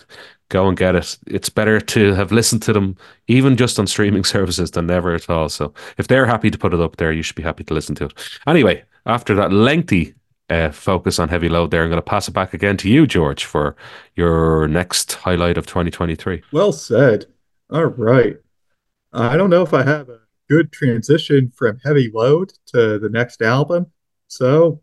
go 0.49 0.67
and 0.67 0.77
get 0.77 0.95
it. 0.95 1.17
It's 1.27 1.49
better 1.49 1.79
to 1.79 2.13
have 2.13 2.31
listened 2.31 2.61
to 2.63 2.73
them 2.73 2.97
even 3.27 3.55
just 3.55 3.79
on 3.79 3.87
streaming 3.87 4.23
services 4.35 4.71
than 4.71 4.87
never 4.87 5.13
at 5.13 5.29
all. 5.29 5.49
So 5.49 5.73
if 5.97 6.07
they're 6.07 6.25
happy 6.25 6.51
to 6.51 6.57
put 6.57 6.73
it 6.73 6.81
up 6.81 6.97
there, 6.97 7.11
you 7.11 7.21
should 7.21 7.35
be 7.35 7.43
happy 7.43 7.63
to 7.63 7.73
listen 7.73 7.95
to 7.95 8.05
it. 8.05 8.13
Anyway, 8.47 8.83
after 9.05 9.35
that 9.35 9.53
lengthy 9.53 10.15
uh, 10.49 10.71
focus 10.71 11.19
on 11.19 11.29
heavy 11.29 11.49
load 11.49 11.71
there, 11.71 11.83
I'm 11.83 11.89
going 11.89 11.97
to 11.97 12.01
pass 12.01 12.27
it 12.27 12.33
back 12.33 12.53
again 12.53 12.77
to 12.77 12.89
you, 12.89 13.05
George, 13.05 13.45
for 13.45 13.75
your 14.15 14.67
next 14.67 15.13
highlight 15.13 15.57
of 15.57 15.67
2023. 15.67 16.41
Well 16.51 16.71
said. 16.71 17.27
All 17.71 17.85
right. 17.85 18.37
I 19.13 19.37
don't 19.37 19.49
know 19.49 19.61
if 19.61 19.73
I 19.73 19.83
have 19.83 20.09
a 20.09 20.19
good 20.49 20.71
transition 20.71 21.51
from 21.55 21.79
heavy 21.83 22.11
load 22.13 22.53
to 22.67 22.97
the 22.99 23.09
next 23.09 23.41
album. 23.41 23.87
So 24.29 24.81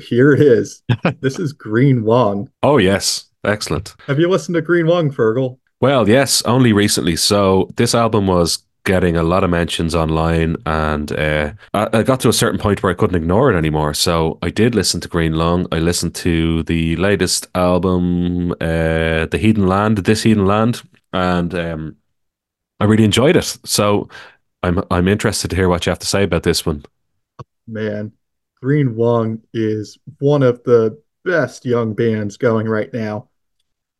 here 0.00 0.32
it 0.32 0.40
is. 0.40 0.82
this 1.20 1.38
is 1.38 1.52
Green 1.52 2.04
Lung. 2.04 2.50
Oh, 2.62 2.78
yes. 2.78 3.26
Excellent. 3.44 3.94
Have 4.06 4.18
you 4.18 4.28
listened 4.28 4.56
to 4.56 4.62
Green 4.62 4.86
Lung, 4.86 5.10
Fergal? 5.10 5.58
Well, 5.80 6.08
yes, 6.08 6.42
only 6.42 6.72
recently. 6.72 7.14
So 7.14 7.68
this 7.76 7.94
album 7.94 8.26
was 8.26 8.64
getting 8.84 9.16
a 9.16 9.22
lot 9.22 9.44
of 9.44 9.50
mentions 9.50 9.94
online, 9.94 10.56
and 10.66 11.12
uh, 11.12 11.52
I, 11.74 12.02
got 12.02 12.20
to 12.20 12.28
a 12.28 12.32
certain 12.32 12.58
point 12.58 12.82
where 12.82 12.90
I 12.90 12.94
couldn't 12.94 13.22
ignore 13.22 13.52
it 13.52 13.56
anymore. 13.56 13.94
So 13.94 14.38
I 14.42 14.50
did 14.50 14.74
listen 14.74 15.00
to 15.02 15.08
Green 15.08 15.34
Lung. 15.34 15.66
I 15.70 15.78
listened 15.78 16.14
to 16.16 16.64
the 16.64 16.96
latest 16.96 17.46
album, 17.54 18.52
uh, 18.52 19.26
The 19.26 19.38
Heathen 19.40 19.68
Land, 19.68 19.98
This 19.98 20.22
Heathen 20.22 20.46
Land, 20.46 20.82
and 21.12 21.54
um, 21.54 21.96
I 22.80 22.84
really 22.84 23.04
enjoyed 23.04 23.36
it. 23.36 23.58
So 23.64 24.08
I'm 24.62 24.82
I'm 24.90 25.06
interested 25.06 25.48
to 25.50 25.56
hear 25.56 25.68
what 25.68 25.86
you 25.86 25.90
have 25.90 26.00
to 26.00 26.06
say 26.06 26.24
about 26.24 26.42
this 26.42 26.66
one. 26.66 26.84
Man, 27.68 28.12
Green 28.60 28.96
Lung 28.96 29.40
is 29.52 29.98
one 30.18 30.42
of 30.42 30.62
the 30.64 31.00
best 31.24 31.64
young 31.64 31.94
bands 31.94 32.36
going 32.36 32.66
right 32.66 32.92
now. 32.92 33.28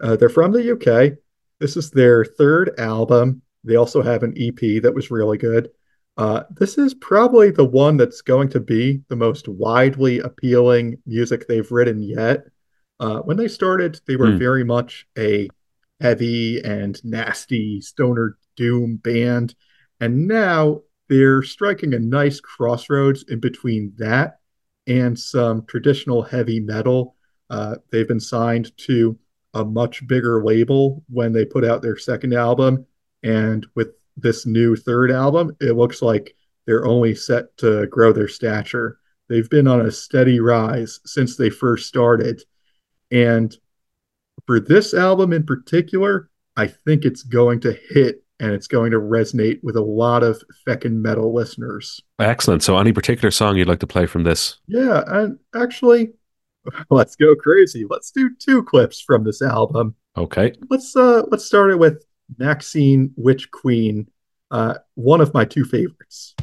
Uh, 0.01 0.16
they're 0.16 0.29
from 0.29 0.53
the 0.53 0.73
UK. 0.73 1.18
This 1.61 1.77
is 1.77 1.90
their 1.90 2.25
third 2.25 2.79
album. 2.79 3.42
They 3.64 3.77
also 3.77 4.03
have 4.03 4.23
an 4.23 4.35
EP 4.37 4.83
that 4.83 4.94
was 4.94 5.11
really 5.11 5.38
good. 5.38 5.71
Uh, 6.16 6.42
this 6.51 6.79
is 6.79 6.94
probably 6.94 7.51
the 7.51 7.64
one 7.64 7.97
that's 7.97 8.23
going 8.23 8.49
to 8.49 8.61
be 8.61 9.01
the 9.09 9.16
most 9.16 9.49
widely 9.49 10.18
appealing 10.18 10.99
music 11.07 11.47
they've 11.47 11.71
written 11.71 12.03
yet. 12.03 12.44
Uh, 12.99 13.21
when 13.21 13.37
they 13.37 13.47
started, 13.47 14.01
they 14.07 14.16
were 14.16 14.29
mm. 14.29 14.38
very 14.38 14.64
much 14.64 15.07
a 15.16 15.49
heavy 16.01 16.61
and 16.64 17.03
nasty 17.05 17.81
stoner 17.81 18.37
doom 18.57 18.97
band. 18.97 19.55
And 20.01 20.27
now 20.27 20.83
they're 21.09 21.42
striking 21.42 21.94
a 21.94 21.99
nice 21.99 22.40
crossroads 22.40 23.25
in 23.29 23.38
between 23.38 23.92
that 23.99 24.38
and 24.88 25.18
some 25.18 25.64
traditional 25.66 26.22
heavy 26.22 26.61
metal. 26.61 27.14
Uh, 27.51 27.77
they've 27.90 28.09
been 28.09 28.20
signed 28.20 28.77
to 28.79 29.18
a 29.55 29.64
much 29.64 30.07
bigger 30.07 30.44
label 30.44 31.05
when 31.09 31.33
they 31.33 31.44
put 31.44 31.64
out 31.64 31.83
their 31.83 31.96
second 31.96 32.35
album. 32.35 32.87
And 33.22 33.66
with 33.74 33.88
this 34.16 34.46
new 34.46 34.77
third 34.77 35.11
album, 35.11 35.57
it 35.61 35.77
looks 35.77 36.03
like 36.03 36.35
they're 36.66 36.87
only 36.87 37.14
set 37.14 37.57
to 37.59 37.87
grow 37.87 38.12
their 38.12 38.29
stature. 38.29 38.98
They've 39.29 39.48
been 39.48 39.68
on 39.68 39.87
a 39.87 39.90
steady 39.90 40.40
rise 40.40 41.01
since 41.05 41.37
they 41.37 41.51
first 41.51 41.87
started. 41.87 42.42
And 43.11 43.57
for 44.46 44.61
this 44.61 44.94
album 44.94 45.33
in 45.33 45.44
particular, 45.44 46.31
I 46.57 46.66
think 46.66 47.05
it's 47.05 47.22
going 47.22 47.61
to 47.61 47.79
hit 47.90 48.22
and 48.40 48.53
it's 48.53 48.66
going 48.66 48.90
to 48.92 48.98
resonate 48.98 49.62
with 49.62 49.77
a 49.77 49.83
lot 49.83 50.22
of 50.22 50.42
feckin' 50.66 51.01
metal 51.01 51.35
listeners. 51.35 52.01
Excellent. 52.18 52.62
So, 52.62 52.79
any 52.79 52.92
particular 52.92 53.31
song 53.31 53.57
you'd 53.57 53.68
like 53.68 53.81
to 53.81 53.87
play 53.87 54.07
from 54.07 54.24
this? 54.24 54.59
Yeah, 54.66 55.03
and 55.07 55.38
actually, 55.55 56.11
let's 56.90 57.16
go 57.16 57.35
crazy. 57.35 57.85
Let's 57.88 58.11
do 58.11 58.31
two 58.38 58.62
clips 58.62 59.01
from 59.01 59.24
this 59.24 59.42
album. 59.42 59.94
Okay. 60.16 60.53
Let's 60.70 60.96
uh 60.96 61.22
let's 61.31 61.44
start 61.44 61.70
it 61.70 61.79
with 61.79 62.05
Maxine 62.38 63.12
Witch 63.16 63.51
Queen, 63.51 64.09
uh, 64.51 64.74
one 64.94 65.20
of 65.20 65.33
my 65.33 65.44
two 65.44 65.64
favorites. 65.64 66.35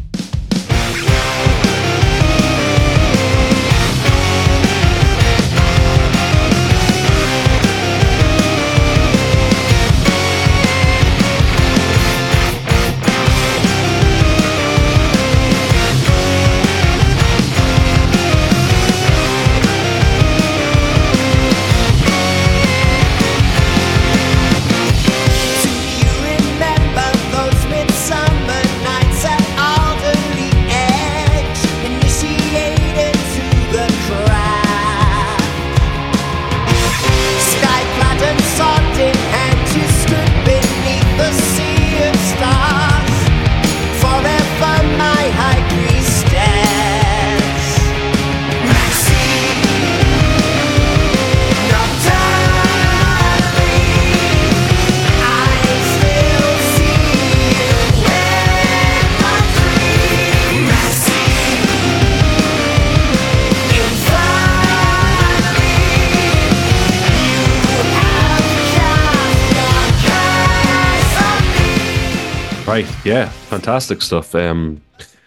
Fantastic 73.65 74.03
stuff. 74.03 74.35
Um, 74.35 74.79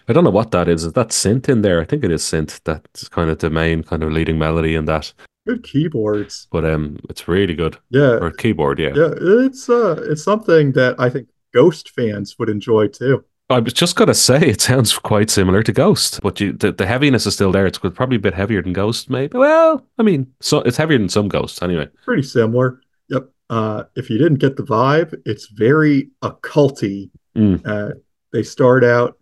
I 0.07 0.13
don't 0.13 0.23
know 0.23 0.29
what 0.29 0.51
that 0.51 0.69
is. 0.69 0.85
Is 0.85 0.93
that 0.93 1.09
synth 1.09 1.49
in 1.49 1.61
there? 1.61 1.81
I 1.81 1.83
think 1.83 2.05
it 2.05 2.11
is 2.11 2.23
synth. 2.23 2.61
That's 2.63 3.09
kind 3.09 3.29
of 3.29 3.39
the 3.39 3.49
main 3.49 3.83
kind 3.83 4.01
of 4.01 4.13
leading 4.13 4.39
melody 4.39 4.75
in 4.75 4.85
that. 4.85 5.11
Good 5.45 5.61
keyboards. 5.63 6.47
But 6.49 6.63
um, 6.63 6.99
it's 7.09 7.27
really 7.27 7.53
good. 7.53 7.77
Yeah. 7.89 8.13
Or 8.13 8.31
keyboard. 8.31 8.79
Yeah. 8.79 8.93
Yeah. 8.95 9.09
It's 9.17 9.69
uh, 9.69 10.01
it's 10.09 10.23
something 10.23 10.71
that 10.71 10.95
I 10.97 11.09
think 11.09 11.27
Ghost 11.53 11.89
fans 11.89 12.39
would 12.39 12.47
enjoy 12.47 12.87
too. 12.87 13.25
I 13.49 13.59
was 13.59 13.73
just 13.73 13.97
gonna 13.97 14.13
say 14.13 14.39
it 14.39 14.61
sounds 14.61 14.97
quite 14.97 15.29
similar 15.29 15.61
to 15.61 15.73
Ghost, 15.73 16.21
but 16.23 16.39
you, 16.39 16.53
the, 16.53 16.71
the 16.71 16.85
heaviness 16.85 17.25
is 17.25 17.33
still 17.33 17.51
there. 17.51 17.67
It's 17.67 17.77
probably 17.77 18.15
a 18.15 18.19
bit 18.19 18.35
heavier 18.35 18.61
than 18.61 18.71
Ghost, 18.71 19.09
maybe. 19.09 19.37
Well, 19.37 19.85
I 19.97 20.03
mean, 20.03 20.31
so 20.39 20.59
it's 20.59 20.77
heavier 20.77 20.97
than 20.97 21.09
some 21.09 21.27
Ghosts, 21.27 21.61
anyway. 21.61 21.89
Pretty 22.05 22.23
similar. 22.23 22.79
Yep. 23.09 23.31
Uh, 23.49 23.83
if 23.97 24.09
you 24.09 24.17
didn't 24.17 24.39
get 24.39 24.55
the 24.55 24.63
vibe, 24.63 25.13
it's 25.25 25.47
very 25.47 26.11
occulty 26.23 27.09
Mm. 27.35 27.61
Uh, 27.65 27.93
they 28.31 28.43
start 28.43 28.83
out 28.83 29.17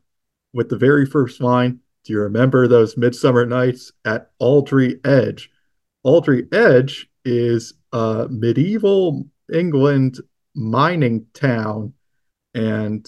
with 0.54 0.70
the 0.70 0.78
very 0.78 1.06
first 1.06 1.42
line 1.42 1.80
Do 2.04 2.14
you 2.14 2.20
remember 2.22 2.68
those 2.68 2.98
midsummer 2.98 3.46
nights 3.46 3.92
at 4.06 4.32
Alderley 4.40 5.00
Edge? 5.06 5.52
Alderley 6.04 6.48
Edge 6.54 7.10
is 7.26 7.74
a 7.92 8.28
medieval 8.30 9.28
England 9.54 10.20
mining 10.56 11.26
town 11.34 11.94
and 12.54 13.08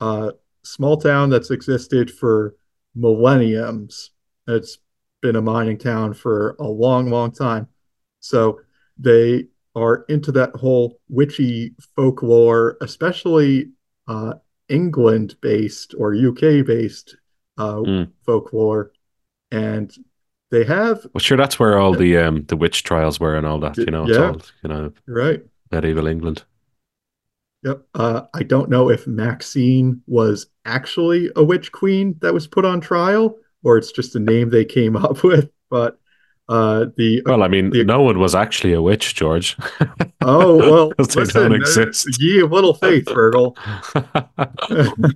a 0.00 0.32
small 0.64 0.96
town 0.96 1.30
that's 1.30 1.50
existed 1.50 2.10
for 2.10 2.56
millenniums. 2.94 4.10
It's 4.48 4.78
been 5.22 5.36
a 5.36 5.42
mining 5.42 5.78
town 5.78 6.14
for 6.14 6.56
a 6.58 6.66
long, 6.66 7.10
long 7.10 7.32
time. 7.32 7.68
So 8.20 8.60
they 8.98 9.46
are 9.74 10.04
into 10.08 10.32
that 10.32 10.54
whole 10.54 11.00
witchy 11.08 11.74
folklore, 11.94 12.76
especially 12.80 13.70
uh, 14.08 14.34
England 14.68 15.36
based 15.40 15.94
or 15.98 16.14
UK 16.14 16.64
based 16.66 17.16
uh, 17.58 17.76
mm. 17.76 18.10
folklore. 18.24 18.92
And 19.50 19.94
they 20.50 20.64
have. 20.64 21.06
Well, 21.12 21.20
sure, 21.20 21.36
that's 21.36 21.58
where 21.58 21.78
all 21.78 21.94
the 21.94 22.18
um, 22.18 22.44
the 22.46 22.56
witch 22.56 22.82
trials 22.82 23.18
were 23.18 23.36
and 23.36 23.46
all 23.46 23.58
that. 23.60 23.76
You 23.76 23.86
know, 23.86 24.04
it's 24.04 24.16
yeah, 24.16 24.28
all, 24.28 24.40
you 24.62 24.68
know, 24.68 24.92
right. 25.06 25.42
Medieval 25.70 26.06
England. 26.06 26.44
Yep. 27.64 27.82
Uh, 27.94 28.22
I 28.32 28.42
don't 28.44 28.70
know 28.70 28.90
if 28.90 29.06
Maxine 29.06 30.02
was 30.06 30.46
actually 30.64 31.30
a 31.34 31.42
witch 31.42 31.72
queen 31.72 32.16
that 32.20 32.34
was 32.34 32.46
put 32.46 32.64
on 32.64 32.80
trial 32.80 33.36
or 33.64 33.76
it's 33.76 33.90
just 33.90 34.14
a 34.14 34.20
name 34.20 34.50
they 34.50 34.64
came 34.64 34.96
up 34.96 35.22
with. 35.24 35.50
But 35.68 35.98
uh, 36.48 36.86
the 36.96 37.22
Well, 37.26 37.42
I 37.42 37.48
mean, 37.48 37.70
the- 37.70 37.84
no 37.84 38.02
one 38.02 38.18
was 38.18 38.34
actually 38.34 38.72
a 38.72 38.82
witch, 38.82 39.14
George. 39.14 39.56
oh 40.22 40.56
well, 40.58 40.88
they 40.98 41.04
listen, 41.20 41.42
don't 41.42 41.52
uh, 41.52 41.56
exist. 41.56 42.20
ye 42.20 42.40
of 42.40 42.52
little 42.52 42.74
faith, 42.74 43.04
Fergal. 43.06 43.56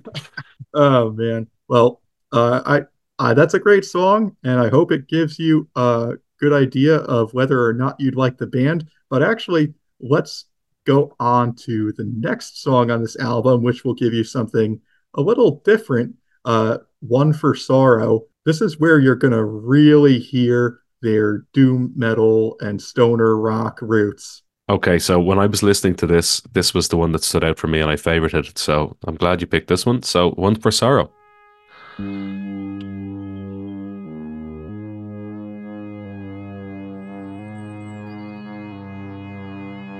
oh 0.73 1.11
man. 1.11 1.47
Well, 1.67 2.01
uh, 2.31 2.61
I, 2.65 2.81
I 3.29 3.33
that's 3.33 3.53
a 3.53 3.59
great 3.59 3.85
song, 3.85 4.35
and 4.43 4.59
I 4.59 4.69
hope 4.69 4.91
it 4.91 5.07
gives 5.07 5.39
you 5.39 5.67
a 5.75 6.13
good 6.39 6.53
idea 6.53 6.97
of 6.97 7.33
whether 7.33 7.63
or 7.65 7.73
not 7.73 7.99
you'd 7.99 8.15
like 8.15 8.37
the 8.37 8.47
band. 8.47 8.87
But 9.09 9.23
actually, 9.23 9.73
let's 9.99 10.45
go 10.85 11.15
on 11.19 11.55
to 11.55 11.91
the 11.93 12.05
next 12.17 12.61
song 12.63 12.89
on 12.91 13.01
this 13.01 13.17
album, 13.19 13.61
which 13.63 13.85
will 13.85 13.93
give 13.93 14.13
you 14.13 14.23
something 14.23 14.79
a 15.15 15.21
little 15.21 15.61
different. 15.63 16.15
Uh, 16.45 16.79
One 17.01 17.33
for 17.33 17.53
Sorrow. 17.55 18.25
This 18.45 18.61
is 18.61 18.79
where 18.79 18.99
you're 18.99 19.15
gonna 19.15 19.43
really 19.45 20.17
hear 20.19 20.79
their 21.01 21.45
doom 21.53 21.91
metal 21.95 22.55
and 22.59 22.81
stoner 22.81 23.37
rock 23.37 23.79
roots. 23.81 24.43
okay, 24.69 24.97
so 24.99 25.19
when 25.19 25.37
I 25.39 25.47
was 25.47 25.61
listening 25.63 25.95
to 25.95 26.07
this, 26.07 26.41
this 26.53 26.73
was 26.73 26.87
the 26.87 26.97
one 26.97 27.11
that 27.11 27.23
stood 27.23 27.43
out 27.43 27.57
for 27.59 27.67
me 27.67 27.81
and 27.81 27.89
I 27.91 27.95
favorited 27.95 28.49
it. 28.49 28.57
So 28.57 28.95
I'm 29.05 29.15
glad 29.15 29.41
you 29.41 29.47
picked 29.47 29.67
this 29.67 29.85
one. 29.85 30.03
So, 30.03 30.31
One 30.31 30.55
for 30.55 30.71
Sorrow. 30.71 31.11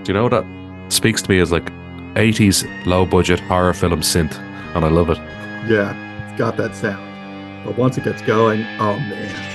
Do 0.04 0.12
you 0.12 0.14
know 0.16 0.24
what 0.24 0.32
that 0.32 0.91
speaks 0.91 1.22
to 1.22 1.30
me 1.30 1.39
as 1.39 1.52
like 1.52 1.72
80s 2.16 2.66
low 2.86 3.06
budget 3.06 3.39
horror 3.41 3.74
film 3.74 4.02
synth? 4.02 4.36
And 4.76 4.84
I 4.84 4.89
love 4.89 5.10
it. 5.12 5.18
Yeah, 5.70 5.93
it's 6.28 6.38
got 6.39 6.58
that 6.58 6.76
sound. 6.76 7.06
But 7.66 7.78
once 7.78 7.97
it 7.97 8.04
gets 8.04 8.22
going, 8.24 8.62
oh 8.80 8.97
man. 8.97 9.51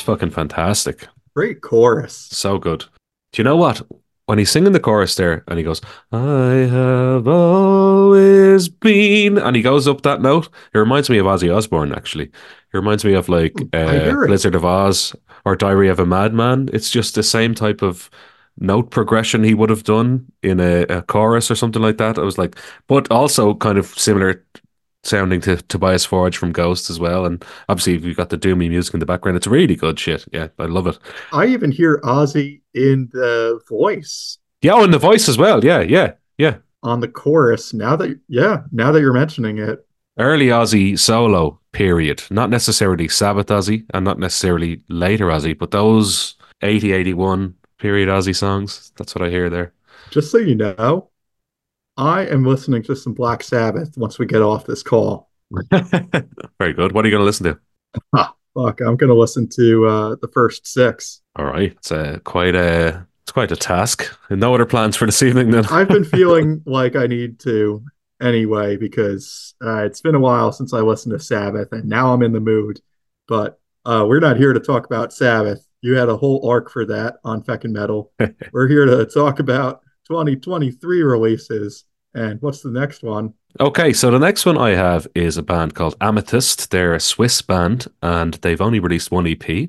That's 0.00 0.06
fucking 0.06 0.30
fantastic. 0.30 1.06
Great 1.36 1.60
chorus. 1.60 2.14
So 2.14 2.56
good. 2.56 2.86
Do 3.32 3.40
you 3.42 3.44
know 3.44 3.58
what? 3.58 3.82
When 4.24 4.38
he's 4.38 4.50
singing 4.50 4.72
the 4.72 4.80
chorus 4.80 5.14
there 5.16 5.44
and 5.46 5.58
he 5.58 5.62
goes, 5.62 5.82
I 6.10 6.66
have 6.70 7.28
always 7.28 8.70
been, 8.70 9.36
and 9.36 9.54
he 9.54 9.60
goes 9.60 9.86
up 9.86 10.00
that 10.02 10.22
note, 10.22 10.48
it 10.72 10.78
reminds 10.78 11.10
me 11.10 11.18
of 11.18 11.26
Ozzy 11.26 11.54
Osbourne, 11.54 11.92
actually. 11.92 12.24
It 12.24 12.32
reminds 12.72 13.04
me 13.04 13.12
of 13.12 13.28
like 13.28 13.52
uh. 13.74 14.24
Blizzard 14.24 14.54
of 14.54 14.62
Ozz 14.62 15.14
or 15.44 15.54
Diary 15.54 15.88
of 15.88 16.00
a 16.00 16.06
Madman. 16.06 16.70
It's 16.72 16.90
just 16.90 17.14
the 17.14 17.22
same 17.22 17.54
type 17.54 17.82
of 17.82 18.08
note 18.58 18.90
progression 18.90 19.44
he 19.44 19.52
would 19.52 19.68
have 19.68 19.84
done 19.84 20.24
in 20.42 20.60
a, 20.60 20.84
a 20.84 21.02
chorus 21.02 21.50
or 21.50 21.56
something 21.56 21.82
like 21.82 21.98
that. 21.98 22.18
I 22.18 22.22
was 22.22 22.38
like, 22.38 22.56
but 22.86 23.10
also 23.10 23.52
kind 23.54 23.76
of 23.76 23.86
similar 23.86 24.42
sounding 25.02 25.40
to 25.42 25.56
Tobias 25.62 26.04
Forge 26.04 26.36
from 26.36 26.52
Ghost 26.52 26.90
as 26.90 27.00
well. 27.00 27.24
And 27.26 27.44
obviously, 27.68 27.98
you've 27.98 28.16
got 28.16 28.30
the 28.30 28.38
doomy 28.38 28.68
music 28.68 28.94
in 28.94 29.00
the 29.00 29.06
background. 29.06 29.36
It's 29.36 29.46
really 29.46 29.76
good 29.76 29.98
shit. 29.98 30.26
Yeah, 30.32 30.48
I 30.58 30.64
love 30.66 30.86
it. 30.86 30.98
I 31.32 31.46
even 31.46 31.70
hear 31.72 32.00
Ozzy 32.04 32.60
in 32.74 33.08
the 33.12 33.60
voice 33.68 34.38
Yeah, 34.62 34.74
oh, 34.74 34.84
and 34.84 34.92
the 34.94 34.98
voice 34.98 35.28
as 35.28 35.38
well. 35.38 35.64
Yeah, 35.64 35.80
yeah, 35.80 36.12
yeah. 36.38 36.56
on 36.82 37.00
the 37.00 37.08
chorus. 37.08 37.72
Now 37.74 37.96
that 37.96 38.18
yeah, 38.28 38.62
now 38.72 38.92
that 38.92 39.00
you're 39.00 39.12
mentioning 39.12 39.58
it, 39.58 39.86
Early 40.18 40.48
Ozzy 40.48 40.98
solo 40.98 41.58
period, 41.72 42.22
not 42.30 42.50
necessarily 42.50 43.08
Sabbath 43.08 43.46
Ozzy 43.46 43.86
and 43.94 44.04
not 44.04 44.18
necessarily 44.18 44.82
later 44.88 45.26
Ozzy, 45.26 45.56
but 45.58 45.70
those 45.70 46.34
80, 46.62 46.92
81 46.92 47.54
period 47.78 48.08
Ozzy 48.08 48.34
songs. 48.36 48.92
That's 48.96 49.14
what 49.14 49.26
I 49.26 49.30
hear 49.30 49.48
there. 49.48 49.72
just 50.10 50.30
so 50.30 50.38
you 50.38 50.54
know, 50.56 51.09
I 52.00 52.26
am 52.26 52.44
listening 52.44 52.82
to 52.84 52.96
some 52.96 53.12
Black 53.12 53.42
Sabbath 53.42 53.96
once 53.98 54.18
we 54.18 54.26
get 54.26 54.40
off 54.42 54.64
this 54.64 54.82
call. 54.82 55.30
Very 55.70 56.72
good. 56.72 56.92
What 56.92 57.04
are 57.04 57.08
you 57.08 57.12
going 57.12 57.20
to 57.20 57.24
listen 57.24 57.44
to? 57.44 57.60
Fuck, 58.54 58.80
I'm 58.80 58.96
gonna 58.96 59.14
listen 59.14 59.48
to 59.50 59.86
uh, 59.86 60.16
the 60.20 60.28
first 60.28 60.66
six. 60.66 61.22
All 61.36 61.44
right, 61.44 61.70
it's 61.70 61.92
uh, 61.92 62.18
quite 62.24 62.56
a 62.56 63.06
it's 63.22 63.32
quite 63.32 63.52
a 63.52 63.56
task. 63.56 64.12
No 64.28 64.54
other 64.54 64.66
plans 64.66 64.96
for 64.96 65.06
this 65.06 65.22
evening 65.22 65.50
then. 65.50 65.66
I've 65.66 65.88
been 65.88 66.04
feeling 66.18 66.62
like 66.66 66.96
I 66.96 67.06
need 67.06 67.38
to 67.40 67.84
anyway 68.20 68.76
because 68.76 69.54
uh, 69.64 69.84
it's 69.84 70.00
been 70.00 70.16
a 70.16 70.20
while 70.20 70.50
since 70.50 70.74
I 70.74 70.80
listened 70.80 71.12
to 71.12 71.24
Sabbath, 71.24 71.68
and 71.70 71.88
now 71.88 72.12
I'm 72.12 72.22
in 72.22 72.32
the 72.32 72.40
mood. 72.40 72.80
But 73.28 73.60
uh, 73.84 74.04
we're 74.08 74.20
not 74.20 74.36
here 74.36 74.52
to 74.52 74.60
talk 74.60 74.84
about 74.84 75.12
Sabbath. 75.12 75.64
You 75.80 75.94
had 75.94 76.08
a 76.08 76.16
whole 76.16 76.46
arc 76.48 76.70
for 76.70 76.84
that 76.86 77.18
on 77.24 77.44
Feckin' 77.44 77.70
Metal. 77.70 78.12
we're 78.52 78.68
here 78.68 78.84
to 78.84 79.06
talk 79.06 79.38
about 79.38 79.82
2023 80.08 81.02
releases. 81.02 81.84
And 82.14 82.40
what's 82.42 82.62
the 82.62 82.70
next 82.70 83.02
one? 83.02 83.34
Okay, 83.58 83.92
so 83.92 84.10
the 84.10 84.18
next 84.18 84.46
one 84.46 84.58
I 84.58 84.70
have 84.70 85.06
is 85.14 85.36
a 85.36 85.42
band 85.42 85.74
called 85.74 85.96
Amethyst. 86.00 86.70
They're 86.70 86.94
a 86.94 87.00
Swiss 87.00 87.42
band 87.42 87.86
and 88.02 88.34
they've 88.34 88.60
only 88.60 88.80
released 88.80 89.10
one 89.10 89.26
EP. 89.26 89.68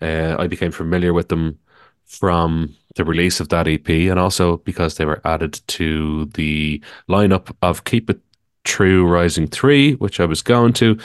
Uh, 0.00 0.36
I 0.38 0.46
became 0.46 0.70
familiar 0.70 1.12
with 1.12 1.28
them 1.28 1.58
from 2.04 2.74
the 2.96 3.04
release 3.04 3.40
of 3.40 3.48
that 3.50 3.68
EP 3.68 3.88
and 3.88 4.18
also 4.18 4.58
because 4.58 4.96
they 4.96 5.04
were 5.04 5.20
added 5.24 5.60
to 5.68 6.26
the 6.34 6.82
lineup 7.08 7.54
of 7.62 7.84
Keep 7.84 8.10
It 8.10 8.20
True 8.64 9.06
Rising 9.06 9.46
3, 9.46 9.94
which 9.94 10.20
I 10.20 10.24
was 10.24 10.42
going 10.42 10.72
to. 10.74 10.98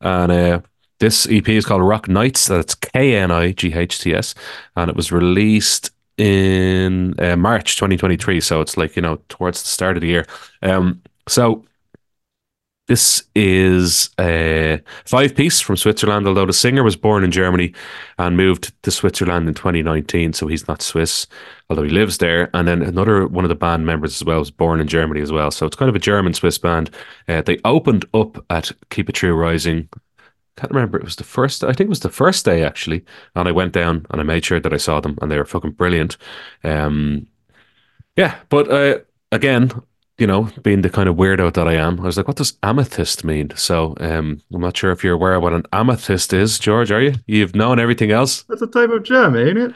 And 0.00 0.32
uh, 0.32 0.60
this 0.98 1.26
EP 1.30 1.48
is 1.48 1.64
called 1.64 1.82
Rock 1.82 2.08
Knights. 2.08 2.46
That's 2.46 2.74
K 2.74 3.16
N 3.16 3.30
I 3.30 3.52
G 3.52 3.72
H 3.72 4.00
T 4.00 4.14
S. 4.14 4.34
And 4.76 4.90
it 4.90 4.96
was 4.96 5.12
released 5.12 5.90
in 6.18 7.14
uh, 7.18 7.36
March 7.36 7.76
2023. 7.76 8.40
So 8.40 8.60
it's 8.60 8.76
like, 8.76 8.96
you 8.96 9.02
know, 9.02 9.20
towards 9.28 9.62
the 9.62 9.68
start 9.68 9.96
of 9.96 10.00
the 10.00 10.08
year. 10.08 10.26
Um, 10.62 11.02
so 11.28 11.64
this 12.88 13.24
is 13.34 14.10
a 14.20 14.80
five 15.04 15.34
piece 15.34 15.60
from 15.60 15.76
Switzerland, 15.76 16.26
although 16.26 16.46
the 16.46 16.52
singer 16.52 16.84
was 16.84 16.94
born 16.94 17.24
in 17.24 17.32
Germany 17.32 17.74
and 18.18 18.36
moved 18.36 18.72
to 18.84 18.90
Switzerland 18.92 19.48
in 19.48 19.54
2019. 19.54 20.32
So 20.32 20.46
he's 20.46 20.68
not 20.68 20.82
Swiss, 20.82 21.26
although 21.68 21.82
he 21.82 21.90
lives 21.90 22.18
there. 22.18 22.48
And 22.54 22.68
then 22.68 22.82
another 22.82 23.26
one 23.26 23.44
of 23.44 23.48
the 23.48 23.56
band 23.56 23.86
members 23.86 24.20
as 24.20 24.24
well 24.24 24.38
was 24.38 24.52
born 24.52 24.80
in 24.80 24.86
Germany 24.86 25.20
as 25.20 25.32
well. 25.32 25.50
So 25.50 25.66
it's 25.66 25.76
kind 25.76 25.88
of 25.88 25.96
a 25.96 26.00
German 26.00 26.32
Swiss 26.32 26.58
band. 26.58 26.90
Uh, 27.26 27.42
they 27.42 27.58
opened 27.64 28.04
up 28.14 28.44
at 28.50 28.70
Keep 28.90 29.08
It 29.08 29.14
True 29.14 29.34
Rising 29.34 29.88
Can't 30.56 30.72
remember. 30.72 30.98
It 30.98 31.04
was 31.04 31.16
the 31.16 31.24
first. 31.24 31.62
I 31.64 31.68
think 31.68 31.88
it 31.88 31.88
was 31.88 32.00
the 32.00 32.08
first 32.08 32.44
day 32.44 32.64
actually, 32.64 33.04
and 33.34 33.46
I 33.48 33.52
went 33.52 33.72
down 33.72 34.06
and 34.10 34.20
I 34.20 34.24
made 34.24 34.44
sure 34.44 34.60
that 34.60 34.72
I 34.72 34.78
saw 34.78 35.00
them, 35.00 35.18
and 35.20 35.30
they 35.30 35.36
were 35.38 35.44
fucking 35.44 35.72
brilliant. 35.72 36.16
Um, 36.64 37.26
yeah, 38.16 38.36
but 38.48 38.70
uh, 38.70 39.00
again, 39.32 39.70
you 40.18 40.26
know, 40.26 40.48
being 40.62 40.80
the 40.80 40.88
kind 40.88 41.08
of 41.10 41.16
weirdo 41.16 41.52
that 41.52 41.68
I 41.68 41.74
am, 41.74 42.00
I 42.00 42.04
was 42.04 42.16
like, 42.16 42.26
what 42.26 42.38
does 42.38 42.56
amethyst 42.62 43.22
mean? 43.22 43.50
So 43.54 43.94
um, 44.00 44.40
I'm 44.52 44.62
not 44.62 44.76
sure 44.76 44.90
if 44.90 45.04
you're 45.04 45.12
aware 45.12 45.34
of 45.34 45.42
what 45.42 45.52
an 45.52 45.64
amethyst 45.72 46.32
is, 46.32 46.58
George, 46.58 46.90
are 46.90 47.02
you? 47.02 47.16
You've 47.26 47.54
known 47.54 47.78
everything 47.78 48.10
else? 48.10 48.44
That's 48.44 48.62
a 48.62 48.66
type 48.66 48.88
of 48.88 49.02
gem, 49.02 49.36
ain't 49.36 49.58
it? 49.58 49.74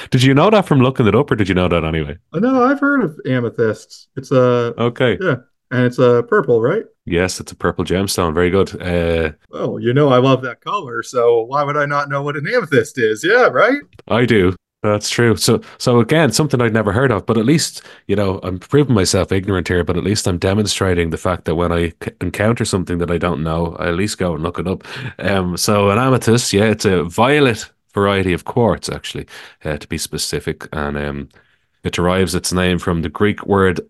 did 0.10 0.22
you 0.22 0.32
know 0.32 0.48
that 0.48 0.66
from 0.66 0.80
looking 0.80 1.06
it 1.06 1.14
up, 1.14 1.30
or 1.30 1.36
did 1.36 1.50
you 1.50 1.54
know 1.54 1.68
that 1.68 1.84
anyway? 1.84 2.16
I 2.32 2.38
know 2.38 2.64
I've 2.64 2.80
heard 2.80 3.04
of 3.04 3.20
amethysts. 3.26 4.08
It's 4.16 4.32
a 4.32 4.72
Okay. 4.78 5.18
yeah, 5.20 5.36
and 5.70 5.84
it's 5.84 5.98
a 5.98 6.24
purple, 6.28 6.60
right? 6.60 6.84
Yes, 7.04 7.40
it's 7.40 7.52
a 7.52 7.56
purple 7.56 7.84
gemstone. 7.84 8.34
Very 8.34 8.50
good. 8.50 8.80
Uh, 8.80 9.32
Well, 9.50 9.78
you 9.80 9.92
know 9.94 10.08
I 10.10 10.18
love 10.18 10.42
that 10.42 10.60
color, 10.60 11.02
so 11.02 11.42
why 11.42 11.62
would 11.62 11.76
I 11.76 11.86
not 11.86 12.08
know 12.08 12.22
what 12.22 12.36
an 12.36 12.46
amethyst 12.46 12.98
is? 12.98 13.24
Yeah, 13.24 13.48
right? 13.48 13.80
I 14.08 14.26
do. 14.26 14.54
That's 14.82 15.10
true. 15.10 15.34
So, 15.36 15.60
so 15.78 15.98
again, 15.98 16.30
something 16.30 16.60
I'd 16.62 16.72
never 16.72 16.92
heard 16.92 17.10
of, 17.10 17.26
but 17.26 17.36
at 17.36 17.44
least, 17.44 17.82
you 18.06 18.14
know, 18.14 18.38
I'm 18.44 18.60
proving 18.60 18.94
myself 18.94 19.32
ignorant 19.32 19.66
here, 19.66 19.82
but 19.82 19.96
at 19.96 20.04
least 20.04 20.28
I'm 20.28 20.38
demonstrating 20.38 21.10
the 21.10 21.16
fact 21.16 21.46
that 21.46 21.56
when 21.56 21.72
I 21.72 21.88
c- 22.02 22.12
encounter 22.20 22.64
something 22.64 22.98
that 22.98 23.10
I 23.10 23.18
don't 23.18 23.42
know, 23.42 23.74
I 23.80 23.88
at 23.88 23.96
least 23.96 24.18
go 24.18 24.34
and 24.34 24.42
look 24.42 24.58
it 24.60 24.68
up. 24.68 24.84
Um, 25.18 25.56
so 25.56 25.90
an 25.90 25.98
amethyst, 25.98 26.52
yeah, 26.52 26.66
it's 26.66 26.84
a 26.84 27.02
violet 27.02 27.68
variety 27.92 28.32
of 28.32 28.44
quartz, 28.44 28.88
actually, 28.88 29.26
uh, 29.64 29.78
to 29.78 29.88
be 29.88 29.98
specific. 29.98 30.68
And 30.72 30.96
um, 30.96 31.28
it 31.82 31.94
derives 31.94 32.36
its 32.36 32.52
name 32.52 32.78
from 32.78 33.02
the 33.02 33.08
Greek 33.08 33.44
word 33.46 33.80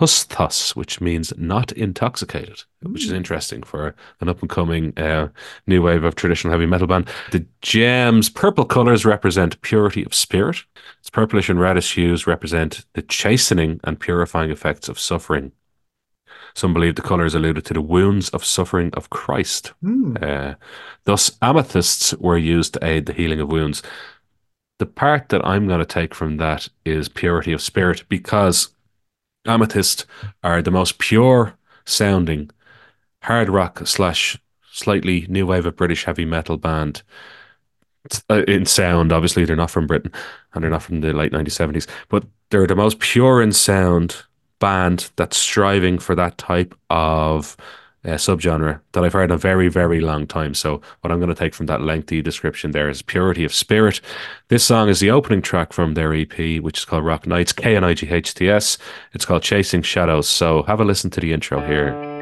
amestusthos, 0.00 0.74
which 0.76 1.00
means 1.00 1.32
not 1.36 1.72
intoxicated, 1.72 2.62
which 2.82 3.04
is 3.04 3.12
interesting 3.12 3.62
for 3.62 3.94
an 4.20 4.28
up 4.28 4.40
and 4.40 4.50
coming 4.50 4.96
uh, 4.98 5.28
new 5.66 5.82
wave 5.82 6.04
of 6.04 6.14
traditional 6.14 6.52
heavy 6.52 6.66
metal 6.66 6.86
band. 6.86 7.08
The 7.30 7.46
gem's 7.62 8.28
purple 8.28 8.64
colors 8.64 9.04
represent 9.04 9.60
purity 9.62 10.04
of 10.04 10.14
spirit. 10.14 10.64
Its 11.00 11.10
purplish 11.10 11.48
and 11.48 11.60
reddish 11.60 11.94
hues 11.94 12.26
represent 12.26 12.84
the 12.94 13.02
chastening 13.02 13.80
and 13.84 14.00
purifying 14.00 14.50
effects 14.50 14.88
of 14.88 14.98
suffering. 14.98 15.52
Some 16.54 16.72
believe 16.72 16.94
the 16.94 17.02
colors 17.02 17.34
alluded 17.34 17.64
to 17.66 17.74
the 17.74 17.80
wounds 17.80 18.28
of 18.30 18.44
suffering 18.44 18.90
of 18.94 19.10
Christ. 19.10 19.72
Hmm. 19.80 20.16
Uh, 20.22 20.54
thus, 21.04 21.36
amethysts 21.42 22.14
were 22.14 22.38
used 22.38 22.74
to 22.74 22.84
aid 22.84 23.06
the 23.06 23.12
healing 23.12 23.40
of 23.40 23.50
wounds. 23.50 23.82
The 24.78 24.86
part 24.86 25.28
that 25.30 25.44
I'm 25.44 25.66
going 25.66 25.80
to 25.80 25.86
take 25.86 26.14
from 26.14 26.36
that 26.38 26.68
is 26.84 27.08
purity 27.08 27.52
of 27.52 27.62
spirit 27.62 28.04
because 28.08 28.73
amethyst 29.46 30.06
are 30.42 30.62
the 30.62 30.70
most 30.70 30.98
pure 30.98 31.54
sounding 31.84 32.50
hard 33.22 33.48
rock 33.48 33.86
slash 33.86 34.38
slightly 34.70 35.26
new 35.28 35.46
wave 35.46 35.66
of 35.66 35.76
British 35.76 36.04
heavy 36.04 36.24
metal 36.24 36.56
band 36.56 37.02
uh, 38.28 38.42
in 38.48 38.66
sound. 38.66 39.12
Obviously, 39.12 39.44
they're 39.44 39.56
not 39.56 39.70
from 39.70 39.86
Britain 39.86 40.12
and 40.52 40.62
they're 40.62 40.70
not 40.70 40.82
from 40.82 41.00
the 41.00 41.12
late 41.12 41.32
1970s, 41.32 41.88
but 42.08 42.24
they're 42.50 42.66
the 42.66 42.76
most 42.76 42.98
pure 42.98 43.40
in 43.40 43.52
sound 43.52 44.22
band 44.58 45.10
that's 45.16 45.36
striving 45.36 45.98
for 45.98 46.14
that 46.14 46.38
type 46.38 46.74
of 46.90 47.56
uh, 48.04 48.10
subgenre 48.10 48.80
that 48.92 49.04
I've 49.04 49.12
heard 49.12 49.30
in 49.30 49.34
a 49.34 49.38
very, 49.38 49.68
very 49.68 50.00
long 50.00 50.26
time. 50.26 50.54
So, 50.54 50.80
what 51.00 51.10
I'm 51.10 51.18
going 51.18 51.28
to 51.28 51.34
take 51.34 51.54
from 51.54 51.66
that 51.66 51.80
lengthy 51.80 52.22
description 52.22 52.72
there 52.72 52.88
is 52.88 53.02
Purity 53.02 53.44
of 53.44 53.54
Spirit. 53.54 54.00
This 54.48 54.64
song 54.64 54.88
is 54.88 55.00
the 55.00 55.10
opening 55.10 55.42
track 55.42 55.72
from 55.72 55.94
their 55.94 56.12
EP, 56.14 56.60
which 56.60 56.78
is 56.78 56.84
called 56.84 57.04
Rock 57.04 57.26
Knights, 57.26 57.52
K 57.52 57.76
N 57.76 57.84
I 57.84 57.94
G 57.94 58.08
H 58.08 58.34
T 58.34 58.48
S. 58.48 58.78
It's 59.12 59.24
called 59.24 59.42
Chasing 59.42 59.82
Shadows. 59.82 60.28
So, 60.28 60.62
have 60.64 60.80
a 60.80 60.84
listen 60.84 61.10
to 61.10 61.20
the 61.20 61.32
intro 61.32 61.60
here. 61.66 62.13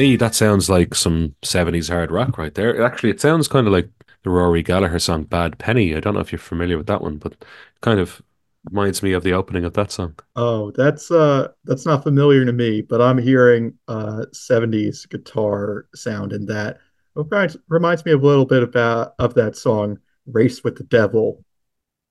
Me, 0.00 0.16
that 0.16 0.34
sounds 0.34 0.70
like 0.70 0.94
some 0.94 1.34
70s 1.42 1.90
hard 1.90 2.10
rock 2.10 2.38
right 2.38 2.54
there. 2.54 2.82
Actually, 2.82 3.10
it 3.10 3.20
sounds 3.20 3.48
kind 3.48 3.66
of 3.66 3.72
like 3.72 3.88
the 4.22 4.30
Rory 4.30 4.62
Gallagher 4.62 4.98
song 4.98 5.24
Bad 5.24 5.58
Penny. 5.58 5.94
I 5.94 6.00
don't 6.00 6.14
know 6.14 6.20
if 6.20 6.32
you're 6.32 6.38
familiar 6.38 6.78
with 6.78 6.86
that 6.86 7.02
one, 7.02 7.18
but 7.18 7.44
kind 7.82 8.00
of 8.00 8.22
reminds 8.64 9.02
me 9.02 9.12
of 9.12 9.22
the 9.24 9.34
opening 9.34 9.64
of 9.64 9.74
that 9.74 9.92
song. 9.92 10.14
Oh, 10.36 10.70
that's 10.72 11.10
uh 11.10 11.48
that's 11.64 11.86
not 11.86 12.02
familiar 12.02 12.44
to 12.44 12.52
me, 12.52 12.82
but 12.82 13.00
I'm 13.00 13.18
hearing 13.18 13.74
uh 13.88 14.24
70s 14.32 15.08
guitar 15.08 15.86
sound 15.94 16.32
in 16.32 16.46
that. 16.46 16.78
It 17.16 17.56
reminds, 17.68 18.04
me 18.04 18.12
a 18.12 18.16
little 18.16 18.46
bit 18.46 18.62
about 18.62 19.14
of 19.18 19.34
that 19.34 19.56
song 19.56 19.98
Race 20.26 20.64
with 20.64 20.76
the 20.76 20.84
Devil. 20.84 21.44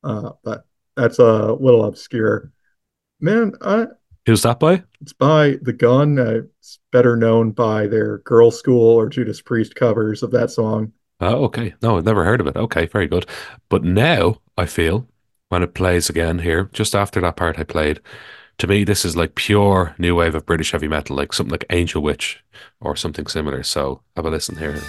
Uh 0.04 0.32
but 0.44 0.66
that's 0.96 1.20
a 1.20 1.54
little 1.54 1.86
obscure. 1.86 2.52
Man, 3.20 3.54
uh, 3.62 3.88
Who's 4.30 4.44
that 4.44 4.60
by? 4.60 4.84
it's 5.02 5.12
by 5.12 5.58
The 5.64 5.74
Gun. 5.74 6.20
Uh, 6.20 6.42
it's 6.60 6.78
better 6.92 7.16
known 7.16 7.50
by 7.50 7.88
their 7.88 8.20
Girlschool 8.20 8.78
or 8.78 9.10
Judas 9.10 9.42
Priest 9.42 9.74
covers 9.74 10.22
of 10.22 10.30
that 10.30 10.52
song. 10.52 10.94
Oh, 11.20 11.46
okay. 11.46 11.74
No, 11.82 11.98
I've 11.98 12.06
never 12.06 12.24
heard 12.24 12.40
of 12.40 12.46
it. 12.46 12.56
Okay, 12.56 12.86
very 12.86 13.08
good. 13.08 13.26
But 13.70 13.84
now 13.84 14.40
I 14.56 14.68
feel 14.68 15.08
when 15.48 15.64
it 15.64 15.74
plays 15.74 16.12
again 16.12 16.38
here, 16.38 16.70
just 16.74 16.94
after 16.94 17.20
that 17.22 17.38
part 17.38 17.58
I 17.58 17.64
played, 17.64 18.02
to 18.60 18.68
me, 18.68 18.84
this 18.84 19.04
is 19.04 19.18
like 19.18 19.34
pure 19.34 19.96
new 19.98 20.14
wave 20.14 20.36
of 20.36 20.46
British 20.46 20.74
heavy 20.74 20.88
metal, 20.88 21.16
like 21.16 21.34
something 21.34 21.52
like 21.52 21.66
Angel 21.72 22.00
Witch 22.00 22.44
or 22.80 22.96
something 22.96 23.26
similar. 23.26 23.64
So 23.64 24.04
have 24.16 24.28
a 24.28 24.30
listen 24.30 24.58
here. 24.58 24.80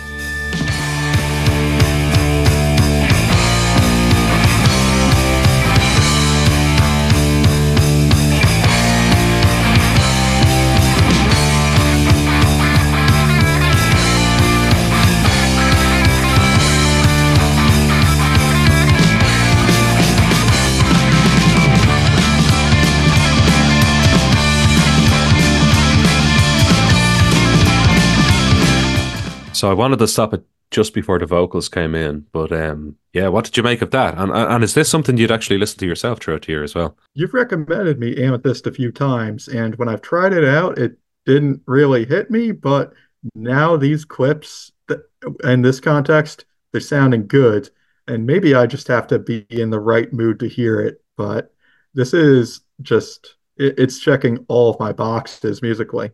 So 29.60 29.70
I 29.70 29.74
wanted 29.74 29.98
to 29.98 30.08
stop 30.08 30.32
it 30.32 30.42
just 30.70 30.94
before 30.94 31.18
the 31.18 31.26
vocals 31.26 31.68
came 31.68 31.94
in, 31.94 32.24
but 32.32 32.50
um, 32.50 32.96
yeah, 33.12 33.28
what 33.28 33.44
did 33.44 33.58
you 33.58 33.62
make 33.62 33.82
of 33.82 33.90
that? 33.90 34.16
And 34.16 34.32
and 34.32 34.64
is 34.64 34.72
this 34.72 34.88
something 34.88 35.18
you'd 35.18 35.30
actually 35.30 35.58
listen 35.58 35.78
to 35.80 35.86
yourself 35.86 36.18
throughout 36.18 36.46
the 36.46 36.52
year 36.52 36.64
as 36.64 36.74
well? 36.74 36.96
You've 37.12 37.34
recommended 37.34 37.98
me 37.98 38.16
Amethyst 38.24 38.66
a 38.66 38.72
few 38.72 38.90
times, 38.90 39.48
and 39.48 39.74
when 39.74 39.86
I've 39.86 40.00
tried 40.00 40.32
it 40.32 40.46
out, 40.46 40.78
it 40.78 40.96
didn't 41.26 41.60
really 41.66 42.06
hit 42.06 42.30
me. 42.30 42.52
But 42.52 42.94
now 43.34 43.76
these 43.76 44.06
clips, 44.06 44.72
th- 44.88 45.00
in 45.44 45.60
this 45.60 45.78
context, 45.78 46.46
they're 46.72 46.80
sounding 46.80 47.26
good, 47.26 47.68
and 48.08 48.24
maybe 48.24 48.54
I 48.54 48.64
just 48.64 48.88
have 48.88 49.08
to 49.08 49.18
be 49.18 49.44
in 49.50 49.68
the 49.68 49.80
right 49.80 50.10
mood 50.10 50.40
to 50.40 50.48
hear 50.48 50.80
it. 50.80 51.04
But 51.18 51.52
this 51.92 52.14
is 52.14 52.62
just, 52.80 53.34
it, 53.58 53.78
it's 53.78 53.98
checking 53.98 54.38
all 54.48 54.70
of 54.70 54.80
my 54.80 54.94
boxes 54.94 55.60
musically. 55.60 56.12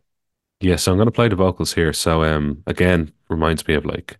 Yeah, 0.61 0.77
so 0.77 0.91
I'm 0.91 0.99
going 0.99 1.07
to 1.07 1.13
play 1.13 1.29
the 1.29 1.37
vocals 1.37 1.75
here. 1.75 1.93
So 1.93 2.25
um, 2.25 2.63
again, 2.67 3.13
reminds 3.29 3.67
me 3.69 3.75
of 3.75 3.85
like 3.85 4.19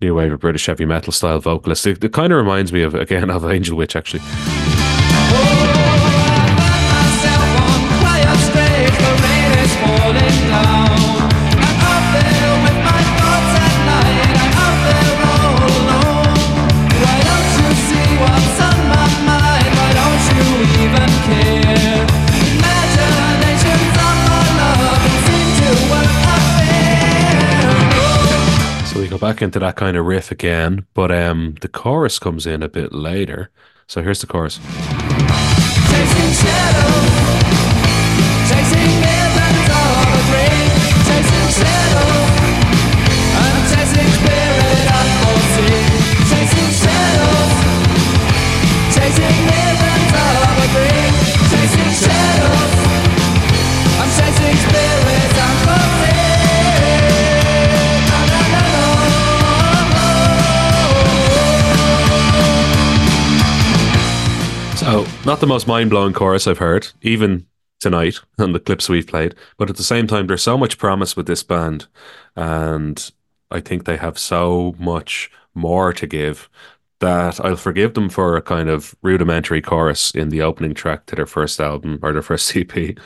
new 0.00 0.14
wave 0.14 0.32
of 0.32 0.40
British 0.40 0.66
heavy 0.66 0.84
metal 0.84 1.12
style 1.12 1.40
vocalist. 1.40 1.86
It, 1.86 2.04
it 2.04 2.12
kind 2.12 2.32
of 2.32 2.36
reminds 2.36 2.72
me 2.72 2.82
of 2.82 2.94
again 2.94 3.30
of 3.30 3.44
Angel 3.44 3.76
Witch 3.76 3.96
actually. 3.96 4.22
Imaginations 10.54 11.43
go 29.14 29.18
back 29.18 29.40
into 29.40 29.60
that 29.60 29.76
kind 29.76 29.96
of 29.96 30.04
riff 30.06 30.32
again, 30.32 30.84
but 30.92 31.12
um, 31.12 31.54
the 31.60 31.68
chorus 31.68 32.18
comes 32.18 32.48
in 32.48 32.64
a 32.64 32.68
bit 32.68 32.92
later. 32.92 33.48
So 33.86 34.02
here's 34.02 34.20
the 34.20 34.26
chorus. 34.26 34.56
Chasing 34.56 36.32
shadows, 36.32 37.12
chasing 38.50 39.04
not 65.24 65.40
the 65.40 65.46
most 65.46 65.66
mind 65.66 65.90
blowing 65.90 66.12
chorus 66.12 66.46
I've 66.46 66.58
heard, 66.58 66.88
even 67.02 67.46
tonight 67.80 68.20
on 68.38 68.52
the 68.52 68.60
clips 68.60 68.88
we've 68.88 69.06
played. 69.06 69.34
But 69.56 69.70
at 69.70 69.76
the 69.76 69.82
same 69.82 70.06
time, 70.06 70.26
there's 70.26 70.42
so 70.42 70.58
much 70.58 70.78
promise 70.78 71.16
with 71.16 71.26
this 71.26 71.42
band. 71.42 71.86
And 72.36 73.10
I 73.50 73.60
think 73.60 73.84
they 73.84 73.96
have 73.96 74.18
so 74.18 74.74
much 74.78 75.30
more 75.54 75.92
to 75.94 76.06
give 76.06 76.48
that 77.00 77.40
I'll 77.40 77.56
forgive 77.56 77.94
them 77.94 78.08
for 78.08 78.36
a 78.36 78.42
kind 78.42 78.68
of 78.68 78.94
rudimentary 79.02 79.60
chorus 79.60 80.10
in 80.12 80.28
the 80.28 80.42
opening 80.42 80.74
track 80.74 81.06
to 81.06 81.16
their 81.16 81.26
first 81.26 81.60
album 81.60 81.98
or 82.02 82.12
their 82.12 82.22
first 82.22 82.54
EP. 82.56 82.98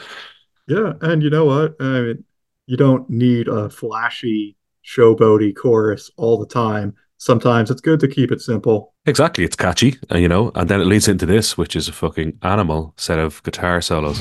Yeah, 0.67 0.93
and 1.01 1.23
you 1.23 1.31
know 1.31 1.45
what? 1.45 1.77
I 1.81 2.01
mean, 2.01 2.25
you 2.67 2.77
don't 2.77 3.09
need 3.09 3.49
a 3.49 3.71
flashy, 3.71 4.57
showboaty 4.85 5.57
chorus 5.57 6.11
all 6.17 6.39
the 6.39 6.47
time. 6.47 6.95
Sometimes 7.19 7.71
it's 7.71 7.81
good 7.81 8.01
to 8.01 8.09
keep 8.09 8.33
it 8.33 8.41
simple. 8.41 8.95
Exactly, 9.05 9.45
it's 9.45 9.57
catchy, 9.57 9.99
and 10.09 10.21
you 10.23 10.29
know, 10.29 10.53
and 10.55 10.69
then 10.69 10.81
it 10.81 10.87
leads 10.87 11.09
into 11.09 11.27
this, 11.27 11.59
which 11.59 11.77
is 11.77 11.89
a 11.89 11.93
fucking 11.93 12.39
animal 12.43 12.95
set 12.97 13.19
of 13.19 13.43
guitar 13.43 13.81
solos. 13.81 14.19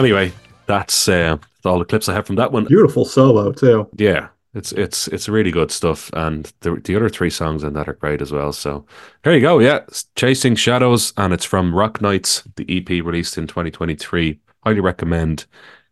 Anyway, 0.00 0.32
that's 0.64 1.08
uh, 1.08 1.36
all 1.64 1.78
the 1.78 1.84
clips 1.84 2.08
I 2.08 2.14
have 2.14 2.26
from 2.26 2.36
that 2.36 2.52
one. 2.52 2.64
Beautiful 2.64 3.04
solo 3.04 3.52
too. 3.52 3.86
Yeah, 3.96 4.28
it's 4.54 4.72
it's 4.72 5.08
it's 5.08 5.28
really 5.28 5.50
good 5.50 5.70
stuff, 5.70 6.10
and 6.14 6.50
the 6.60 6.76
the 6.76 6.96
other 6.96 7.10
three 7.10 7.28
songs 7.28 7.62
in 7.64 7.74
that 7.74 7.86
are 7.86 7.92
great 7.92 8.22
as 8.22 8.32
well. 8.32 8.52
So 8.52 8.86
there 9.22 9.34
you 9.34 9.42
go. 9.42 9.58
Yeah, 9.58 9.80
Chasing 10.16 10.56
Shadows, 10.56 11.12
and 11.18 11.34
it's 11.34 11.44
from 11.44 11.74
Rock 11.74 12.00
Knights, 12.00 12.44
the 12.56 12.64
EP 12.68 12.88
released 13.04 13.36
in 13.36 13.46
2023. 13.46 14.40
Highly 14.64 14.80
recommend 14.80 15.44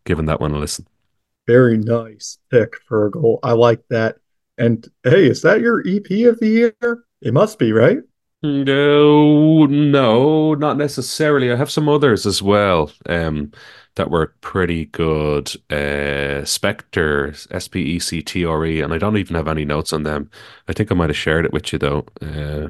giving 0.05 0.25
that 0.25 0.41
one 0.41 0.53
a 0.53 0.57
listen. 0.57 0.87
Very 1.45 1.77
nice 1.77 2.39
pick, 2.49 2.73
Fergal. 2.89 3.37
I 3.43 3.51
like 3.51 3.83
that. 3.89 4.17
And 4.57 4.87
hey, 5.03 5.27
is 5.27 5.43
that 5.43 5.61
your 5.61 5.81
EP 5.81 6.27
of 6.27 6.39
the 6.39 6.47
year? 6.81 7.03
It 7.21 7.33
must 7.33 7.59
be, 7.59 7.71
right? 7.73 7.99
No, 8.41 9.65
no, 9.65 10.53
not 10.53 10.77
necessarily. 10.77 11.51
I 11.51 11.57
have 11.57 11.69
some 11.69 11.89
others 11.89 12.25
as 12.25 12.41
well. 12.41 12.91
Um, 13.07 13.51
that 13.99 14.09
were 14.09 14.33
pretty 14.39 14.85
good. 14.85 15.51
Uh, 15.69 16.45
Spectre, 16.45 17.33
S 17.51 17.67
P 17.67 17.81
E 17.81 17.99
C 17.99 18.21
T 18.21 18.45
R 18.45 18.65
E, 18.65 18.79
and 18.81 18.93
I 18.93 18.97
don't 18.97 19.17
even 19.17 19.35
have 19.35 19.49
any 19.49 19.65
notes 19.65 19.91
on 19.91 20.03
them. 20.03 20.31
I 20.69 20.73
think 20.73 20.89
I 20.89 20.95
might 20.95 21.09
have 21.09 21.17
shared 21.17 21.45
it 21.45 21.51
with 21.51 21.73
you 21.73 21.79
though. 21.79 22.05
Uh, 22.21 22.69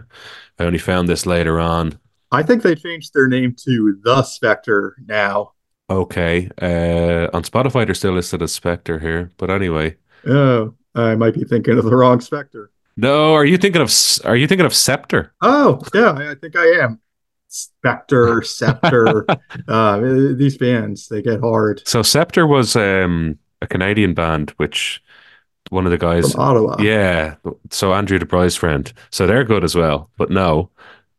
I 0.58 0.64
only 0.66 0.80
found 0.80 1.08
this 1.08 1.28
later 1.28 1.60
on. 1.60 2.00
I 2.32 2.42
think 2.42 2.64
they 2.64 2.74
changed 2.76 3.14
their 3.14 3.28
name 3.28 3.56
to 3.66 4.00
The 4.04 4.24
Spectre 4.24 4.96
now. 5.06 5.54
Okay, 5.90 6.50
uh, 6.62 7.30
on 7.34 7.44
Spotify 7.44 7.86
they're 7.86 7.96
still 7.96 8.14
listed 8.14 8.42
as 8.42 8.52
Spectre 8.52 9.00
here, 9.00 9.32
but 9.38 9.52
anyway. 9.52 9.98
Oh, 10.28 10.74
I 10.96 11.16
might 11.16 11.36
be 11.36 11.44
thinking 11.44 11.78
of 11.78 11.86
the 11.86 11.96
wrong 11.96 12.22
Spectre. 12.22 12.72
No, 12.98 13.34
are 13.34 13.46
you 13.46 13.58
thinking 13.58 13.82
of 13.82 13.88
S- 13.88 14.20
Are 14.22 14.36
you 14.36 14.48
thinking 14.48 14.66
of 14.66 14.74
Scepter? 14.76 15.34
Oh, 15.42 15.80
yeah, 15.94 16.12
I 16.12 16.36
think 16.36 16.56
I 16.56 16.66
am. 16.84 17.00
Spectre, 17.50 18.42
Scepter, 18.44 19.26
uh, 19.68 20.00
these 20.36 20.58
bands, 20.58 21.08
they 21.08 21.22
get 21.22 21.42
hard 21.42 21.82
So 21.86 22.02
Scepter 22.02 22.48
was 22.48 22.76
um, 22.76 23.38
a 23.62 23.68
Canadian 23.68 24.14
band, 24.14 24.52
which 24.58 25.04
one 25.70 25.86
of 25.86 25.92
the 25.92 25.98
guys 25.98 26.32
from 26.32 26.42
Ottawa. 26.42 26.78
Yeah. 26.80 27.36
So 27.72 27.94
Andrew 27.94 28.20
DeBry's 28.20 28.56
friend. 28.56 28.92
So 29.12 29.28
they're 29.28 29.44
good 29.44 29.64
as 29.64 29.76
well. 29.76 30.10
But 30.18 30.30
no, 30.30 30.70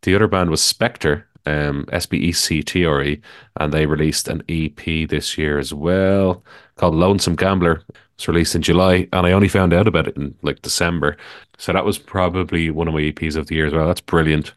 the 0.02 0.14
other 0.14 0.28
band 0.28 0.50
was 0.50 0.62
Spectre, 0.62 1.26
um, 1.46 1.86
S 1.92 2.06
B 2.06 2.18
E 2.18 2.32
C 2.32 2.62
T 2.62 2.84
R 2.84 3.02
E, 3.02 3.20
and 3.58 3.72
they 3.72 3.86
released 3.86 4.28
an 4.28 4.42
EP 4.48 5.08
this 5.08 5.36
year 5.36 5.58
as 5.58 5.72
well 5.74 6.44
called 6.76 6.94
Lonesome 6.94 7.36
Gambler. 7.36 7.82
It's 8.14 8.28
released 8.28 8.54
in 8.54 8.62
July, 8.62 9.08
and 9.12 9.26
I 9.26 9.32
only 9.32 9.48
found 9.48 9.72
out 9.72 9.88
about 9.88 10.06
it 10.08 10.16
in 10.16 10.34
like 10.42 10.62
December. 10.62 11.16
So 11.58 11.72
that 11.72 11.84
was 11.84 11.98
probably 11.98 12.70
one 12.70 12.88
of 12.88 12.94
my 12.94 13.00
EPs 13.00 13.36
of 13.36 13.46
the 13.46 13.54
year 13.54 13.66
as 13.66 13.72
well. 13.72 13.86
That's 13.86 14.00
brilliant. 14.00 14.52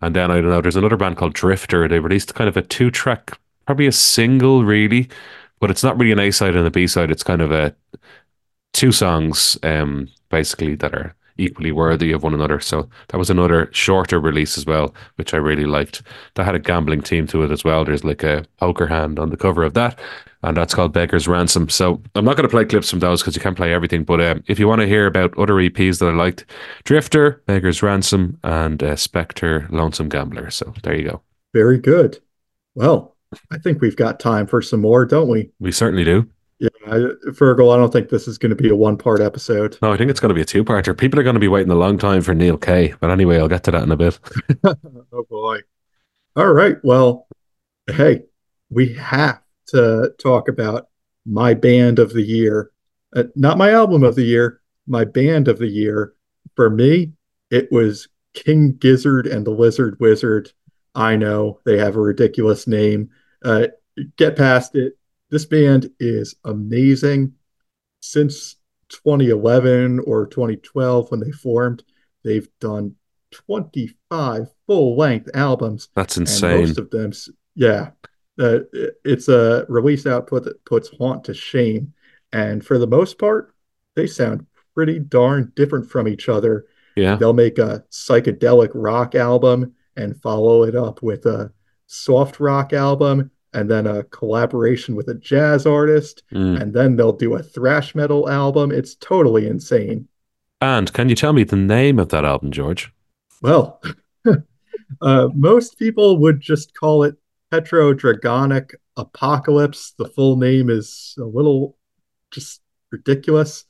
And 0.00 0.14
then 0.14 0.30
I 0.30 0.36
don't 0.36 0.50
know, 0.50 0.60
there's 0.60 0.76
another 0.76 0.96
band 0.96 1.16
called 1.16 1.34
Drifter. 1.34 1.88
They 1.88 1.98
released 1.98 2.34
kind 2.34 2.48
of 2.48 2.56
a 2.56 2.62
two 2.62 2.90
track, 2.90 3.38
probably 3.66 3.86
a 3.86 3.92
single, 3.92 4.64
really, 4.64 5.08
but 5.60 5.70
it's 5.70 5.82
not 5.82 5.98
really 5.98 6.12
an 6.12 6.20
A 6.20 6.30
side 6.30 6.54
and 6.54 6.66
a 6.66 6.70
B 6.70 6.86
side. 6.86 7.10
It's 7.10 7.24
kind 7.24 7.42
of 7.42 7.50
a 7.50 7.74
two 8.72 8.92
songs, 8.92 9.58
um, 9.62 10.08
basically 10.30 10.76
that 10.76 10.94
are 10.94 11.14
equally 11.38 11.72
worthy 11.72 12.12
of 12.12 12.22
one 12.22 12.34
another. 12.34 12.60
So 12.60 12.88
that 13.08 13.18
was 13.18 13.30
another 13.30 13.70
shorter 13.72 14.20
release 14.20 14.58
as 14.58 14.66
well, 14.66 14.94
which 15.16 15.32
I 15.32 15.38
really 15.38 15.64
liked. 15.64 16.02
That 16.34 16.44
had 16.44 16.54
a 16.54 16.60
gambling 16.60 17.02
theme 17.02 17.26
to 17.28 17.42
it 17.42 17.50
as 17.50 17.64
well. 17.64 17.84
There's 17.84 18.04
like 18.04 18.22
a 18.22 18.44
poker 18.58 18.86
hand 18.86 19.18
on 19.18 19.30
the 19.30 19.36
cover 19.36 19.62
of 19.62 19.74
that, 19.74 19.98
and 20.42 20.56
that's 20.56 20.74
called 20.74 20.92
Beggar's 20.92 21.28
Ransom. 21.28 21.68
So 21.68 22.02
I'm 22.14 22.24
not 22.24 22.36
going 22.36 22.48
to 22.48 22.54
play 22.54 22.64
clips 22.64 22.90
from 22.90 22.98
those 22.98 23.22
because 23.22 23.36
you 23.36 23.42
can't 23.42 23.56
play 23.56 23.72
everything. 23.72 24.04
But 24.04 24.20
um, 24.20 24.44
if 24.46 24.58
you 24.58 24.68
want 24.68 24.80
to 24.80 24.86
hear 24.86 25.06
about 25.06 25.36
other 25.38 25.54
EPs 25.54 26.00
that 26.00 26.06
I 26.06 26.12
liked, 26.12 26.44
Drifter, 26.84 27.42
Beggar's 27.46 27.82
Ransom, 27.82 28.38
and 28.42 28.82
uh, 28.82 28.96
Spectre, 28.96 29.66
Lonesome 29.70 30.08
Gambler. 30.08 30.50
So 30.50 30.74
there 30.82 30.94
you 30.94 31.08
go. 31.08 31.22
Very 31.54 31.78
good. 31.78 32.18
Well, 32.74 33.16
I 33.50 33.58
think 33.58 33.80
we've 33.80 33.96
got 33.96 34.20
time 34.20 34.46
for 34.46 34.62
some 34.62 34.80
more, 34.80 35.04
don't 35.04 35.28
we? 35.28 35.50
We 35.58 35.72
certainly 35.72 36.04
do. 36.04 36.28
Yeah, 36.58 36.68
I, 36.86 36.96
Fergal, 37.30 37.72
I 37.72 37.76
don't 37.76 37.92
think 37.92 38.08
this 38.08 38.26
is 38.26 38.36
going 38.36 38.50
to 38.50 38.56
be 38.56 38.68
a 38.68 38.74
one 38.76 38.96
part 38.96 39.20
episode. 39.20 39.78
No, 39.80 39.92
I 39.92 39.96
think 39.96 40.10
it's 40.10 40.18
going 40.18 40.30
to 40.30 40.34
be 40.34 40.40
a 40.40 40.46
two-parter. 40.46 40.96
People 40.96 41.20
are 41.20 41.22
going 41.22 41.34
to 41.34 41.40
be 41.40 41.46
waiting 41.46 41.70
a 41.70 41.76
long 41.76 41.98
time 41.98 42.20
for 42.20 42.34
Neil 42.34 42.58
Kay. 42.58 42.94
But 43.00 43.10
anyway, 43.10 43.38
I'll 43.38 43.48
get 43.48 43.62
to 43.64 43.70
that 43.70 43.82
in 43.82 43.92
a 43.92 43.96
bit. 43.96 44.18
Oh 45.12 45.24
boy. 45.30 45.60
All 46.36 46.52
right. 46.52 46.76
Well, 46.82 47.26
hey, 47.86 48.22
we 48.70 48.94
have 48.94 49.40
to 49.68 50.12
talk 50.18 50.48
about 50.48 50.88
my 51.24 51.54
band 51.54 51.98
of 51.98 52.12
the 52.12 52.22
year. 52.22 52.70
Uh, 53.14 53.24
not 53.34 53.58
my 53.58 53.70
album 53.70 54.02
of 54.02 54.14
the 54.14 54.24
year, 54.24 54.60
my 54.86 55.04
band 55.04 55.48
of 55.48 55.58
the 55.58 55.68
year. 55.68 56.14
For 56.56 56.68
me, 56.70 57.12
it 57.50 57.70
was 57.72 58.08
King 58.34 58.76
Gizzard 58.78 59.26
and 59.26 59.46
the 59.46 59.50
Lizard 59.50 59.96
Wizard. 60.00 60.52
I 60.94 61.16
know 61.16 61.60
they 61.64 61.78
have 61.78 61.96
a 61.96 62.00
ridiculous 62.00 62.66
name. 62.66 63.10
Uh, 63.44 63.68
get 64.16 64.36
past 64.36 64.74
it. 64.74 64.97
This 65.30 65.44
band 65.44 65.90
is 66.00 66.34
amazing. 66.44 67.34
Since 68.00 68.56
2011 68.88 70.00
or 70.00 70.26
2012, 70.26 71.10
when 71.10 71.20
they 71.20 71.30
formed, 71.30 71.82
they've 72.24 72.48
done 72.60 72.94
25 73.32 74.48
full 74.66 74.96
length 74.96 75.28
albums. 75.34 75.88
That's 75.94 76.16
insane. 76.16 76.60
most 76.60 76.78
of 76.78 76.90
them, 76.90 77.12
yeah, 77.54 77.90
uh, 78.38 78.60
it's 79.04 79.28
a 79.28 79.66
release 79.68 80.06
output 80.06 80.44
that 80.44 80.64
puts 80.64 80.90
Haunt 80.96 81.24
to 81.24 81.34
shame. 81.34 81.92
And 82.32 82.64
for 82.64 82.78
the 82.78 82.86
most 82.86 83.18
part, 83.18 83.54
they 83.96 84.06
sound 84.06 84.46
pretty 84.74 84.98
darn 84.98 85.52
different 85.56 85.90
from 85.90 86.06
each 86.06 86.28
other. 86.28 86.66
Yeah. 86.96 87.16
They'll 87.16 87.32
make 87.32 87.58
a 87.58 87.84
psychedelic 87.90 88.70
rock 88.74 89.14
album 89.14 89.74
and 89.96 90.20
follow 90.20 90.62
it 90.62 90.76
up 90.76 91.02
with 91.02 91.26
a 91.26 91.52
soft 91.86 92.38
rock 92.38 92.72
album. 92.72 93.30
And 93.58 93.70
then 93.70 93.86
a 93.86 94.04
collaboration 94.04 94.94
with 94.94 95.08
a 95.08 95.14
jazz 95.14 95.66
artist, 95.66 96.22
Mm. 96.32 96.60
and 96.60 96.72
then 96.74 96.96
they'll 96.96 97.12
do 97.12 97.34
a 97.34 97.42
thrash 97.42 97.94
metal 97.94 98.28
album. 98.28 98.70
It's 98.72 98.94
totally 98.94 99.46
insane. 99.46 100.08
And 100.60 100.92
can 100.92 101.08
you 101.08 101.14
tell 101.14 101.32
me 101.32 101.44
the 101.44 101.56
name 101.56 101.98
of 101.98 102.08
that 102.10 102.24
album, 102.24 102.50
George? 102.50 102.92
Well, 103.42 103.80
uh, 105.02 105.28
most 105.34 105.78
people 105.78 106.18
would 106.18 106.40
just 106.40 106.74
call 106.74 107.04
it 107.04 107.16
Petrodragonic 107.52 108.74
Apocalypse. 108.96 109.92
The 109.98 110.08
full 110.08 110.36
name 110.36 110.68
is 110.70 111.14
a 111.18 111.24
little 111.24 111.76
just 112.30 112.60
ridiculous. 112.90 113.64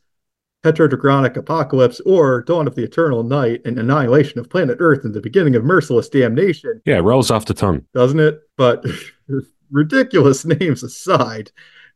Petrodragonic 0.65 1.37
Apocalypse 1.37 2.01
or 2.01 2.43
Dawn 2.43 2.67
of 2.67 2.75
the 2.75 2.83
Eternal 2.83 3.23
Night 3.23 3.61
and 3.65 3.79
Annihilation 3.79 4.41
of 4.41 4.51
Planet 4.51 4.79
Earth 4.81 5.05
and 5.05 5.15
the 5.15 5.21
Beginning 5.21 5.55
of 5.55 5.63
Merciless 5.65 6.09
Damnation, 6.09 6.83
Yeah, 6.85 6.97
rolls 6.99 7.31
off 7.31 7.45
the 7.47 7.55
tongue. 7.55 7.85
doesn't 7.95 8.19
it? 8.19 8.41
But 8.57 8.85
ridiculous 9.71 10.45
names 10.61 10.83
aside, 10.83 11.51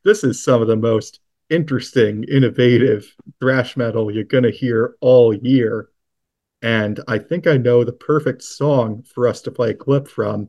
this 0.05 0.25
is 0.25 0.43
some 0.43 0.63
of 0.63 0.69
the 0.69 0.77
most 0.77 1.21
interesting, 1.51 2.25
innovative 2.25 3.15
thrash 3.39 3.77
metal 3.77 4.11
you're 4.11 4.25
going 4.25 4.45
to 4.45 4.51
hear 4.51 4.97
all 5.01 5.35
year. 5.35 5.89
And 6.63 7.01
I 7.09 7.19
think 7.19 7.47
I 7.47 7.57
know 7.57 7.85
the 7.85 7.93
perfect 7.93 8.43
song 8.43 9.03
for 9.03 9.27
us 9.27 9.43
to 9.43 9.51
play 9.51 9.71
a 9.71 9.75
clip 9.75 10.09
from. 10.09 10.49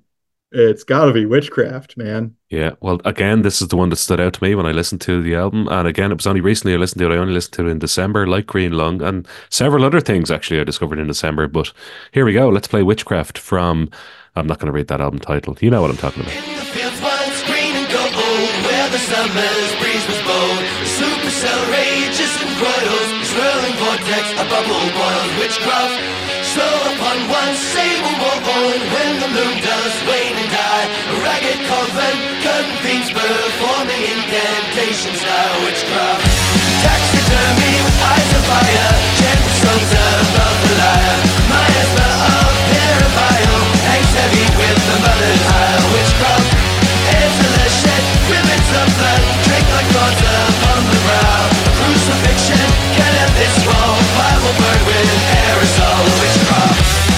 It's 0.55 0.83
got 0.83 1.05
to 1.05 1.13
be 1.13 1.25
Witchcraft, 1.25 1.97
man. 1.97 2.35
Yeah, 2.49 2.73
well, 2.79 3.01
again, 3.05 3.41
this 3.41 3.59
is 3.59 3.69
the 3.69 3.75
one 3.75 3.89
that 3.89 3.95
stood 3.95 4.19
out 4.19 4.33
to 4.33 4.43
me 4.43 4.53
when 4.53 4.67
I 4.67 4.71
listened 4.71 5.01
to 5.01 5.23
the 5.23 5.33
album. 5.33 5.67
And 5.67 5.87
again, 5.87 6.11
it 6.11 6.15
was 6.15 6.27
only 6.27 6.41
recently 6.41 6.75
I 6.75 6.77
listened 6.77 6.99
to 6.99 7.11
it. 7.11 7.15
I 7.15 7.17
only 7.17 7.33
listened 7.33 7.53
to 7.53 7.67
it 7.67 7.71
in 7.71 7.79
December, 7.79 8.27
like 8.27 8.45
Green 8.45 8.73
Lung, 8.73 9.01
and 9.01 9.27
several 9.49 9.83
other 9.83 9.99
things 9.99 10.29
actually 10.29 10.59
I 10.59 10.63
discovered 10.63 10.99
in 10.99 11.07
December. 11.07 11.47
But 11.47 11.73
here 12.11 12.23
we 12.23 12.33
go. 12.33 12.49
Let's 12.49 12.67
play 12.67 12.83
Witchcraft 12.83 13.39
from. 13.39 13.89
I'm 14.35 14.45
not 14.45 14.59
going 14.59 14.67
to 14.67 14.71
read 14.71 14.89
that 14.89 15.01
album 15.01 15.19
title. 15.19 15.57
You 15.59 15.71
know 15.71 15.81
what 15.81 15.89
I'm 15.89 15.97
talking 15.97 16.21
about. 16.21 16.82
Summer's 19.03 19.71
breeze 19.83 20.05
was 20.07 20.21
bold. 20.23 20.59
The 20.79 20.87
supercell 20.87 21.61
rages 21.75 22.33
and 22.39 22.51
royals, 22.55 23.09
a 23.19 23.25
swirling 23.27 23.75
vortex, 23.79 24.23
a 24.39 24.45
bubble 24.47 24.87
boils, 24.95 25.31
witchcraft. 25.39 25.97
Slow 26.55 26.75
upon 26.95 27.17
one 27.27 27.53
sable 27.55 28.15
war 28.23 28.37
when 28.93 29.11
the 29.19 29.29
moon 29.35 29.55
does 29.59 29.95
wane 30.07 30.37
and 30.39 30.51
die. 30.51 30.87
A 30.87 31.15
ragged 31.25 31.59
coven, 31.67 32.17
fiends 32.83 33.09
performing 33.11 34.03
incantations 34.03 35.19
now, 35.23 35.51
witchcraft. 35.65 36.23
Taxidermy 36.83 37.73
with 37.83 37.97
eyes 38.07 38.31
of 38.37 38.43
fire, 38.47 38.91
gentle 39.19 40.22
drink 49.45 49.67
like 49.69 49.89
upon 49.93 50.11
the. 50.89 50.97
A 51.63 51.71
crucifixion 51.77 52.65
can 52.97 53.13
end 53.21 53.33
this 53.37 53.55
wall, 53.65 53.95
fire 54.17 54.39
will 54.41 54.57
burn 54.57 54.81
with 54.85 55.09
aerosol 55.29 56.03
witchcraft. 56.19 57.12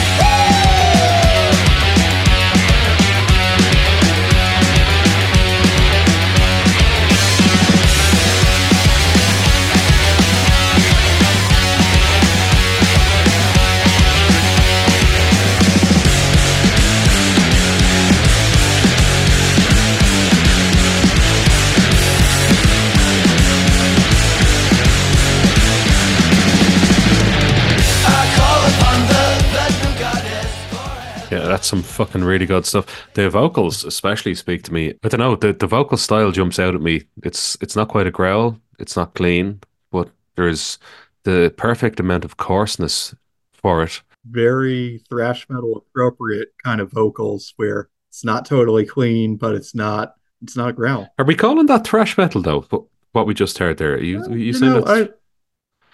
That's 31.48 31.68
some 31.68 31.82
fucking 31.82 32.24
really 32.24 32.46
good 32.46 32.66
stuff. 32.66 33.08
The 33.14 33.30
vocals, 33.30 33.84
especially, 33.84 34.36
speak 34.36 34.64
to 34.64 34.74
me. 34.74 34.93
I 35.04 35.08
don't 35.08 35.20
know. 35.20 35.36
The 35.36 35.54
the 35.54 35.68
vocal 35.68 35.98
style 35.98 36.32
jumps 36.32 36.60
out 36.60 36.76
at 36.76 36.82
me. 36.82 37.04
It's 37.24 37.58
it's 37.62 37.76
not 37.76 37.89
quite 37.89 38.08
a 38.08 38.12
growl. 38.12 38.60
It's 38.80 38.96
not 38.96 39.14
clean, 39.14 39.62
but 39.91 40.10
there's 40.36 40.78
the 41.24 41.54
perfect 41.58 42.00
amount 42.00 42.26
of 42.26 42.38
coarseness 42.38 43.16
for 43.54 43.84
it. 43.84 44.02
Very 44.26 45.04
thrash 45.10 45.48
metal 45.50 45.78
appropriate 45.78 46.50
kind 46.64 46.82
of 46.82 46.91
vocals 46.91 47.54
where 47.58 47.89
it's 48.10 48.24
not 48.24 48.46
totally 48.46 48.86
clean, 48.86 49.36
but 49.36 49.56
it's 49.56 49.76
not 49.76 50.16
it's 50.41 50.56
not 50.56 50.70
a 50.70 50.74
growl. 50.74 51.08
Are 51.18 51.26
we 51.26 51.36
calling 51.36 51.66
that 51.68 51.86
thrash 51.86 52.18
metal 52.18 52.41
though? 52.41 52.88
What, 53.12 53.28
we 53.28 53.34
just 53.34 53.58
heard 53.58 53.78
there? 53.78 54.02
You 54.02 54.24
Uh, 54.24 54.30
you, 54.30 54.38
you 54.38 54.54
saying 54.54 54.74
know, 54.74 54.84
I, 54.86 55.10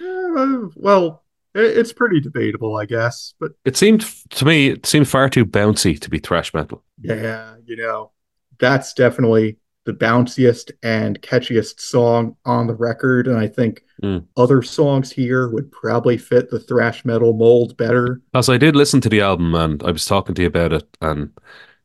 uh, 0.04 0.70
well, 0.76 1.20
it's 1.54 1.93
pretty 1.93 2.20
debatable, 2.20 2.78
I 2.78 2.86
guess. 2.86 3.34
But 3.39 3.52
It 3.66 3.78
seemed 3.78 4.06
to 4.32 4.45
me 4.45 4.70
it 4.70 4.86
seemed 4.86 5.08
far 5.08 5.30
too 5.30 5.45
bouncy 5.45 5.99
to 5.99 6.10
be 6.10 6.20
thrash 6.20 6.54
metal. 6.54 6.84
yeah, 7.02 7.56
you 7.66 7.76
know, 7.78 8.12
that's 8.60 8.93
definitely 8.93 9.58
the 9.86 9.93
bounciest 9.93 10.72
and 10.84 11.20
catchiest 11.22 11.80
song 11.80 12.36
on 12.45 12.68
the 12.68 12.76
record, 12.76 13.28
and 13.28 13.38
I 13.38 13.47
think 13.47 13.84
Mm. 14.04 14.26
other 14.36 14.64
songs 14.64 15.12
here 15.12 15.47
would 15.49 15.72
probably 15.72 16.18
fit 16.18 16.49
the 16.49 16.60
thrash 16.60 17.06
metal 17.06 17.34
mold 17.34 17.78
better. 17.78 18.20
As 18.34 18.49
I 18.49 18.58
did 18.58 18.76
listen 18.76 18.99
to 19.02 19.10
the 19.10 19.22
album 19.22 19.54
and 19.54 19.84
I 19.84 19.91
was 19.91 20.06
talking 20.06 20.34
to 20.34 20.41
you 20.41 20.47
about 20.47 20.74
it, 20.74 20.97
and 21.02 21.30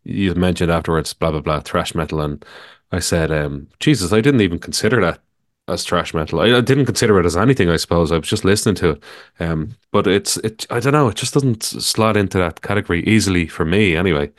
you 0.05 0.35
mentioned 0.35 0.71
afterwards, 0.71 1.13
blah 1.13 1.31
blah 1.31 1.41
blah, 1.43 1.61
thrash 1.61 1.95
metal, 1.95 2.23
and 2.23 2.43
I 2.91 3.01
said, 3.01 3.31
um, 3.31 3.69
Jesus, 3.81 4.13
I 4.15 4.23
didn't 4.23 4.41
even 4.41 4.59
consider 4.59 4.99
that 5.03 5.21
as 5.69 5.85
thrash 5.85 6.15
metal. 6.15 6.41
I, 6.41 6.57
I 6.57 6.61
didn't 6.61 6.87
consider 6.87 7.19
it 7.19 7.27
as 7.27 7.37
anything. 7.37 7.69
I 7.69 7.77
suppose 7.77 8.13
I 8.13 8.19
was 8.19 8.29
just 8.29 8.45
listening 8.45 8.77
to 8.77 8.91
it, 8.91 9.03
um, 9.41 9.77
but 9.91 10.07
it's 10.07 10.37
it. 10.39 10.67
I 10.71 10.81
don't 10.81 10.93
know. 10.93 11.09
It 11.09 11.17
just 11.17 11.35
doesn't 11.35 11.63
slot 11.63 12.17
into 12.17 12.39
that 12.39 12.63
category 12.63 13.03
easily 13.05 13.47
for 13.47 13.65
me, 13.65 13.97
anyway. 13.97 14.31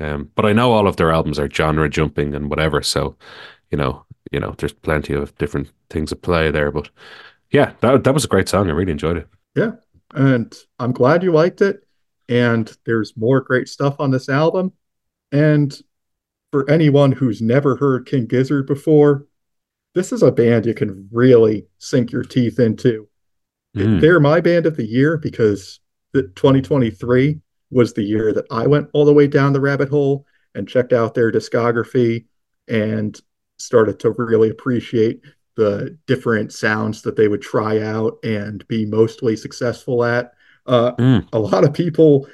Um, 0.00 0.30
but 0.34 0.46
I 0.46 0.52
know 0.52 0.72
all 0.72 0.88
of 0.88 0.96
their 0.96 1.12
albums 1.12 1.38
are 1.38 1.50
genre 1.50 1.88
jumping 1.88 2.34
and 2.34 2.48
whatever, 2.50 2.82
so 2.82 3.16
you 3.70 3.78
know, 3.78 4.04
you 4.30 4.40
know, 4.40 4.54
there's 4.58 4.72
plenty 4.72 5.14
of 5.14 5.36
different 5.38 5.70
things 5.90 6.12
at 6.12 6.22
play 6.22 6.50
there. 6.50 6.70
But 6.70 6.90
yeah, 7.50 7.72
that 7.80 8.04
that 8.04 8.14
was 8.14 8.24
a 8.24 8.28
great 8.28 8.48
song. 8.48 8.68
I 8.68 8.72
really 8.72 8.92
enjoyed 8.92 9.18
it. 9.18 9.28
Yeah, 9.54 9.72
and 10.14 10.54
I'm 10.78 10.92
glad 10.92 11.22
you 11.22 11.32
liked 11.32 11.60
it. 11.60 11.86
And 12.28 12.74
there's 12.86 13.16
more 13.16 13.40
great 13.40 13.68
stuff 13.68 13.96
on 13.98 14.10
this 14.10 14.28
album. 14.28 14.72
And 15.32 15.76
for 16.50 16.68
anyone 16.70 17.12
who's 17.12 17.42
never 17.42 17.76
heard 17.76 18.06
King 18.06 18.26
Gizzard 18.26 18.66
before, 18.66 19.26
this 19.94 20.12
is 20.12 20.22
a 20.22 20.32
band 20.32 20.66
you 20.66 20.74
can 20.74 21.08
really 21.12 21.66
sink 21.78 22.12
your 22.12 22.22
teeth 22.22 22.58
into. 22.58 23.08
Mm. 23.76 24.00
They're 24.00 24.20
my 24.20 24.40
band 24.40 24.66
of 24.66 24.76
the 24.76 24.86
year 24.86 25.16
because 25.16 25.80
the 26.12 26.22
2023 26.22 27.40
was 27.70 27.94
the 27.94 28.02
year 28.02 28.32
that 28.32 28.46
I 28.50 28.66
went 28.66 28.88
all 28.92 29.04
the 29.04 29.12
way 29.14 29.26
down 29.26 29.52
the 29.52 29.60
rabbit 29.60 29.88
hole 29.88 30.26
and 30.54 30.68
checked 30.68 30.92
out 30.92 31.14
their 31.14 31.32
discography 31.32 32.26
and 32.68 33.18
started 33.58 33.98
to 34.00 34.10
really 34.10 34.50
appreciate 34.50 35.20
the 35.56 35.96
different 36.06 36.52
sounds 36.52 37.02
that 37.02 37.16
they 37.16 37.28
would 37.28 37.42
try 37.42 37.80
out 37.80 38.18
and 38.24 38.66
be 38.68 38.84
mostly 38.86 39.36
successful 39.36 40.04
at. 40.04 40.32
Uh, 40.66 40.92
Mm. 40.96 41.26
a 41.32 41.38
lot 41.38 41.64
of 41.64 41.72
people 41.72 42.28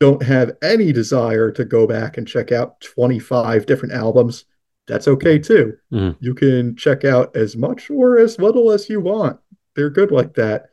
don't 0.00 0.22
have 0.22 0.56
any 0.62 0.92
desire 0.92 1.50
to 1.50 1.64
go 1.64 1.86
back 1.86 2.18
and 2.18 2.26
check 2.26 2.52
out 2.52 2.80
25 2.80 3.66
different 3.66 3.94
albums. 3.94 4.44
That's 4.86 5.08
okay 5.08 5.38
too. 5.38 5.76
Mm. 5.92 6.16
You 6.20 6.34
can 6.34 6.76
check 6.76 7.04
out 7.04 7.34
as 7.36 7.56
much 7.56 7.90
or 7.90 8.18
as 8.18 8.38
little 8.38 8.70
as 8.72 8.88
you 8.88 9.00
want. 9.00 9.38
They're 9.76 9.90
good 9.90 10.10
like 10.10 10.34
that. 10.34 10.66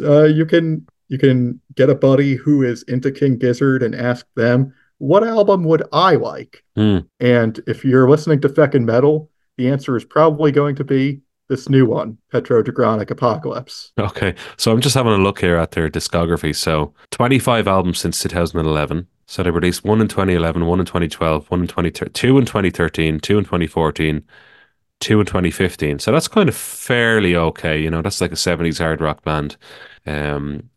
Uh, 0.00 0.24
you 0.24 0.46
can 0.46 0.86
you 1.08 1.18
can 1.18 1.60
get 1.74 1.90
a 1.90 1.94
buddy 1.94 2.34
who 2.34 2.62
is 2.62 2.82
into 2.84 3.10
King 3.10 3.38
Gizzard 3.38 3.82
and 3.82 3.94
ask 3.94 4.26
them, 4.36 4.74
what 4.98 5.26
album 5.26 5.64
would 5.64 5.82
I 5.92 6.16
like? 6.16 6.62
Mm. 6.76 7.06
And 7.20 7.60
if 7.66 7.84
you're 7.84 8.08
listening 8.08 8.40
to 8.42 8.48
Feckin' 8.48 8.84
Metal, 8.84 9.30
the 9.56 9.68
answer 9.68 9.96
is 9.96 10.04
probably 10.04 10.52
going 10.52 10.76
to 10.76 10.84
be 10.84 11.20
this 11.48 11.68
new 11.68 11.86
one, 11.86 12.18
Petrodragonic 12.32 13.10
Apocalypse. 13.10 13.92
Okay, 13.98 14.34
so 14.58 14.70
I'm 14.70 14.80
just 14.80 14.94
having 14.94 15.12
a 15.12 15.18
look 15.18 15.40
here 15.40 15.56
at 15.56 15.70
their 15.70 15.88
discography. 15.88 16.54
So 16.54 16.92
25 17.10 17.66
albums 17.66 17.98
since 17.98 18.20
2011. 18.20 19.06
So 19.28 19.42
they 19.42 19.50
released 19.50 19.84
one 19.84 20.00
in 20.00 20.08
2011, 20.08 20.64
one 20.64 20.80
in 20.80 20.86
2012, 20.86 21.50
one 21.50 21.60
in 21.60 21.66
2013, 21.66 22.12
two 22.14 22.38
in 22.38 22.46
2013, 22.46 23.20
two 23.20 23.36
in 23.36 23.44
2014, 23.44 24.24
two 25.00 25.20
in 25.20 25.26
2015. 25.26 25.98
So 25.98 26.10
that's 26.10 26.28
kind 26.28 26.48
of 26.48 26.56
fairly 26.56 27.36
okay. 27.36 27.78
You 27.78 27.90
know, 27.90 28.00
that's 28.00 28.22
like 28.22 28.32
a 28.32 28.36
70s 28.36 28.78
hard 28.78 29.02
rock 29.02 29.22
band. 29.24 29.58
Um, 30.06 30.70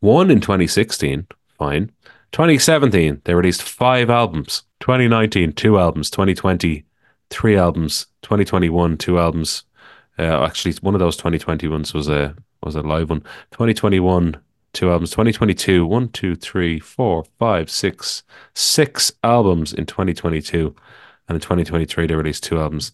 one 0.00 0.30
in 0.30 0.40
2016, 0.40 1.26
fine. 1.58 1.92
2017, 2.32 3.20
they 3.24 3.34
released 3.34 3.62
five 3.62 4.08
albums. 4.08 4.62
2019, 4.80 5.52
two 5.52 5.78
albums. 5.78 6.08
2020, 6.08 6.86
three 7.28 7.58
albums. 7.58 8.06
2021, 8.22 8.96
two 8.96 9.18
albums. 9.18 9.64
Uh, 10.18 10.44
actually, 10.46 10.72
one 10.80 10.94
of 10.94 10.98
those 10.98 11.16
2020 11.18 11.68
ones 11.68 11.92
was 11.92 12.08
a 12.08 12.34
was 12.62 12.74
a 12.74 12.80
live 12.80 13.10
one. 13.10 13.20
2021, 13.50 14.40
two 14.72 14.90
albums. 14.90 15.10
2022, 15.10 15.86
one, 15.86 16.08
two, 16.08 16.36
three, 16.36 16.78
four, 16.78 17.24
five, 17.38 17.70
six, 17.70 18.22
six 18.54 19.12
albums 19.22 19.72
in 19.72 19.86
2022. 19.86 20.74
and 21.28 21.36
in 21.36 21.40
2023 21.40 22.06
they 22.06 22.14
released 22.14 22.44
two 22.44 22.58
albums. 22.58 22.92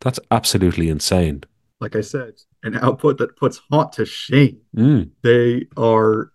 That's 0.00 0.20
absolutely 0.30 0.88
insane. 0.88 1.44
Like 1.80 1.96
I 1.96 2.00
said, 2.00 2.34
an 2.62 2.76
output 2.76 3.18
that 3.18 3.36
puts 3.36 3.60
Haunt 3.70 3.92
to 3.94 4.04
shame. 4.04 4.60
Mm. 4.76 5.10
They 5.22 5.66
are 5.76 6.32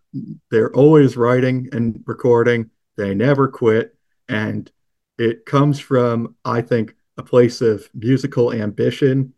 they're 0.49 0.73
always 0.75 1.15
writing 1.15 1.69
and 1.71 2.03
recording. 2.05 2.69
They 2.97 3.13
never 3.13 3.47
quit, 3.47 3.95
and 4.27 4.71
it 5.17 5.45
comes 5.45 5.79
from 5.79 6.35
I 6.45 6.61
think 6.61 6.95
a 7.17 7.23
place 7.23 7.61
of 7.61 7.89
musical 7.93 8.53
ambition 8.53 9.33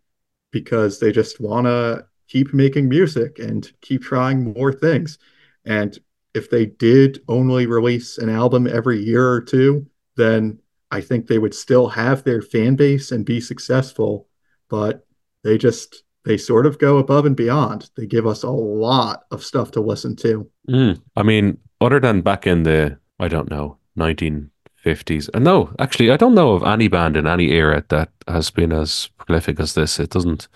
because 0.51 0.99
they 0.99 1.11
just 1.11 1.39
want 1.39 1.67
to 1.67 2.05
keep 2.27 2.53
making 2.53 2.87
music 2.87 3.39
and 3.39 3.71
keep 3.81 4.01
trying 4.01 4.53
more 4.53 4.71
things. 4.71 5.17
And 5.65 5.97
if 6.33 6.49
they 6.49 6.65
did 6.65 7.21
only 7.27 7.65
release 7.65 8.17
an 8.17 8.29
album 8.29 8.67
every 8.67 9.01
year 9.01 9.29
or 9.29 9.41
two, 9.41 9.87
then 10.15 10.59
I 10.91 11.01
think 11.01 11.27
they 11.27 11.39
would 11.39 11.53
still 11.53 11.87
have 11.87 12.23
their 12.23 12.41
fan 12.41 12.75
base 12.75 13.11
and 13.11 13.25
be 13.25 13.39
successful. 13.39 14.27
But 14.69 15.05
they 15.43 15.57
just 15.57 16.03
they 16.23 16.37
sort 16.37 16.65
of 16.65 16.77
go 16.77 16.97
above 16.97 17.25
and 17.25 17.35
beyond. 17.35 17.89
They 17.95 18.05
give 18.05 18.27
us 18.27 18.43
a 18.43 18.49
lot 18.49 19.23
of 19.31 19.43
stuff 19.43 19.71
to 19.71 19.81
listen 19.81 20.15
to. 20.17 20.49
Mm. 20.69 21.01
I 21.15 21.23
mean, 21.23 21.57
other 21.79 21.99
than 21.99 22.21
back 22.21 22.45
in 22.45 22.63
the 22.63 22.99
I 23.19 23.27
don't 23.27 23.49
know 23.49 23.77
1950s, 23.97 25.29
and 25.33 25.43
no, 25.43 25.73
actually, 25.79 26.11
I 26.11 26.17
don't 26.17 26.35
know 26.35 26.53
of 26.53 26.63
any 26.63 26.87
band 26.87 27.17
in 27.17 27.27
any 27.27 27.51
era 27.51 27.83
that 27.89 28.09
has 28.27 28.49
been 28.51 28.71
as 28.71 29.09
prolific 29.17 29.59
as 29.59 29.73
this. 29.73 29.99
It 29.99 30.11
doesn't. 30.11 30.47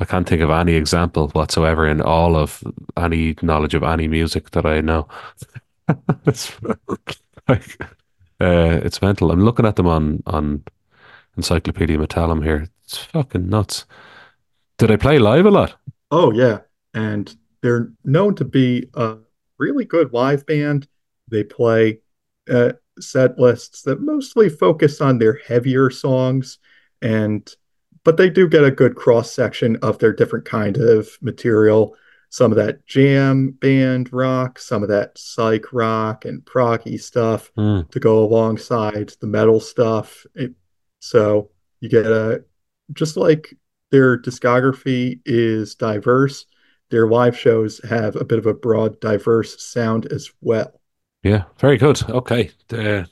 I 0.00 0.04
can't 0.04 0.28
think 0.28 0.42
of 0.42 0.50
any 0.50 0.74
example 0.74 1.28
whatsoever 1.28 1.86
in 1.86 2.00
all 2.00 2.36
of 2.36 2.62
any 2.96 3.36
knowledge 3.42 3.74
of 3.74 3.82
any 3.82 4.08
music 4.08 4.50
that 4.50 4.66
I 4.66 4.80
know. 4.80 5.06
it's 6.26 6.52
like, 7.48 7.80
uh, 8.40 8.80
it's 8.82 9.02
mental. 9.02 9.30
I'm 9.30 9.44
looking 9.44 9.66
at 9.66 9.76
them 9.76 9.86
on 9.86 10.22
on 10.26 10.64
Encyclopedia 11.36 11.98
Metallum 11.98 12.42
here. 12.42 12.68
It's 12.84 12.98
fucking 12.98 13.48
nuts. 13.48 13.86
Do 14.78 14.86
they 14.86 14.96
play 14.96 15.18
live 15.18 15.46
a 15.46 15.50
lot? 15.50 15.76
Oh 16.10 16.32
yeah, 16.32 16.58
and 16.94 17.34
they're 17.62 17.92
known 18.04 18.34
to 18.36 18.44
be 18.44 18.88
a 18.94 19.16
really 19.58 19.84
good 19.84 20.12
live 20.12 20.44
band. 20.46 20.88
They 21.28 21.44
play 21.44 22.00
uh, 22.50 22.72
set 22.98 23.38
lists 23.38 23.82
that 23.82 24.00
mostly 24.00 24.48
focus 24.48 25.00
on 25.00 25.18
their 25.18 25.34
heavier 25.34 25.90
songs, 25.90 26.58
and 27.00 27.48
but 28.04 28.16
they 28.16 28.28
do 28.30 28.48
get 28.48 28.64
a 28.64 28.70
good 28.70 28.96
cross 28.96 29.32
section 29.32 29.76
of 29.76 29.98
their 29.98 30.12
different 30.12 30.44
kind 30.44 30.76
of 30.76 31.08
material. 31.20 31.94
Some 32.30 32.50
of 32.50 32.56
that 32.56 32.86
jam 32.86 33.50
band 33.50 34.12
rock, 34.12 34.58
some 34.58 34.82
of 34.82 34.88
that 34.88 35.16
psych 35.18 35.72
rock 35.72 36.24
and 36.24 36.42
proggy 36.44 37.00
stuff 37.00 37.52
Mm. 37.56 37.90
to 37.90 38.00
go 38.00 38.24
alongside 38.24 39.12
the 39.20 39.26
metal 39.26 39.60
stuff. 39.60 40.24
It, 40.34 40.52
so 41.00 41.50
you 41.80 41.88
get 41.88 42.06
a 42.06 42.44
just 42.92 43.16
like 43.16 43.54
their 43.90 44.18
discography 44.18 45.20
is 45.26 45.74
diverse, 45.74 46.46
their 46.90 47.06
live 47.06 47.38
shows 47.38 47.80
have 47.88 48.16
a 48.16 48.24
bit 48.24 48.38
of 48.38 48.46
a 48.46 48.54
broad, 48.54 48.98
diverse 49.00 49.62
sound 49.62 50.06
as 50.06 50.30
well. 50.40 50.80
Yeah, 51.22 51.44
very 51.58 51.76
good. 51.76 52.02
Okay. 52.08 52.50
Uh, 52.72 53.04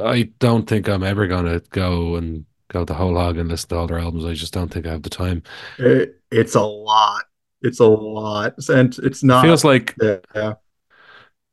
I 0.00 0.24
don't 0.38 0.68
think 0.68 0.88
I'm 0.88 1.02
ever 1.02 1.26
gonna 1.26 1.60
go 1.70 2.16
and 2.16 2.44
go 2.68 2.84
the 2.84 2.94
whole 2.94 3.14
hog 3.14 3.38
and 3.38 3.48
listen 3.48 3.70
to 3.70 3.76
all 3.76 3.86
their 3.86 3.98
albums. 3.98 4.24
I 4.24 4.34
just 4.34 4.52
don't 4.52 4.68
think 4.68 4.86
I 4.86 4.90
have 4.90 5.02
the 5.02 5.10
time. 5.10 5.42
It, 5.78 6.20
it's 6.30 6.54
a 6.54 6.62
lot. 6.62 7.24
It's 7.62 7.80
a 7.80 7.86
lot, 7.86 8.54
and 8.68 8.96
it's 8.98 9.24
not. 9.24 9.42
feels 9.42 9.64
like 9.64 9.96
yeah, 10.34 10.54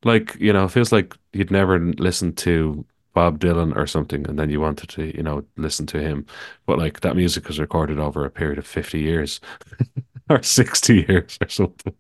like 0.03 0.36
you 0.39 0.53
know, 0.53 0.68
feels 0.68 0.91
like 0.91 1.16
you'd 1.34 1.51
never 1.51 1.80
listen 1.80 2.34
to 2.34 2.86
Bob 3.16 3.39
Dylan 3.39 3.76
or 3.76 3.88
something, 3.88 4.28
and 4.28 4.38
then 4.38 4.51
you 4.51 4.59
wanted 4.59 4.89
to, 4.89 5.16
you 5.16 5.24
know, 5.24 5.43
listen 5.57 5.88
to 5.88 5.99
him. 5.99 6.28
But 6.68 6.78
like 6.78 6.99
that 6.99 7.16
music 7.16 7.47
was 7.47 7.59
recorded 7.59 7.97
over 7.97 8.24
a 8.24 8.30
period 8.30 8.59
of 8.59 8.68
50 8.68 8.99
years 8.99 9.39
or 10.30 10.43
60 10.43 11.05
years 11.07 11.38
or 11.41 11.49
something. 11.49 11.93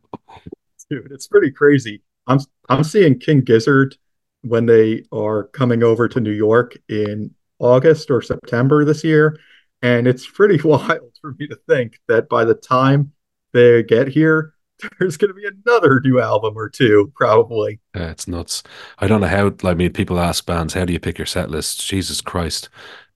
dude, 0.89 1.11
it's 1.11 1.27
pretty 1.27 1.51
crazy. 1.51 2.03
I'm 2.27 2.39
I'm 2.69 2.83
seeing 2.83 3.17
King 3.17 3.41
Gizzard 3.41 3.97
when 4.41 4.67
they 4.67 5.03
are 5.11 5.45
coming 5.45 5.81
over 5.81 6.07
to 6.07 6.19
New 6.19 6.31
York 6.31 6.77
in 6.87 7.33
August 7.65 8.11
or 8.11 8.21
September 8.21 8.85
this 8.85 9.03
year, 9.03 9.37
and 9.81 10.07
it's 10.07 10.27
pretty 10.27 10.61
wild 10.67 11.11
for 11.21 11.35
me 11.39 11.47
to 11.47 11.57
think 11.67 11.99
that 12.07 12.29
by 12.29 12.45
the 12.45 12.53
time 12.55 13.11
they 13.53 13.83
get 13.83 14.07
here, 14.07 14.53
there's 14.99 15.17
going 15.17 15.33
to 15.33 15.39
be 15.39 15.47
another 15.65 16.01
new 16.03 16.19
album 16.19 16.53
or 16.57 16.69
two, 16.69 17.11
probably. 17.15 17.79
Yeah, 17.95 18.11
it's 18.11 18.27
nuts. 18.27 18.63
I 18.99 19.07
don't 19.07 19.21
know 19.21 19.27
how. 19.27 19.53
I 19.69 19.73
mean, 19.73 19.93
people 19.93 20.19
ask 20.19 20.45
bands, 20.45 20.73
"How 20.73 20.85
do 20.85 20.93
you 20.93 20.99
pick 20.99 21.17
your 21.17 21.25
set 21.25 21.49
list?" 21.49 21.85
Jesus 21.85 22.21
Christ, 22.21 22.69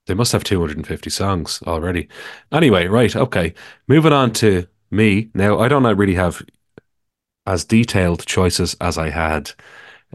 they 0.07 0.13
must 0.13 0.31
have 0.31 0.43
250 0.43 1.09
songs 1.09 1.61
already. 1.67 2.07
Anyway, 2.51 2.87
right, 2.87 3.15
okay. 3.15 3.53
Moving 3.87 4.13
on 4.13 4.31
to 4.33 4.67
me 4.89 5.29
now. 5.33 5.59
I 5.59 5.67
don't 5.67 5.83
really 5.97 6.15
have 6.15 6.41
as 7.45 7.65
detailed 7.65 8.25
choices 8.25 8.75
as 8.79 8.97
I 8.97 9.09
had 9.09 9.51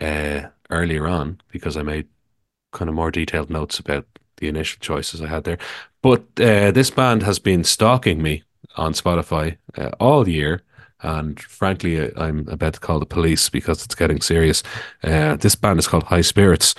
uh, 0.01 0.49
earlier 0.71 1.07
on 1.07 1.41
because 1.51 1.77
I 1.77 1.83
made 1.83 2.09
kind 2.73 2.89
of 2.89 2.95
more 2.95 3.11
detailed 3.11 3.51
notes 3.51 3.79
about 3.79 4.07
the 4.45 4.49
initial 4.59 4.79
choices 4.81 5.21
I 5.23 5.29
had 5.29 5.45
there. 5.45 5.59
But 6.03 6.21
uh, 6.39 6.71
this 6.71 6.91
band 6.91 7.23
has 7.23 7.39
been 7.39 7.65
stalking 7.65 8.23
me 8.23 8.43
on 8.77 8.93
Spotify 8.93 9.57
uh, 9.79 9.91
all 9.99 10.29
year. 10.29 10.61
And 11.01 11.41
frankly, 11.41 12.15
I'm 12.17 12.47
about 12.49 12.75
to 12.75 12.81
call 12.81 12.99
the 12.99 13.07
police 13.07 13.49
because 13.51 13.85
it's 13.85 13.95
getting 13.95 14.21
serious. 14.23 14.63
Uh, 15.03 15.37
this 15.37 15.55
band 15.55 15.79
is 15.79 15.87
called 15.89 16.05
High 16.05 16.23
Spirits. 16.23 16.75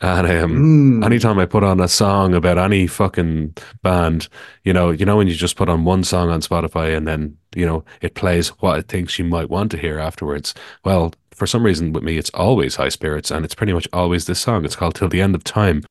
And 0.00 0.26
um, 0.26 0.52
Mm. 1.00 1.04
anytime 1.04 1.38
I 1.40 1.46
put 1.46 1.64
on 1.64 1.80
a 1.80 1.88
song 1.88 2.34
about 2.34 2.56
any 2.58 2.86
fucking 2.86 3.54
band, 3.82 4.28
you 4.64 4.72
know, 4.72 4.90
you 4.90 5.04
know 5.04 5.16
when 5.16 5.26
you 5.28 5.34
just 5.34 5.56
put 5.56 5.68
on 5.68 5.84
one 5.84 6.04
song 6.04 6.30
on 6.30 6.40
Spotify 6.40 6.96
and 6.96 7.06
then, 7.08 7.36
you 7.56 7.66
know, 7.66 7.84
it 8.00 8.14
plays 8.14 8.48
what 8.60 8.78
it 8.78 8.88
thinks 8.88 9.18
you 9.18 9.24
might 9.24 9.50
want 9.50 9.70
to 9.72 9.76
hear 9.78 9.98
afterwards. 9.98 10.54
Well, 10.84 11.12
for 11.34 11.46
some 11.46 11.64
reason 11.64 11.92
with 11.92 12.04
me, 12.04 12.16
it's 12.16 12.30
always 12.34 12.76
High 12.76 12.90
Spirits 12.90 13.30
and 13.30 13.44
it's 13.44 13.54
pretty 13.56 13.72
much 13.72 13.88
always 13.92 14.26
this 14.26 14.40
song. 14.40 14.64
It's 14.64 14.76
called 14.76 14.94
Till 14.94 15.08
the 15.08 15.20
End 15.22 15.34
of 15.34 15.42
Time. 15.44 15.82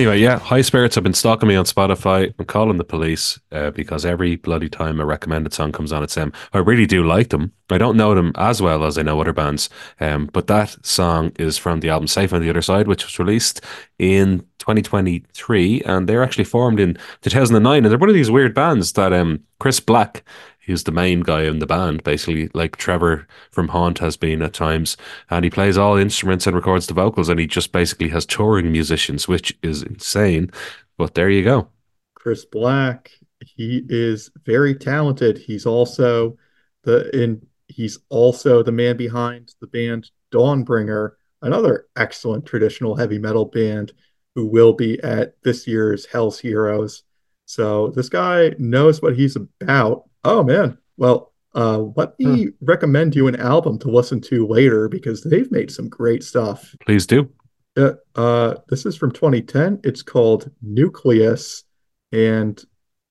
Anyway, 0.00 0.18
yeah, 0.18 0.38
High 0.38 0.62
Spirits 0.62 0.94
have 0.94 1.04
been 1.04 1.12
stalking 1.12 1.46
me 1.46 1.56
on 1.56 1.66
Spotify. 1.66 2.32
I'm 2.38 2.46
calling 2.46 2.78
the 2.78 2.84
police 2.84 3.38
uh, 3.52 3.70
because 3.70 4.06
every 4.06 4.36
bloody 4.36 4.70
time 4.70 4.98
a 4.98 5.04
recommended 5.04 5.52
song 5.52 5.72
comes 5.72 5.92
on, 5.92 6.02
it's 6.02 6.14
them. 6.14 6.32
I 6.54 6.58
really 6.60 6.86
do 6.86 7.04
like 7.04 7.28
them. 7.28 7.52
I 7.68 7.76
don't 7.76 7.98
know 7.98 8.14
them 8.14 8.32
as 8.36 8.62
well 8.62 8.84
as 8.86 8.96
I 8.96 9.02
know 9.02 9.20
other 9.20 9.34
bands, 9.34 9.68
um, 10.00 10.30
but 10.32 10.46
that 10.46 10.74
song 10.86 11.32
is 11.38 11.58
from 11.58 11.80
the 11.80 11.90
album 11.90 12.06
Safe 12.06 12.32
on 12.32 12.40
the 12.40 12.48
Other 12.48 12.62
Side, 12.62 12.88
which 12.88 13.04
was 13.04 13.18
released 13.18 13.60
in 13.98 14.46
2023, 14.60 15.82
and 15.82 16.08
they're 16.08 16.22
actually 16.22 16.44
formed 16.44 16.78
in 16.78 16.96
2009. 17.22 17.84
And 17.84 17.90
they're 17.90 17.98
one 17.98 18.08
of 18.08 18.14
these 18.14 18.30
weird 18.30 18.54
bands 18.54 18.92
that 18.92 19.12
um, 19.12 19.40
Chris 19.58 19.80
Black, 19.80 20.22
who's 20.60 20.84
the 20.84 20.92
main 20.92 21.22
guy 21.22 21.42
in 21.42 21.58
the 21.58 21.66
band, 21.66 22.04
basically 22.04 22.48
like 22.54 22.76
Trevor 22.76 23.26
from 23.50 23.68
Haunt 23.68 23.98
has 23.98 24.16
been 24.16 24.42
at 24.42 24.52
times, 24.52 24.96
and 25.30 25.44
he 25.44 25.50
plays 25.50 25.76
all 25.76 25.96
instruments 25.96 26.46
and 26.46 26.54
records 26.54 26.86
the 26.86 26.94
vocals, 26.94 27.28
and 27.28 27.40
he 27.40 27.46
just 27.46 27.72
basically 27.72 28.08
has 28.10 28.24
touring 28.24 28.70
musicians, 28.70 29.26
which 29.26 29.56
is 29.62 29.82
insane. 29.82 30.50
But 30.96 31.14
there 31.14 31.30
you 31.30 31.42
go. 31.42 31.68
Chris 32.14 32.44
Black, 32.44 33.10
he 33.40 33.82
is 33.88 34.30
very 34.44 34.74
talented. 34.74 35.38
He's 35.38 35.66
also 35.66 36.36
the 36.84 37.10
in 37.18 37.46
he's 37.68 37.98
also 38.10 38.62
the 38.62 38.72
man 38.72 38.96
behind 38.96 39.54
the 39.60 39.66
band 39.66 40.10
Dawnbringer, 40.32 41.12
another 41.42 41.86
excellent 41.96 42.44
traditional 42.46 42.94
heavy 42.94 43.18
metal 43.18 43.46
band 43.46 43.92
who 44.34 44.46
will 44.46 44.72
be 44.72 45.00
at 45.02 45.34
this 45.42 45.66
year's 45.66 46.06
Hell's 46.06 46.38
Heroes. 46.38 47.02
So 47.46 47.88
this 47.88 48.08
guy 48.08 48.54
knows 48.58 49.02
what 49.02 49.16
he's 49.16 49.36
about. 49.36 50.08
Oh 50.24 50.42
man. 50.42 50.78
Well, 50.96 51.32
uh, 51.54 51.78
let 51.96 52.18
me 52.20 52.48
recommend 52.60 53.16
you 53.16 53.26
an 53.26 53.36
album 53.36 53.78
to 53.80 53.90
listen 53.90 54.20
to 54.20 54.46
later 54.46 54.88
because 54.88 55.22
they've 55.22 55.50
made 55.50 55.70
some 55.70 55.88
great 55.88 56.22
stuff. 56.22 56.76
Please 56.84 57.06
do. 57.06 57.28
Uh, 57.76 57.92
uh, 58.14 58.54
this 58.68 58.86
is 58.86 58.96
from 58.96 59.10
2010. 59.10 59.80
It's 59.82 60.02
called 60.02 60.50
Nucleus, 60.62 61.64
and 62.12 62.62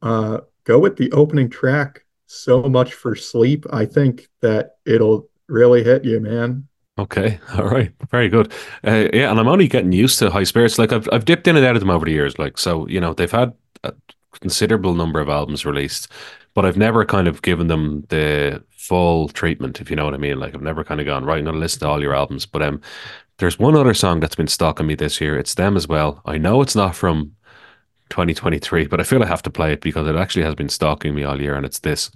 uh, 0.01 0.39
go 0.63 0.79
with 0.79 0.95
the 0.95 1.11
opening 1.11 1.49
track. 1.49 2.05
So 2.27 2.63
much 2.63 2.93
for 2.93 3.15
sleep. 3.15 3.65
I 3.73 3.85
think 3.85 4.29
that 4.41 4.77
it'll 4.85 5.29
really 5.47 5.83
hit 5.83 6.05
you, 6.05 6.19
man. 6.19 6.68
Okay, 6.99 7.39
all 7.57 7.65
right, 7.69 7.93
very 8.11 8.27
good. 8.27 8.51
Uh, 8.85 9.07
yeah, 9.13 9.31
and 9.31 9.39
I'm 9.39 9.47
only 9.47 9.69
getting 9.69 9.93
used 9.93 10.19
to 10.19 10.29
high 10.29 10.43
spirits. 10.43 10.77
Like 10.77 10.91
I've 10.91 11.07
I've 11.13 11.25
dipped 11.25 11.47
in 11.47 11.55
and 11.55 11.65
out 11.65 11.75
of 11.75 11.79
them 11.79 11.89
over 11.89 12.05
the 12.05 12.11
years. 12.11 12.37
Like 12.37 12.57
so, 12.57 12.85
you 12.87 12.99
know, 12.99 13.13
they've 13.13 13.31
had 13.31 13.53
a 13.83 13.93
considerable 14.33 14.93
number 14.93 15.21
of 15.21 15.29
albums 15.29 15.65
released, 15.65 16.09
but 16.53 16.65
I've 16.65 16.77
never 16.77 17.05
kind 17.05 17.27
of 17.27 17.41
given 17.41 17.67
them 17.67 18.05
the 18.09 18.61
full 18.71 19.29
treatment, 19.29 19.79
if 19.79 19.89
you 19.89 19.95
know 19.95 20.03
what 20.03 20.13
I 20.13 20.17
mean. 20.17 20.39
Like 20.39 20.53
I've 20.53 20.61
never 20.61 20.83
kind 20.83 20.99
of 20.99 21.05
gone 21.05 21.23
right. 21.23 21.39
I'm 21.39 21.45
to 21.45 21.51
listen 21.53 21.79
to 21.81 21.87
all 21.87 22.01
your 22.01 22.13
albums, 22.13 22.45
but 22.45 22.61
um, 22.61 22.81
there's 23.37 23.57
one 23.57 23.75
other 23.75 23.93
song 23.93 24.19
that's 24.19 24.35
been 24.35 24.47
stalking 24.47 24.87
me 24.87 24.95
this 24.95 25.21
year. 25.21 25.37
It's 25.37 25.53
them 25.53 25.77
as 25.77 25.87
well. 25.87 26.21
I 26.25 26.37
know 26.37 26.61
it's 26.61 26.75
not 26.75 26.95
from 26.97 27.33
2023, 28.09 28.87
but 28.87 28.99
I 28.99 29.03
feel 29.03 29.23
I 29.23 29.27
have 29.27 29.43
to 29.43 29.49
play 29.49 29.71
it 29.71 29.79
because 29.79 30.05
it 30.07 30.15
actually 30.17 30.43
has 30.43 30.55
been 30.55 30.69
stalking 30.69 31.15
me 31.15 31.23
all 31.23 31.41
year, 31.41 31.55
and 31.55 31.65
it's 31.65 31.79
this. 31.79 32.11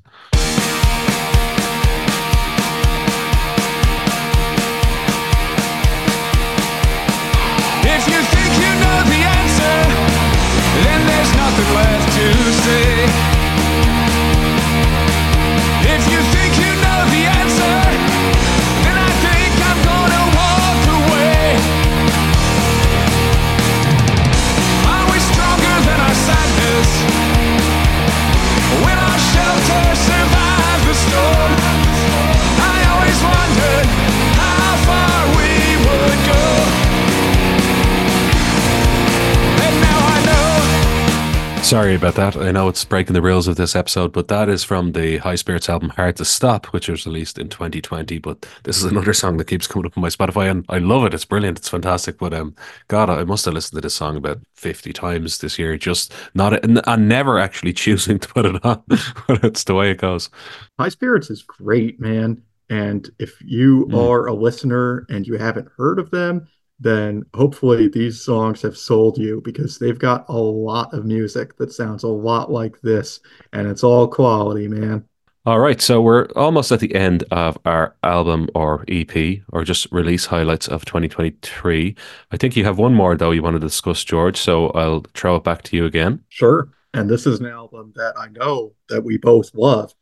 Sorry 41.74 41.96
about 41.96 42.14
that. 42.14 42.38
I 42.38 42.52
know 42.52 42.70
it's 42.70 42.86
breaking 42.86 43.16
the 43.16 43.22
rules 43.24 43.48
of 43.48 43.56
this 43.56 43.76
episode, 43.76 44.14
but 44.14 44.28
that 44.28 44.48
is 44.48 44.64
from 44.64 44.92
the 44.92 45.18
High 45.18 45.34
Spirits 45.34 45.68
album 45.68 45.90
Hard 45.90 46.18
to 46.18 46.24
Stop, 46.24 46.68
which 46.68 46.88
was 46.88 47.08
released 47.08 47.40
in 47.40 47.50
2020. 47.50 48.20
But 48.20 48.46
this 48.62 48.78
is 48.78 48.84
another 48.84 49.12
song 49.12 49.38
that 49.38 49.48
keeps 49.48 49.66
coming 49.66 49.88
up 49.88 49.98
on 49.98 50.04
my 50.04 50.10
Spotify, 50.10 50.52
and 50.52 50.66
I 50.70 50.78
love 50.78 51.04
it. 51.04 51.16
It's 51.16 51.26
brilliant. 51.26 51.58
It's 51.58 51.70
fantastic. 51.70 52.20
But 52.20 52.32
um, 52.32 52.56
God, 52.90 53.10
I 53.10 53.24
must 53.24 53.46
have 53.46 53.56
listened 53.56 53.78
to 53.78 53.82
this 53.82 53.96
song 53.96 54.18
about 54.18 54.38
50 54.54 54.94
times 54.94 55.40
this 55.40 55.58
year, 55.58 55.76
just 55.76 56.14
not 56.36 56.64
and, 56.64 56.80
never 57.10 57.40
actually 57.40 57.74
choosing 57.84 58.20
to 58.20 58.28
put 58.28 58.46
it 58.46 58.64
on. 58.64 58.84
but 59.28 59.44
it's 59.44 59.64
the 59.64 59.74
way 59.74 59.90
it 59.90 59.98
goes. 59.98 60.30
High 60.78 60.90
Spirits 60.90 61.32
is 61.32 61.42
great, 61.42 62.00
man. 62.00 62.44
And 62.70 63.10
if 63.18 63.42
you 63.42 63.88
Mm. 63.88 63.98
are 63.98 64.28
a 64.28 64.34
listener 64.36 65.08
and 65.10 65.26
you 65.26 65.40
haven't 65.40 65.70
heard 65.76 65.98
of 65.98 66.12
them, 66.12 66.48
then 66.80 67.24
hopefully 67.34 67.88
these 67.88 68.22
songs 68.22 68.62
have 68.62 68.78
sold 68.78 69.18
you 69.18 69.42
because 69.44 69.80
they've 69.80 70.00
got 70.00 70.26
a 70.30 70.38
lot 70.38 70.94
of 70.94 71.06
music 71.06 71.56
that 71.58 71.72
sounds 71.72 72.04
a 72.04 72.08
lot 72.08 72.52
like 72.52 72.82
this, 72.82 73.20
and 73.52 73.68
it's 73.68 73.84
all 73.84 74.08
quality, 74.08 74.68
man. 74.68 75.06
All 75.46 75.60
right, 75.60 75.82
so 75.82 76.02
we're 76.02 76.28
almost 76.38 76.72
at 76.72 76.80
the 76.80 76.96
end 76.96 77.26
of 77.32 77.58
our 77.66 77.98
album 78.02 78.48
or 78.56 78.86
EP 78.88 79.42
or 79.52 79.66
just 79.66 79.92
release 79.92 80.26
highlights 80.26 80.70
of 80.70 80.86
2023. 80.86 81.96
I 82.32 82.38
think 82.38 82.56
you 82.56 82.64
have 82.64 82.78
one 82.78 82.94
more 82.94 83.18
though 83.18 83.32
you 83.32 83.44
want 83.44 83.56
to 83.56 83.60
discuss, 83.60 84.06
George. 84.06 84.38
So 84.38 84.70
I'll 84.70 85.04
throw 85.14 85.36
it 85.36 85.44
back 85.44 85.64
to 85.64 85.76
you 85.76 85.84
again. 85.86 86.24
Sure. 86.30 86.70
And 86.94 87.10
this 87.10 87.28
is 87.28 87.42
an 87.42 87.48
album 87.48 87.92
that 87.96 88.14
I 88.18 88.28
know 88.30 88.72
that 88.88 89.04
we 89.04 89.18
both 89.18 89.54
love. 89.54 89.94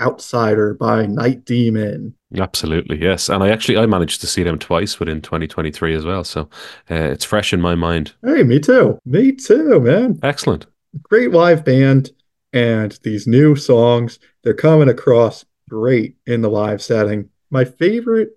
Outsider 0.00 0.74
by 0.74 1.06
Night 1.06 1.44
Demon. 1.44 2.14
Absolutely, 2.36 3.00
yes. 3.00 3.28
And 3.28 3.42
I 3.42 3.50
actually 3.50 3.76
I 3.76 3.86
managed 3.86 4.20
to 4.20 4.26
see 4.26 4.42
them 4.42 4.58
twice 4.58 4.98
within 4.98 5.20
2023 5.20 5.94
as 5.94 6.04
well, 6.04 6.24
so 6.24 6.42
uh, 6.90 6.94
it's 6.94 7.24
fresh 7.24 7.52
in 7.52 7.60
my 7.60 7.74
mind. 7.74 8.12
Hey, 8.24 8.42
me 8.42 8.58
too. 8.60 8.98
Me 9.04 9.32
too, 9.32 9.80
man. 9.80 10.18
Excellent. 10.22 10.66
Great 11.02 11.30
live 11.32 11.64
band. 11.64 12.10
And 12.52 12.98
these 13.04 13.26
new 13.28 13.54
songs, 13.54 14.18
they're 14.42 14.54
coming 14.54 14.88
across 14.88 15.44
great 15.68 16.16
in 16.26 16.40
the 16.42 16.50
live 16.50 16.82
setting. 16.82 17.28
My 17.50 17.64
favorite, 17.64 18.30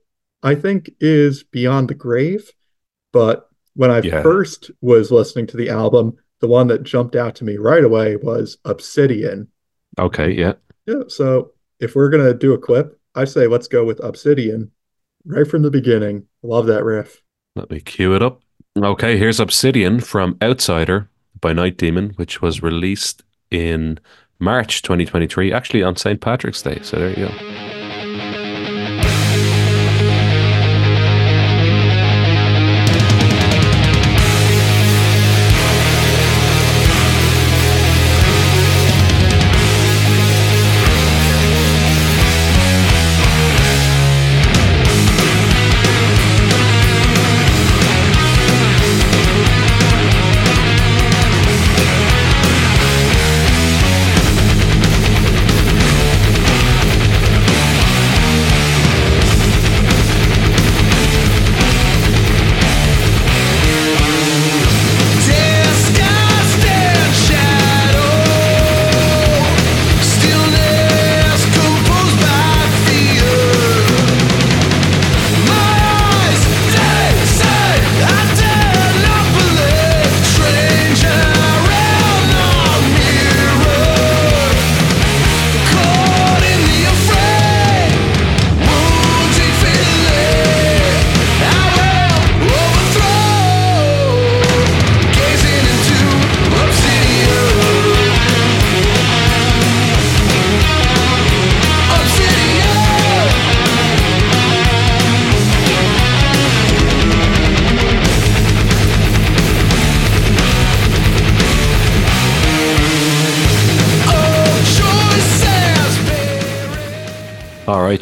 I 0.44 0.54
think, 0.56 0.92
is 1.00 1.44
Beyond 1.44 1.88
the 1.90 1.96
Grave. 1.96 2.52
But 3.12 3.50
when 3.76 3.90
I 3.90 4.02
Yeah. 4.02 4.22
first 4.22 4.70
was 4.82 5.12
listening 5.12 5.48
to 5.48 5.58
the 5.58 5.70
album, 5.70 6.14
the 6.42 6.48
one 6.48 6.68
that 6.68 6.84
jumped 6.84 7.16
out 7.16 7.34
to 7.36 7.44
me 7.44 7.58
right 7.58 7.84
away 7.84 8.18
was 8.18 8.58
Obsidian. 8.66 9.48
Okay, 9.98 10.32
yeah. 10.32 10.54
Yeah, 10.86 11.04
so 11.08 11.52
if 11.80 11.96
we're 11.96 12.10
gonna 12.10 12.34
do 12.34 12.54
a 12.54 12.58
clip, 12.58 13.00
I 13.16 13.26
say 13.26 13.48
let's 13.48 13.68
go 13.68 13.86
with 13.86 14.04
Obsidian 14.04 14.72
right 15.26 15.48
from 15.48 15.62
the 15.62 15.72
beginning. 15.72 16.28
Love 16.42 16.66
that 16.68 16.84
riff. 16.84 17.22
Let 17.56 17.70
me 17.70 17.80
cue 17.80 18.16
it 18.16 18.24
up. 18.24 18.42
Okay, 18.76 19.18
here's 19.18 19.40
Obsidian 19.40 20.00
from 20.00 20.38
Outsider 20.42 21.10
by 21.40 21.54
Night 21.54 21.78
Demon, 21.78 22.12
which 22.16 22.42
was 22.42 22.64
released 22.64 23.24
in 23.52 24.00
March 24.40 24.82
2023, 24.82 25.54
actually 25.54 25.84
on 25.84 25.96
St. 25.96 26.20
Patrick's 26.20 26.62
Day. 26.62 26.80
So 26.82 26.98
there 26.98 27.10
you 27.12 27.28
go. 27.28 27.83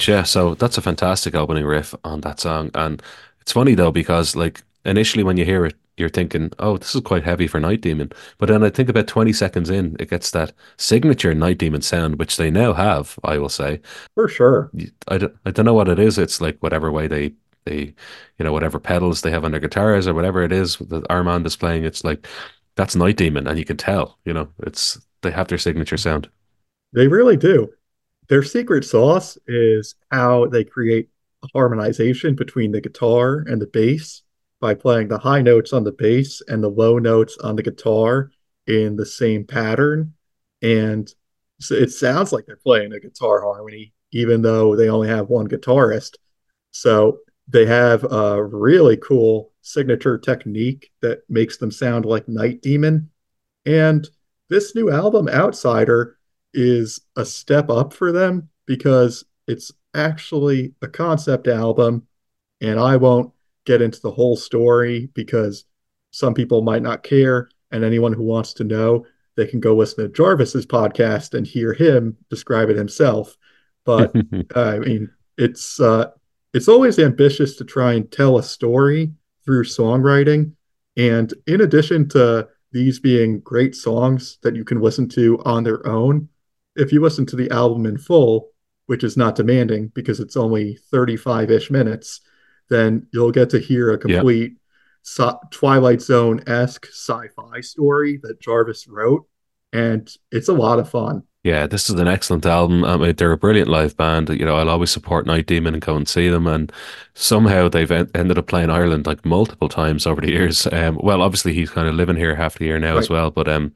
Right, 0.08 0.16
yeah. 0.18 0.24
So 0.24 0.56
that's 0.56 0.78
a 0.78 0.82
fantastic 0.82 1.36
opening 1.36 1.66
riff 1.66 1.96
on 2.04 2.22
that 2.22 2.40
song, 2.40 2.72
and 2.76 3.02
it's 3.42 3.52
funny 3.52 3.76
though 3.76 3.92
because 3.92 4.36
like 4.36 4.64
initially 4.86 5.24
when 5.24 5.38
you 5.38 5.46
hear 5.46 5.66
it, 5.66 5.76
you're 5.98 6.10
thinking, 6.10 6.52
"Oh, 6.60 6.78
this 6.78 6.96
is 6.96 7.02
quite 7.02 7.24
heavy 7.24 7.48
for 7.48 7.60
Night 7.60 7.82
Demon," 7.82 8.12
but 8.38 8.50
then 8.50 8.64
I 8.64 8.70
think 8.70 8.90
about 8.90 9.08
20 9.08 9.34
seconds 9.34 9.70
in, 9.70 9.96
it 10.00 10.10
gets 10.10 10.32
that 10.32 10.54
signature 10.78 11.34
Night 11.34 11.58
Demon 11.58 11.82
sound, 11.82 12.20
which 12.20 12.38
they 12.38 12.52
now 12.52 12.74
have. 12.74 13.18
I 13.24 13.38
will 13.38 13.50
say, 13.50 13.82
For 14.16 14.28
sure. 14.28 14.72
I 15.08 15.18
don't, 15.18 15.36
I 15.46 15.52
don't 15.52 15.66
know 15.66 15.74
what 15.74 15.90
it 15.90 16.00
is. 16.00 16.18
It's 16.18 16.42
like 16.42 16.58
whatever 16.62 16.92
way 16.92 17.08
they 17.08 17.34
they, 17.66 17.94
you 18.40 18.46
know, 18.46 18.52
whatever 18.54 18.80
pedals 18.80 19.22
they 19.22 19.32
have 19.32 19.46
on 19.46 19.52
their 19.52 19.60
guitars 19.60 20.08
or 20.08 20.14
whatever 20.16 20.42
it 20.44 20.52
is 20.52 20.78
that 20.78 21.06
Armand 21.12 21.46
is 21.46 21.56
playing, 21.56 21.86
it's 21.86 22.04
like 22.04 22.28
that's 22.76 22.96
Night 22.96 23.18
Demon, 23.18 23.48
and 23.48 23.60
you 23.60 23.66
can 23.66 23.78
tell, 23.78 24.18
you 24.26 24.34
know, 24.34 24.50
it's 24.64 25.00
they 25.22 25.32
have 25.32 25.48
their 25.48 25.58
signature 25.60 25.98
sound. 25.98 26.30
They 26.94 27.08
really 27.08 27.38
do. 27.38 27.72
Their 28.32 28.44
secret 28.44 28.86
sauce 28.86 29.38
is 29.46 29.96
how 30.10 30.46
they 30.46 30.64
create 30.64 31.10
harmonization 31.54 32.34
between 32.34 32.72
the 32.72 32.80
guitar 32.80 33.44
and 33.46 33.62
the 33.62 33.68
bass 33.68 34.22
by 34.62 34.74
playing 34.74 35.10
the 35.10 35.18
high 35.18 35.42
notes 35.42 35.74
on 35.74 35.84
the 35.84 35.92
bass 35.92 36.42
and 36.48 36.64
the 36.64 36.70
low 36.70 36.98
notes 36.98 37.38
on 37.44 37.58
the 37.58 37.62
guitar 37.62 38.32
in 38.68 38.96
the 38.96 39.06
same 39.06 39.44
pattern. 39.44 40.14
And 40.62 41.14
so 41.60 41.76
it 41.76 41.92
sounds 41.92 42.32
like 42.32 42.46
they're 42.46 42.56
playing 42.56 42.94
a 42.94 43.02
guitar 43.02 43.42
harmony, 43.42 43.92
even 44.14 44.42
though 44.42 44.78
they 44.78 44.88
only 44.88 45.10
have 45.10 45.28
one 45.28 45.50
guitarist. 45.50 46.12
So 46.72 47.18
they 47.50 47.66
have 47.66 48.10
a 48.10 48.42
really 48.42 48.96
cool 48.96 49.52
signature 49.62 50.18
technique 50.18 50.90
that 51.02 51.24
makes 51.28 51.58
them 51.58 51.70
sound 51.70 52.06
like 52.06 52.30
Night 52.30 52.62
Demon. 52.62 53.10
And 53.66 54.08
this 54.48 54.74
new 54.74 54.90
album, 54.90 55.28
Outsider, 55.28 56.18
is 56.54 57.02
a 57.16 57.26
step 57.26 57.70
up 57.70 57.94
for 57.94 58.12
them 58.12 58.50
because 58.66 59.26
it's 59.48 59.72
actually 59.94 60.74
a 60.82 60.88
concept 60.88 61.48
album. 61.48 62.08
And 62.62 62.80
I 62.80 62.96
won't 62.98 63.34
get 63.66 63.82
into 63.82 64.00
the 64.02 64.12
whole 64.12 64.36
story 64.36 65.10
because 65.14 65.66
some 66.12 66.34
people 66.34 66.62
might 66.62 66.82
not 66.82 67.04
care. 67.04 67.50
And 67.72 67.84
anyone 67.84 68.14
who 68.14 68.24
wants 68.24 68.54
to 68.56 68.64
know, 68.64 69.06
they 69.36 69.48
can 69.48 69.60
go 69.60 69.76
listen 69.76 70.04
to 70.04 70.14
Jarvis's 70.14 70.66
podcast 70.66 71.34
and 71.34 71.48
hear 71.48 71.74
him 71.74 72.18
describe 72.30 72.70
it 72.70 72.78
himself. 72.78 73.38
But 73.86 74.14
I 74.56 74.80
mean, 74.80 75.10
it's 75.38 75.80
uh, 75.80 76.12
it's 76.54 76.68
always 76.68 77.00
ambitious 77.00 77.56
to 77.58 77.64
try 77.64 77.94
and 77.94 78.12
tell 78.12 78.38
a 78.38 78.44
story 78.44 79.12
through 79.46 79.64
songwriting. 79.64 80.52
And 80.98 81.34
in 81.48 81.62
addition 81.62 82.10
to 82.10 82.50
these 82.72 83.00
being 83.00 83.40
great 83.40 83.76
songs 83.76 84.38
that 84.44 84.56
you 84.56 84.64
can 84.64 84.82
listen 84.82 85.08
to 85.10 85.42
on 85.46 85.64
their 85.64 85.86
own, 85.88 86.30
if 86.82 86.92
you 86.92 87.02
listen 87.02 87.26
to 87.28 87.36
the 87.36 87.50
album 87.52 87.86
in 87.86 87.98
full, 87.98 88.50
which 88.88 89.04
is 89.04 89.16
not 89.16 89.36
demanding 89.36 89.90
because 89.90 90.20
it's 90.20 90.36
only 90.36 90.76
35 90.92 91.52
ish 91.52 91.72
minutes, 91.72 92.22
then 92.70 93.08
you'll 93.14 93.32
get 93.32 93.50
to 93.52 93.60
hear 93.60 93.92
a 93.92 93.98
complete 93.98 94.54
so- 95.04 95.40
Twilight 95.52 96.02
Zone 96.02 96.44
esque 96.48 96.88
sci 96.88 97.28
fi 97.36 97.62
story 97.62 98.20
that 98.24 98.42
Jarvis 98.42 98.88
wrote. 98.88 99.28
And 99.74 100.12
it's 100.32 100.50
a 100.50 100.54
lot 100.54 100.80
of 100.80 100.90
fun. 100.90 101.24
Yeah, 101.44 101.66
this 101.66 101.90
is 101.90 102.00
an 102.00 102.08
excellent 102.08 102.46
album. 102.46 102.84
I 102.84 102.98
mean, 102.98 103.16
they're 103.16 103.32
a 103.32 103.38
brilliant 103.38 103.70
live 103.70 103.98
band. 103.98 104.30
You 104.30 104.46
know, 104.46 104.58
I'll 104.58 104.70
always 104.70 104.92
support 104.92 105.26
Night 105.26 105.48
Demon 105.48 105.74
and 105.74 105.82
go 105.82 105.96
and 105.96 106.08
see 106.08 106.30
them. 106.30 106.46
And 106.46 106.72
somehow 107.16 107.68
they've 107.68 107.90
en- 107.90 108.12
ended 108.14 108.38
up 108.38 108.46
playing 108.46 108.70
Ireland 108.70 109.08
like 109.08 109.26
multiple 109.26 109.70
times 109.70 110.06
over 110.06 110.22
the 110.22 110.30
years. 110.32 110.68
Um, 110.72 111.00
well, 111.02 111.22
obviously 111.22 111.54
he's 111.54 111.72
kind 111.72 111.88
of 111.88 111.96
living 111.96 112.16
here 112.16 112.36
half 112.36 112.60
the 112.60 112.66
year 112.66 112.80
now 112.80 112.98
as 112.98 113.10
well. 113.10 113.32
But 113.32 113.48
um, 113.48 113.74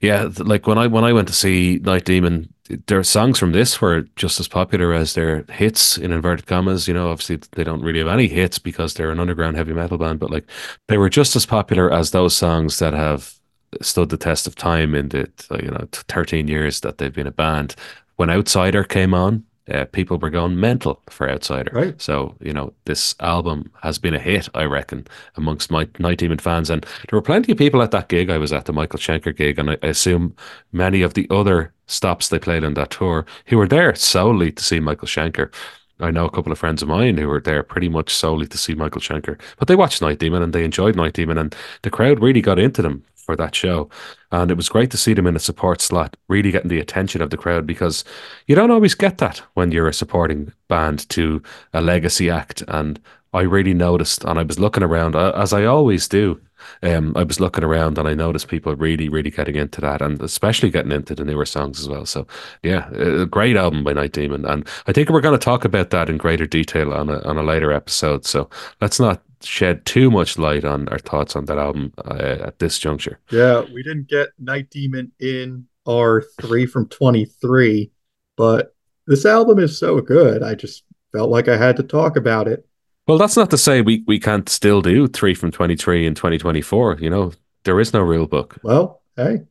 yeah, 0.00 0.28
like 0.38 0.66
when 0.66 0.78
I 0.78 0.86
when 0.86 1.04
I 1.04 1.12
went 1.12 1.28
to 1.28 1.34
see 1.34 1.80
Night 1.82 2.04
Demon, 2.04 2.52
their 2.86 3.02
songs 3.02 3.38
from 3.38 3.52
this 3.52 3.80
were 3.80 4.02
just 4.16 4.40
as 4.40 4.48
popular 4.48 4.92
as 4.92 5.14
their 5.14 5.44
hits 5.50 5.96
in 5.96 6.12
inverted 6.12 6.46
commas. 6.46 6.88
You 6.88 6.94
know, 6.94 7.10
obviously 7.10 7.36
they 7.52 7.64
don't 7.64 7.82
really 7.82 8.00
have 8.00 8.08
any 8.08 8.28
hits 8.28 8.58
because 8.58 8.94
they're 8.94 9.10
an 9.10 9.20
underground 9.20 9.56
heavy 9.56 9.72
metal 9.72 9.98
band, 9.98 10.20
but 10.20 10.30
like 10.30 10.44
they 10.88 10.98
were 10.98 11.10
just 11.10 11.36
as 11.36 11.46
popular 11.46 11.92
as 11.92 12.10
those 12.10 12.36
songs 12.36 12.78
that 12.78 12.92
have 12.92 13.34
stood 13.82 14.08
the 14.08 14.16
test 14.16 14.46
of 14.46 14.54
time 14.54 14.94
in 14.94 15.08
the 15.08 15.28
you 15.62 15.70
know 15.70 15.88
13 15.92 16.48
years 16.48 16.80
that 16.80 16.98
they've 16.98 17.14
been 17.14 17.26
a 17.26 17.32
band. 17.32 17.74
When 18.16 18.30
Outsider 18.30 18.84
came 18.84 19.14
on, 19.14 19.44
uh, 19.72 19.84
people 19.86 20.18
were 20.18 20.30
going 20.30 20.58
mental 20.58 21.02
for 21.08 21.28
Outsider. 21.28 21.72
Right. 21.74 22.00
So 22.00 22.36
you 22.40 22.52
know 22.52 22.72
this 22.84 23.14
album 23.20 23.72
has 23.82 23.98
been 23.98 24.14
a 24.14 24.18
hit, 24.18 24.48
I 24.54 24.64
reckon, 24.64 25.06
amongst 25.36 25.70
my 25.70 25.88
Night 25.98 26.18
Demon 26.18 26.38
fans, 26.38 26.70
and 26.70 26.84
there 26.84 27.16
were 27.16 27.22
plenty 27.22 27.52
of 27.52 27.58
people 27.58 27.82
at 27.82 27.90
that 27.90 28.08
gig. 28.08 28.30
I 28.30 28.38
was 28.38 28.52
at 28.52 28.66
the 28.66 28.72
Michael 28.72 28.98
Schenker 28.98 29.34
gig, 29.34 29.58
and 29.58 29.70
I, 29.70 29.78
I 29.82 29.88
assume 29.88 30.34
many 30.72 31.02
of 31.02 31.14
the 31.14 31.26
other 31.30 31.72
stops 31.86 32.28
they 32.28 32.38
played 32.38 32.64
on 32.64 32.74
that 32.74 32.90
tour 32.90 33.24
who 33.46 33.58
were 33.58 33.68
there 33.68 33.94
solely 33.94 34.52
to 34.52 34.62
see 34.62 34.80
Michael 34.80 35.08
Schenker. 35.08 35.52
I 35.98 36.10
know 36.10 36.26
a 36.26 36.30
couple 36.30 36.52
of 36.52 36.58
friends 36.58 36.82
of 36.82 36.88
mine 36.88 37.16
who 37.16 37.26
were 37.26 37.40
there 37.40 37.62
pretty 37.62 37.88
much 37.88 38.10
solely 38.14 38.46
to 38.48 38.58
see 38.58 38.74
Michael 38.74 39.00
Schenker, 39.00 39.40
but 39.58 39.66
they 39.66 39.76
watched 39.76 40.02
Night 40.02 40.18
Demon 40.18 40.42
and 40.42 40.52
they 40.52 40.64
enjoyed 40.64 40.94
Night 40.94 41.14
Demon, 41.14 41.38
and 41.38 41.54
the 41.82 41.90
crowd 41.90 42.20
really 42.20 42.42
got 42.42 42.58
into 42.58 42.82
them 42.82 43.02
for 43.26 43.36
that 43.36 43.54
show. 43.54 43.90
And 44.32 44.50
it 44.50 44.56
was 44.56 44.68
great 44.68 44.90
to 44.92 44.96
see 44.96 45.12
them 45.12 45.26
in 45.26 45.36
a 45.36 45.40
support 45.40 45.82
slot, 45.82 46.16
really 46.28 46.50
getting 46.50 46.70
the 46.70 46.80
attention 46.80 47.20
of 47.20 47.30
the 47.30 47.36
crowd 47.36 47.66
because 47.66 48.04
you 48.46 48.54
don't 48.54 48.70
always 48.70 48.94
get 48.94 49.18
that 49.18 49.42
when 49.54 49.72
you're 49.72 49.88
a 49.88 49.92
supporting 49.92 50.52
band 50.68 51.08
to 51.10 51.42
a 51.74 51.80
legacy 51.80 52.30
act. 52.30 52.62
And 52.68 52.98
I 53.34 53.42
really 53.42 53.74
noticed, 53.74 54.24
and 54.24 54.38
I 54.38 54.44
was 54.44 54.58
looking 54.58 54.82
around, 54.82 55.14
as 55.14 55.52
I 55.52 55.64
always 55.64 56.08
do. 56.08 56.40
Um, 56.82 57.12
I 57.14 57.22
was 57.22 57.38
looking 57.38 57.62
around 57.62 57.98
and 57.98 58.08
I 58.08 58.14
noticed 58.14 58.48
people 58.48 58.74
really, 58.74 59.08
really 59.08 59.30
getting 59.30 59.56
into 59.56 59.80
that, 59.82 60.00
and 60.00 60.20
especially 60.22 60.70
getting 60.70 60.90
into 60.90 61.14
the 61.14 61.24
newer 61.24 61.44
songs 61.44 61.78
as 61.78 61.88
well. 61.88 62.06
So, 62.06 62.26
yeah, 62.62 62.90
a 62.92 63.26
great 63.26 63.56
album 63.56 63.84
by 63.84 63.92
Night 63.92 64.12
Demon, 64.12 64.44
and 64.46 64.66
I 64.86 64.92
think 64.92 65.10
we're 65.10 65.20
going 65.20 65.38
to 65.38 65.44
talk 65.44 65.64
about 65.64 65.90
that 65.90 66.08
in 66.08 66.16
greater 66.16 66.46
detail 66.46 66.92
on 66.92 67.08
a 67.08 67.20
on 67.20 67.36
a 67.36 67.42
later 67.42 67.72
episode. 67.72 68.24
So 68.24 68.48
let's 68.80 68.98
not 68.98 69.22
shed 69.42 69.84
too 69.84 70.10
much 70.10 70.38
light 70.38 70.64
on 70.64 70.88
our 70.88 70.98
thoughts 70.98 71.36
on 71.36 71.44
that 71.46 71.58
album 71.58 71.92
uh, 72.04 72.36
at 72.40 72.58
this 72.58 72.78
juncture. 72.78 73.18
Yeah, 73.30 73.62
we 73.72 73.82
didn't 73.82 74.08
get 74.08 74.28
Night 74.38 74.70
Demon 74.70 75.12
in 75.20 75.66
our 75.88 76.22
three 76.40 76.66
from 76.66 76.88
23, 76.88 77.90
but 78.36 78.74
this 79.06 79.24
album 79.24 79.58
is 79.58 79.78
so 79.78 80.00
good. 80.00 80.42
I 80.42 80.54
just 80.54 80.84
felt 81.12 81.30
like 81.30 81.48
I 81.48 81.56
had 81.56 81.76
to 81.76 81.82
talk 81.82 82.16
about 82.16 82.48
it. 82.48 82.66
Well, 83.06 83.18
that's 83.18 83.36
not 83.36 83.50
to 83.50 83.58
say 83.58 83.82
we, 83.82 84.02
we 84.06 84.18
can't 84.18 84.48
still 84.48 84.82
do 84.82 85.06
three 85.06 85.34
from 85.34 85.52
23 85.52 86.06
in 86.06 86.14
2024. 86.14 86.98
You 87.00 87.10
know, 87.10 87.32
there 87.64 87.78
is 87.78 87.92
no 87.92 88.00
rule 88.00 88.26
book. 88.26 88.56
Well, 88.62 89.02
hey, 89.16 89.42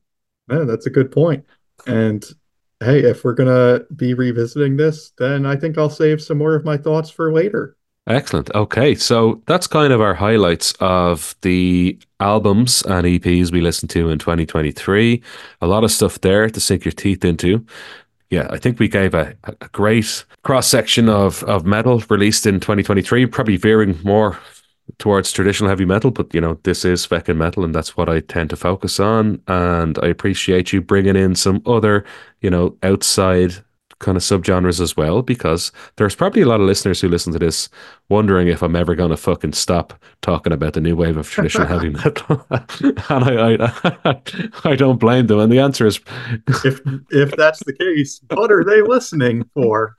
man, 0.48 0.68
that's 0.68 0.86
a 0.86 0.90
good 0.90 1.12
point. 1.12 1.46
And 1.88 2.26
hey, 2.82 3.00
if 3.00 3.24
we're 3.24 3.34
gonna 3.34 3.82
be 3.96 4.14
revisiting 4.14 4.76
this, 4.76 5.12
then 5.18 5.46
I 5.46 5.56
think 5.56 5.78
I'll 5.78 5.90
save 5.90 6.22
some 6.22 6.38
more 6.38 6.56
of 6.56 6.66
my 6.66 6.76
thoughts 6.78 7.10
for 7.10 7.32
later. 7.32 7.78
Excellent. 8.08 8.54
Okay, 8.54 8.94
so 8.94 9.42
that's 9.48 9.66
kind 9.66 9.92
of 9.92 10.00
our 10.00 10.14
highlights 10.14 10.74
of 10.80 11.36
the 11.42 11.98
albums 12.20 12.84
and 12.84 13.06
EPs 13.06 13.52
we 13.52 13.62
listened 13.62 13.90
to 13.92 14.10
in 14.10 14.20
2023. 14.20 15.22
A 15.62 15.68
lot 15.68 15.84
of 15.84 15.92
stuff 15.92 16.22
there 16.22 16.48
to 16.48 16.60
sink 16.60 16.86
your 16.86 16.92
teeth 16.92 17.26
into. 17.26 17.66
Yeah, 18.30 18.48
I 18.52 18.58
think 18.58 18.80
we 18.80 18.88
gave 18.88 19.16
a, 19.16 19.36
a 19.44 19.68
great 19.70 20.24
cross 20.44 20.68
section 20.68 21.10
of, 21.10 21.44
of 21.44 21.66
metal 21.66 22.04
released 22.10 22.46
in 22.46 22.60
2023, 22.60 23.26
probably 23.26 23.58
veering 23.58 24.00
more 24.04 24.38
towards 25.00 25.32
traditional 25.32 25.70
heavy 25.70 25.86
metal, 25.86 26.12
but 26.12 26.32
you 26.32 26.40
know, 26.40 26.60
this 26.64 26.86
is 26.86 27.08
feckin' 27.08 27.38
metal 27.38 27.64
and 27.64 27.74
that's 27.74 27.98
what 27.98 28.08
I 28.08 28.20
tend 28.20 28.52
to 28.52 28.56
focus 28.56 29.00
on. 29.00 29.42
And 29.48 29.98
I 30.04 30.08
appreciate 30.08 30.72
you 30.72 30.82
bringing 30.82 31.16
in 31.16 31.34
some 31.34 31.64
other, 31.66 32.06
you 32.42 32.52
know, 32.52 32.78
outside 32.84 33.64
kind 34.06 34.16
of 34.16 34.24
subgenres 34.24 34.80
as 34.80 34.96
well, 34.96 35.22
because 35.22 35.72
there's 35.98 36.16
probably 36.16 36.44
a 36.44 36.46
lot 36.46 36.62
of 36.62 36.68
listeners 36.68 37.02
who 37.02 37.10
listen 37.10 37.34
to 37.34 37.40
this 37.40 37.68
wondering 38.08 38.48
if 38.48 38.62
I'm 38.62 38.76
ever 38.76 38.96
going 38.96 39.10
to 39.10 39.18
fucking 39.18 39.54
stop 39.54 39.94
talking 40.22 40.54
about 40.54 40.74
the 40.74 40.82
new 40.82 40.96
wave 40.96 41.18
of 41.18 41.30
traditional 41.30 41.68
heavy 41.68 41.90
metal. 42.04 42.46
and 42.50 43.04
I, 43.10 43.66
I, 44.06 44.22
I 44.64 44.76
don't 44.76 45.00
blame 45.00 45.28
them. 45.28 45.40
And 45.40 45.52
the 45.52 45.60
answer 45.60 45.86
is, 45.86 46.00
If 46.64 46.80
if 47.10 47.32
that's 47.36 47.64
the 47.66 47.74
case, 47.74 48.22
what 48.30 48.52
are 48.52 48.64
they 48.64 48.82
listening 48.82 49.50
for? 49.54 49.96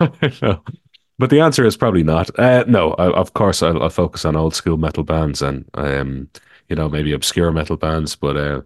But 1.19 1.31
the 1.31 1.41
answer 1.41 1.65
is 1.65 1.77
probably 1.77 2.03
not. 2.03 2.31
Uh, 2.39 2.65
no, 2.69 2.93
I, 2.93 3.11
of 3.11 3.33
course 3.35 3.63
I'll, 3.63 3.83
I'll 3.83 3.91
focus 3.91 4.25
on 4.25 4.37
old 4.37 4.55
school 4.55 4.77
metal 4.77 5.03
bands 5.03 5.41
and 5.43 5.65
um, 5.75 6.29
you 6.69 6.77
know 6.77 6.89
maybe 6.89 7.13
obscure 7.13 7.51
metal 7.53 7.77
bands, 7.77 8.15
but 8.17 8.37
uh, 8.37 8.61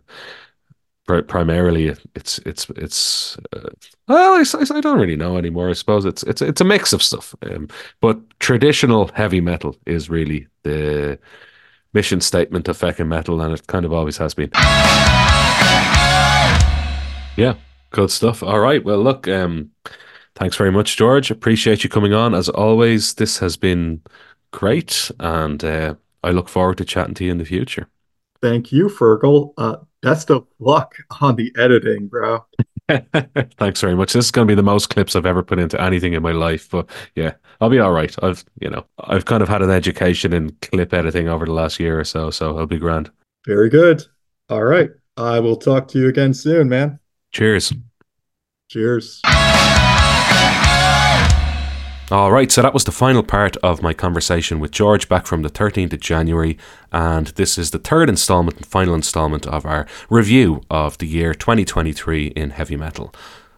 primarily 1.29 1.95
it's 2.15 2.39
it's 2.47 2.69
it's 2.71 3.37
uh, 3.55 3.71
well 4.09 4.35
I, 4.35 4.45
I 4.61 4.81
don't 4.81 5.01
really 5.01 5.17
know 5.17 5.37
anymore. 5.37 5.71
I 5.71 5.75
suppose 5.75 6.05
it's 6.05 6.23
it's 6.25 6.43
it's 6.43 6.61
a 6.61 6.65
mix 6.65 6.93
of 6.93 7.03
stuff. 7.03 7.35
Um, 7.43 7.69
but 8.01 8.19
traditional 8.41 9.11
heavy 9.15 9.41
metal 9.41 9.77
is 9.87 10.11
really 10.11 10.47
the 10.63 11.19
mission 11.93 12.21
statement 12.21 12.69
of 12.69 12.79
feckin' 12.79 13.09
metal, 13.09 13.41
and 13.41 13.53
it 13.55 13.67
kind 13.67 13.85
of 13.85 13.93
always 13.93 14.17
has 14.19 14.35
been. 14.35 14.51
Yeah, 17.37 17.55
good 17.91 18.11
stuff. 18.11 18.43
All 18.43 18.61
right. 18.61 18.85
Well, 18.85 19.03
look, 19.03 19.27
um, 19.29 19.71
thanks 20.35 20.57
very 20.57 20.71
much, 20.71 20.97
George. 20.97 21.31
Appreciate 21.31 21.83
you 21.85 21.91
coming 21.91 22.13
on. 22.13 22.35
As 22.35 22.49
always, 22.49 23.15
this 23.15 23.39
has 23.39 23.57
been 23.57 24.03
great, 24.53 25.11
and 25.21 25.65
uh, 25.65 25.95
I 26.23 26.31
look 26.31 26.49
forward 26.49 26.79
to 26.79 26.85
chatting 26.85 27.15
to 27.15 27.25
you 27.25 27.31
in 27.31 27.39
the 27.39 27.45
future. 27.45 27.89
Thank 28.43 28.73
you, 28.73 28.89
Fergal. 28.89 29.53
Uh, 29.57 29.77
best 30.03 30.31
of 30.31 30.47
luck 30.59 30.97
on 31.21 31.37
the 31.37 31.53
editing, 31.57 32.09
bro. 32.09 32.45
thanks 33.59 33.81
very 33.81 33.95
much. 33.95 34.13
This 34.13 34.27
is 34.27 34.31
going 34.31 34.47
to 34.47 34.51
be 34.51 34.57
the 34.57 34.63
most 34.63 34.91
clips 34.91 35.15
I've 35.15 35.27
ever 35.27 35.43
put 35.43 35.59
into 35.59 35.81
anything 35.81 36.13
in 36.13 36.23
my 36.23 36.33
life, 36.33 36.69
but 36.71 36.89
yeah, 37.15 37.35
I'll 37.61 37.71
be 37.71 37.79
all 37.79 37.93
right. 37.93 38.15
I've, 38.23 38.45
you 38.61 38.71
know, 38.71 38.85
I've 38.99 39.25
kind 39.25 39.43
of 39.43 39.49
had 39.49 39.63
an 39.63 39.71
education 39.71 40.33
in 40.33 40.57
clip 40.63 40.93
editing 40.93 41.29
over 41.29 41.47
the 41.47 41.53
last 41.53 41.79
year 41.79 41.99
or 41.99 42.05
so, 42.05 42.31
so 42.31 42.59
I'll 42.59 42.67
be 42.67 42.79
grand. 42.79 43.11
Very 43.47 43.69
good. 43.69 44.05
All 44.49 44.65
right. 44.65 44.91
I 45.17 45.39
will 45.41 45.57
talk 45.57 45.89
to 45.89 45.99
you 45.99 46.09
again 46.09 46.35
soon, 46.35 46.69
man. 46.69 46.99
Cheers. 47.33 47.73
Cheers. 48.69 49.21
All 52.13 52.33
right, 52.33 52.51
so 52.51 52.61
that 52.63 52.75
was 52.75 52.83
the 52.83 52.91
final 52.91 53.23
part 53.23 53.57
of 53.59 53.83
my 53.83 53.95
conversation 53.95 54.59
with 54.59 54.73
George 54.73 55.09
back 55.09 55.29
from 55.29 55.43
the 55.43 55.49
13th 55.49 55.93
of 55.93 56.01
January, 56.01 56.59
and 56.91 57.29
this 57.29 57.57
is 57.57 57.71
the 57.71 57.79
third 57.79 58.09
installment 58.09 58.57
and 58.57 58.67
final 58.67 58.97
installment 58.97 59.47
of 59.47 59.65
our 59.65 59.87
review 60.09 60.63
of 60.69 60.99
the 60.99 61.07
year 61.07 61.35
2023 61.35 62.27
in 62.35 62.51
heavy 62.51 62.75
metal. 62.75 63.15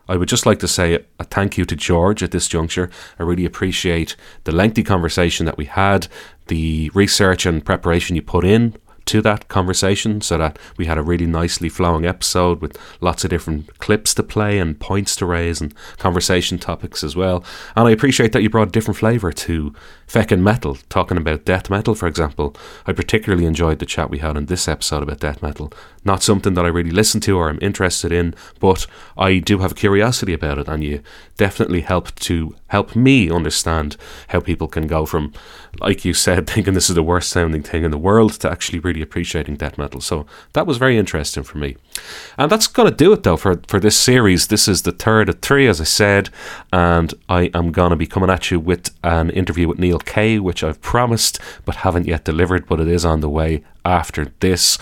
I 0.06 0.18
would 0.18 0.28
just 0.28 0.44
like 0.44 0.58
to 0.58 0.68
say 0.68 1.02
a 1.18 1.24
thank 1.24 1.56
you 1.56 1.64
to 1.64 1.74
George 1.74 2.22
at 2.22 2.30
this 2.30 2.46
juncture. 2.46 2.90
I 3.18 3.22
really 3.22 3.46
appreciate 3.46 4.16
the 4.44 4.52
lengthy 4.52 4.82
conversation 4.82 5.46
that 5.46 5.56
we 5.56 5.64
had, 5.64 6.08
the 6.48 6.90
research 6.92 7.46
and 7.46 7.64
preparation 7.64 8.16
you 8.16 8.22
put 8.22 8.44
in 8.44 8.76
to 9.06 9.20
that 9.22 9.48
conversation 9.48 10.20
so 10.20 10.38
that 10.38 10.58
we 10.76 10.86
had 10.86 10.98
a 10.98 11.02
really 11.02 11.26
nicely 11.26 11.68
flowing 11.68 12.06
episode 12.06 12.60
with 12.60 12.78
lots 13.00 13.24
of 13.24 13.30
different 13.30 13.78
clips 13.78 14.14
to 14.14 14.22
play 14.22 14.58
and 14.58 14.78
points 14.78 15.16
to 15.16 15.26
raise 15.26 15.60
and 15.60 15.74
conversation 15.98 16.58
topics 16.58 17.02
as 17.02 17.16
well. 17.16 17.44
And 17.76 17.88
I 17.88 17.90
appreciate 17.90 18.32
that 18.32 18.42
you 18.42 18.50
brought 18.50 18.68
a 18.68 18.72
different 18.72 18.98
flavour 18.98 19.32
to 19.32 19.74
Feckin' 20.06 20.40
Metal, 20.40 20.76
talking 20.88 21.16
about 21.16 21.44
death 21.44 21.70
metal, 21.70 21.94
for 21.94 22.06
example. 22.06 22.54
I 22.86 22.92
particularly 22.92 23.46
enjoyed 23.46 23.78
the 23.78 23.86
chat 23.86 24.10
we 24.10 24.18
had 24.18 24.36
in 24.36 24.46
this 24.46 24.68
episode 24.68 25.02
about 25.02 25.20
death 25.20 25.42
metal. 25.42 25.72
Not 26.04 26.22
something 26.22 26.54
that 26.54 26.64
I 26.64 26.68
really 26.68 26.90
listen 26.90 27.20
to 27.22 27.38
or 27.38 27.48
I'm 27.48 27.58
interested 27.62 28.12
in, 28.12 28.34
but 28.60 28.86
I 29.16 29.38
do 29.38 29.58
have 29.58 29.72
a 29.72 29.76
curiosity 29.76 30.34
about 30.34 30.58
it, 30.58 30.68
and 30.68 30.84
you 30.84 31.02
definitely 31.36 31.80
helped 31.80 32.20
to 32.22 32.54
help 32.72 32.96
me 32.96 33.30
understand 33.30 33.98
how 34.28 34.40
people 34.40 34.66
can 34.66 34.86
go 34.86 35.04
from, 35.04 35.30
like 35.78 36.06
you 36.06 36.14
said, 36.14 36.46
thinking 36.50 36.72
this 36.72 36.88
is 36.88 36.94
the 36.94 37.02
worst 37.02 37.28
sounding 37.28 37.62
thing 37.62 37.84
in 37.84 37.90
the 37.90 37.98
world 37.98 38.32
to 38.32 38.50
actually 38.50 38.78
really 38.78 39.02
appreciating 39.02 39.56
death 39.56 39.76
metal. 39.76 40.00
So 40.00 40.24
that 40.54 40.66
was 40.66 40.78
very 40.78 40.96
interesting 40.96 41.42
for 41.42 41.58
me. 41.58 41.76
And 42.38 42.50
that's 42.50 42.66
going 42.66 42.88
to 42.90 42.96
do 42.96 43.12
it 43.12 43.24
though 43.24 43.36
for, 43.36 43.60
for 43.68 43.78
this 43.78 43.96
series. 43.96 44.46
This 44.46 44.68
is 44.68 44.82
the 44.82 44.92
third 44.92 45.28
of 45.28 45.42
three, 45.42 45.68
as 45.68 45.82
I 45.82 45.84
said, 45.84 46.30
and 46.72 47.12
I 47.28 47.50
am 47.52 47.72
going 47.72 47.90
to 47.90 47.96
be 47.96 48.06
coming 48.06 48.30
at 48.30 48.50
you 48.50 48.58
with 48.58 48.90
an 49.04 49.28
interview 49.28 49.68
with 49.68 49.78
Neal 49.78 49.98
Kay, 49.98 50.38
which 50.38 50.64
I've 50.64 50.80
promised 50.80 51.38
but 51.66 51.76
haven't 51.76 52.06
yet 52.06 52.24
delivered, 52.24 52.66
but 52.66 52.80
it 52.80 52.88
is 52.88 53.04
on 53.04 53.20
the 53.20 53.28
way 53.28 53.64
after 53.84 54.32
this. 54.40 54.78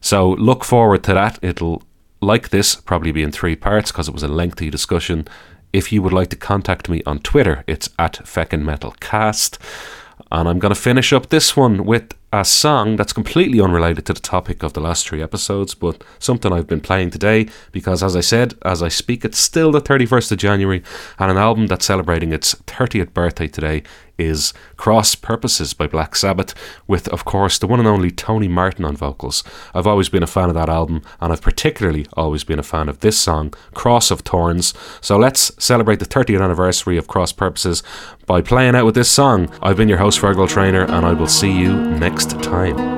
So 0.00 0.30
look 0.30 0.64
forward 0.64 1.04
to 1.04 1.12
that. 1.12 1.38
It'll, 1.42 1.82
like 2.22 2.48
this, 2.48 2.76
probably 2.76 3.12
be 3.12 3.22
in 3.22 3.30
three 3.30 3.56
parts 3.56 3.92
because 3.92 4.08
it 4.08 4.14
was 4.14 4.22
a 4.22 4.28
lengthy 4.28 4.70
discussion. 4.70 5.28
If 5.76 5.92
you 5.92 6.00
would 6.00 6.14
like 6.14 6.30
to 6.30 6.36
contact 6.36 6.88
me 6.88 7.02
on 7.04 7.18
Twitter, 7.18 7.62
it's 7.66 7.90
at 7.98 8.14
Feckin' 8.24 8.62
Metal 8.62 8.94
Cast. 8.98 9.58
And 10.32 10.48
I'm 10.48 10.58
going 10.58 10.72
to 10.72 10.80
finish 10.80 11.12
up 11.12 11.28
this 11.28 11.54
one 11.54 11.84
with 11.84 12.14
a 12.32 12.46
song 12.46 12.96
that's 12.96 13.12
completely 13.12 13.60
unrelated 13.60 14.06
to 14.06 14.14
the 14.14 14.20
topic 14.20 14.62
of 14.62 14.72
the 14.72 14.80
last 14.80 15.06
three 15.06 15.22
episodes, 15.22 15.74
but 15.74 16.02
something 16.18 16.50
I've 16.50 16.66
been 16.66 16.80
playing 16.80 17.10
today 17.10 17.48
because, 17.72 18.02
as 18.02 18.16
I 18.16 18.22
said, 18.22 18.54
as 18.62 18.82
I 18.82 18.88
speak, 18.88 19.22
it's 19.22 19.38
still 19.38 19.70
the 19.70 19.82
31st 19.82 20.32
of 20.32 20.38
January, 20.38 20.82
and 21.18 21.30
an 21.30 21.36
album 21.36 21.66
that's 21.66 21.84
celebrating 21.84 22.32
its 22.32 22.54
30th 22.54 23.12
birthday 23.12 23.46
today 23.46 23.82
is 24.18 24.52
Cross 24.76 25.16
Purposes 25.16 25.74
by 25.74 25.86
Black 25.86 26.16
Sabbath, 26.16 26.54
with, 26.86 27.08
of 27.08 27.24
course, 27.24 27.58
the 27.58 27.66
one 27.66 27.78
and 27.78 27.88
only 27.88 28.10
Tony 28.10 28.48
Martin 28.48 28.84
on 28.84 28.96
vocals. 28.96 29.42
I've 29.74 29.86
always 29.86 30.08
been 30.08 30.22
a 30.22 30.26
fan 30.26 30.48
of 30.48 30.54
that 30.54 30.68
album, 30.68 31.02
and 31.20 31.32
I've 31.32 31.42
particularly 31.42 32.06
always 32.14 32.44
been 32.44 32.58
a 32.58 32.64
fan 32.64 32.88
of 32.88 33.00
this 33.00 33.18
song, 33.18 33.54
Cross 33.74 34.10
of 34.10 34.20
Thorns. 34.20 34.74
So 35.00 35.16
let's 35.16 35.52
celebrate 35.62 35.98
the 35.98 36.06
30th 36.06 36.42
anniversary 36.42 36.96
of 36.96 37.08
Cross 37.08 37.32
Purposes 37.32 37.82
by 38.26 38.40
playing 38.40 38.74
out 38.74 38.86
with 38.86 38.94
this 38.94 39.10
song. 39.10 39.50
I've 39.62 39.76
been 39.76 39.88
your 39.88 39.98
host, 39.98 40.20
Fergal 40.20 40.48
Trainer, 40.48 40.84
and 40.84 41.04
I 41.06 41.12
will 41.12 41.28
see 41.28 41.52
you 41.52 41.74
next 41.74 42.42
time. 42.42 42.95